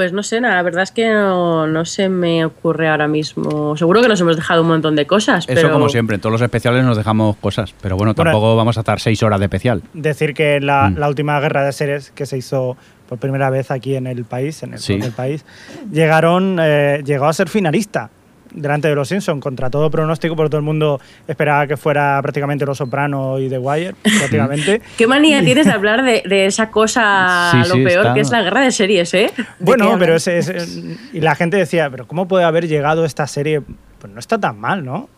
[0.00, 3.76] Pues no sé, nada, la verdad es que no, no se me ocurre ahora mismo.
[3.76, 5.70] Seguro que nos hemos dejado un montón de cosas, Eso pero.
[5.70, 8.80] como siempre, en todos los especiales nos dejamos cosas, pero bueno, Bueno, tampoco vamos a
[8.80, 9.82] estar seis horas de especial.
[9.92, 10.96] Decir que la, Mm.
[11.00, 12.78] la última guerra de series que se hizo
[13.10, 14.96] por primera vez aquí en el país, en el Sí.
[14.96, 15.44] del país,
[15.92, 18.08] llegaron, eh, llegó a ser finalista
[18.52, 22.66] delante de los Simpsons, contra todo pronóstico, porque todo el mundo esperaba que fuera prácticamente
[22.66, 24.82] Los Soprano y The Wire, prácticamente.
[24.98, 28.20] ¿Qué manía tienes de hablar de, de esa cosa, Sí, lo sí, peor está- que
[28.20, 29.30] es la guerra de series, eh?
[29.36, 33.04] ¿De qué Bueno, pero ese, ese- y la gente decía, pero ¿cómo puede haber llegado
[33.04, 33.62] esta serie?
[34.00, 35.08] Pues no está tan mal, ¿no?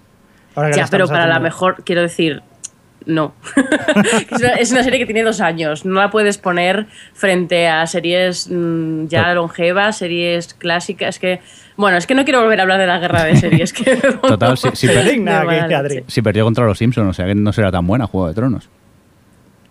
[0.54, 1.42] Ahora que Ya, la pero para la haciendo.
[1.44, 2.42] mejor, quiero decir,
[3.06, 3.34] no.
[4.30, 5.84] es, una, es una serie que tiene dos años.
[5.84, 11.16] No la puedes poner frente a series mm, ya longevas, series clásicas.
[11.16, 11.40] Es que,
[11.76, 13.72] bueno, es que no quiero volver a hablar de la guerra de series.
[13.72, 14.58] Que Total,
[15.68, 15.94] que Adri.
[15.96, 16.04] leche.
[16.08, 18.68] Si perdió contra los Simpsons, o sea que no será tan buena Juego de Tronos.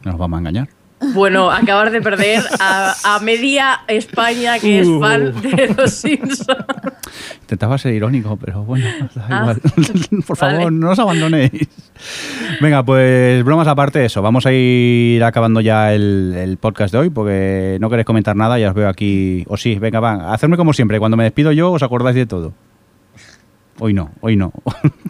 [0.04, 0.81] No nos vamos a engañar.
[1.14, 5.00] Bueno, acabar de perder a, a media España que es Uh.
[5.00, 6.46] fan de los Simpsons.
[7.42, 9.62] Intentaba ser irónico, pero bueno, da Ah, igual.
[10.28, 11.52] Por favor, no os abandonéis.
[12.62, 14.22] Venga, pues bromas aparte de eso.
[14.22, 18.58] Vamos a ir acabando ya el, el podcast de hoy porque no queréis comentar nada.
[18.60, 19.44] Ya os veo aquí.
[19.48, 20.34] O sí, venga, va.
[20.34, 21.00] Hacerme como siempre.
[21.00, 22.54] Cuando me despido yo, os acordáis de todo.
[23.80, 24.52] Hoy no, hoy no.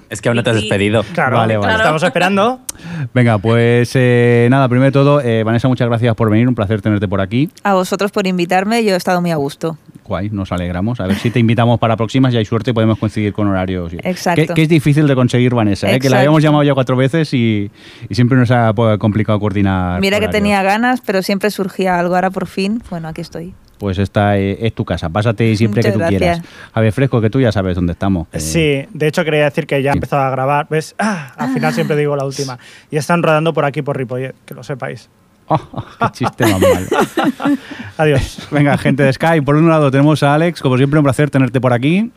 [0.09, 1.03] Es que aún no te has despedido.
[1.13, 1.73] Claro, Vale, vale.
[1.75, 2.59] estamos esperando.
[3.13, 6.47] Venga, pues eh, nada, primero de todo, eh, Vanessa, muchas gracias por venir.
[6.47, 7.49] Un placer tenerte por aquí.
[7.63, 10.99] a vosotros por invitarme yo he estado muy a gusto Guay, nos alegramos.
[10.99, 13.93] A ver si te invitamos para próximas y hay suerte y podemos coincidir con horarios.
[14.03, 14.41] Exacto.
[14.47, 15.99] Que, que es difícil de conseguir, Vanessa, ¿eh?
[15.99, 17.71] que la habíamos llamado ya cuatro veces y,
[18.09, 20.01] y siempre nos ha pues, complicado coordinar.
[20.01, 20.43] mira que horarios.
[20.43, 24.59] tenía ganas pero siempre surgía algo ahora por fin bueno aquí estoy Pues esta eh,
[24.61, 26.19] es tu casa, pásate siempre Muchas que tú gracias.
[26.19, 26.41] quieras.
[26.71, 28.27] A ver, Fresco, que tú ya sabes dónde estamos.
[28.35, 30.67] Sí, de hecho quería decir que ya ha empezado a grabar.
[30.69, 30.93] ¿Ves?
[30.99, 32.59] Ah, al final siempre digo la última.
[32.91, 35.09] Y están rodando por aquí, por Ripollet, que lo sepáis.
[35.47, 35.57] Oh,
[35.99, 37.57] qué chiste más malo.
[37.97, 38.47] Adiós.
[38.51, 41.59] Venga, gente de Sky, por un lado tenemos a Alex, como siempre un placer tenerte
[41.59, 42.11] por aquí.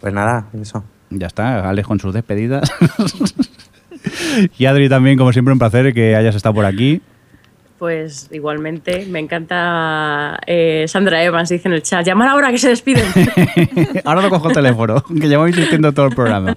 [0.00, 0.84] Pues nada, eso.
[1.10, 2.72] Ya está, Alex con sus despedidas.
[4.58, 7.02] y Adri también, como siempre, un placer que hayas estado por aquí.
[7.78, 12.04] Pues igualmente, me encanta eh, Sandra Evans, dice en el chat.
[12.04, 13.04] Llamar ahora que se despiden.
[14.04, 16.56] Ahora no cojo el teléfono, que llevamos insistiendo todo el programa.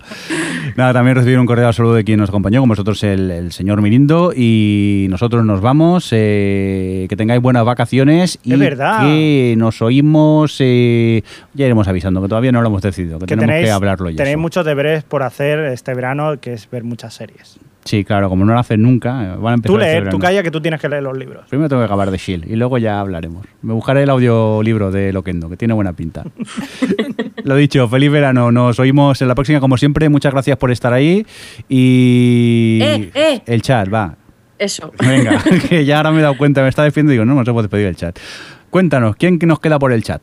[0.75, 3.81] Nada, también recibir un cordial saludo de quien nos acompañó, como vosotros el, el señor
[3.83, 4.33] Mirindo.
[4.35, 6.09] Y nosotros nos vamos.
[6.11, 8.39] eh, que tengáis buenas vacaciones.
[8.43, 9.01] Y Es verdad.
[9.01, 10.57] que nos oímos.
[10.59, 11.21] eh,
[11.53, 14.09] ya iremos avisando, que todavía no lo hemos decidido, que, Que tenemos tenéis, que hablarlo
[14.09, 14.17] ya.
[14.17, 17.59] tenéis muchos deberes por hacer este verano, que es ver muchas series.
[17.83, 20.43] Sí, claro, como no lo hacen nunca, eh, van a empezar Tú leer, tú calla
[20.43, 21.45] que tú tienes que leer los libros.
[21.49, 23.45] Primero tengo que acabar de Shield y luego ya hablaremos.
[23.61, 26.23] Me buscaré el audiolibro de Loquendo, que tiene buena pinta.
[27.43, 28.51] Lo dicho, feliz verano.
[28.51, 30.09] Nos oímos en la próxima, como siempre.
[30.09, 31.25] Muchas gracias por estar ahí.
[31.67, 32.79] Y.
[32.83, 33.41] Eh, eh.
[33.45, 34.15] El chat, va.
[34.59, 34.91] Eso.
[34.99, 37.43] Venga, que ya ahora me he dado cuenta, me está despidiendo y digo, no, no
[37.43, 38.19] se puede despedir el chat.
[38.69, 40.21] Cuéntanos, ¿quién que nos queda por el chat?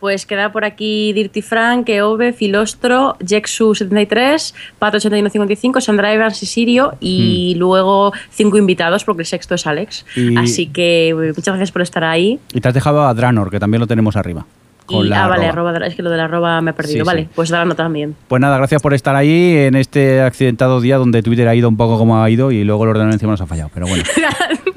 [0.00, 7.54] Pues queda por aquí Dirty Frank, Eove, Filostro, Jexu73, Pat8155, Sandra Evans y Sirio y
[7.56, 10.06] luego cinco invitados porque el sexto es Alex.
[10.16, 12.40] Y- Así que eh, muchas gracias por estar ahí.
[12.54, 14.46] Y te has dejado a Dranor, que también lo tenemos arriba.
[14.86, 15.70] Con Y, la ah, vale, arroba.
[15.70, 17.04] arroba, es que lo de la arroba me he perdido.
[17.04, 17.28] Sí, vale, sí.
[17.34, 18.16] pues Drano también.
[18.26, 21.76] Pues nada, gracias por estar ahí en este accidentado día donde Twitter ha ido un
[21.76, 23.70] poco como ha ido y luego el ordenador encima nos ha fallado.
[23.72, 24.02] Pero bueno.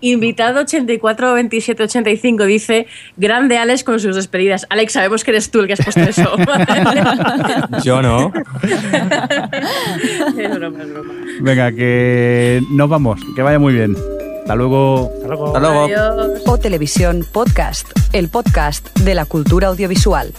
[0.00, 2.86] Invitado 842785 dice:
[3.16, 4.66] Grande Alex con sus despedidas.
[4.70, 6.36] Alex, sabemos que eres tú el que has puesto eso.
[7.84, 8.32] Yo no.
[10.38, 11.14] es broma, es broma.
[11.40, 13.20] Venga, que nos vamos.
[13.34, 13.96] Que vaya muy bien.
[14.40, 15.10] Hasta luego.
[15.14, 15.46] Hasta luego.
[15.46, 15.84] Hasta luego.
[15.84, 16.42] Adiós.
[16.46, 20.32] O Televisión Podcast, el podcast de la cultura audiovisual.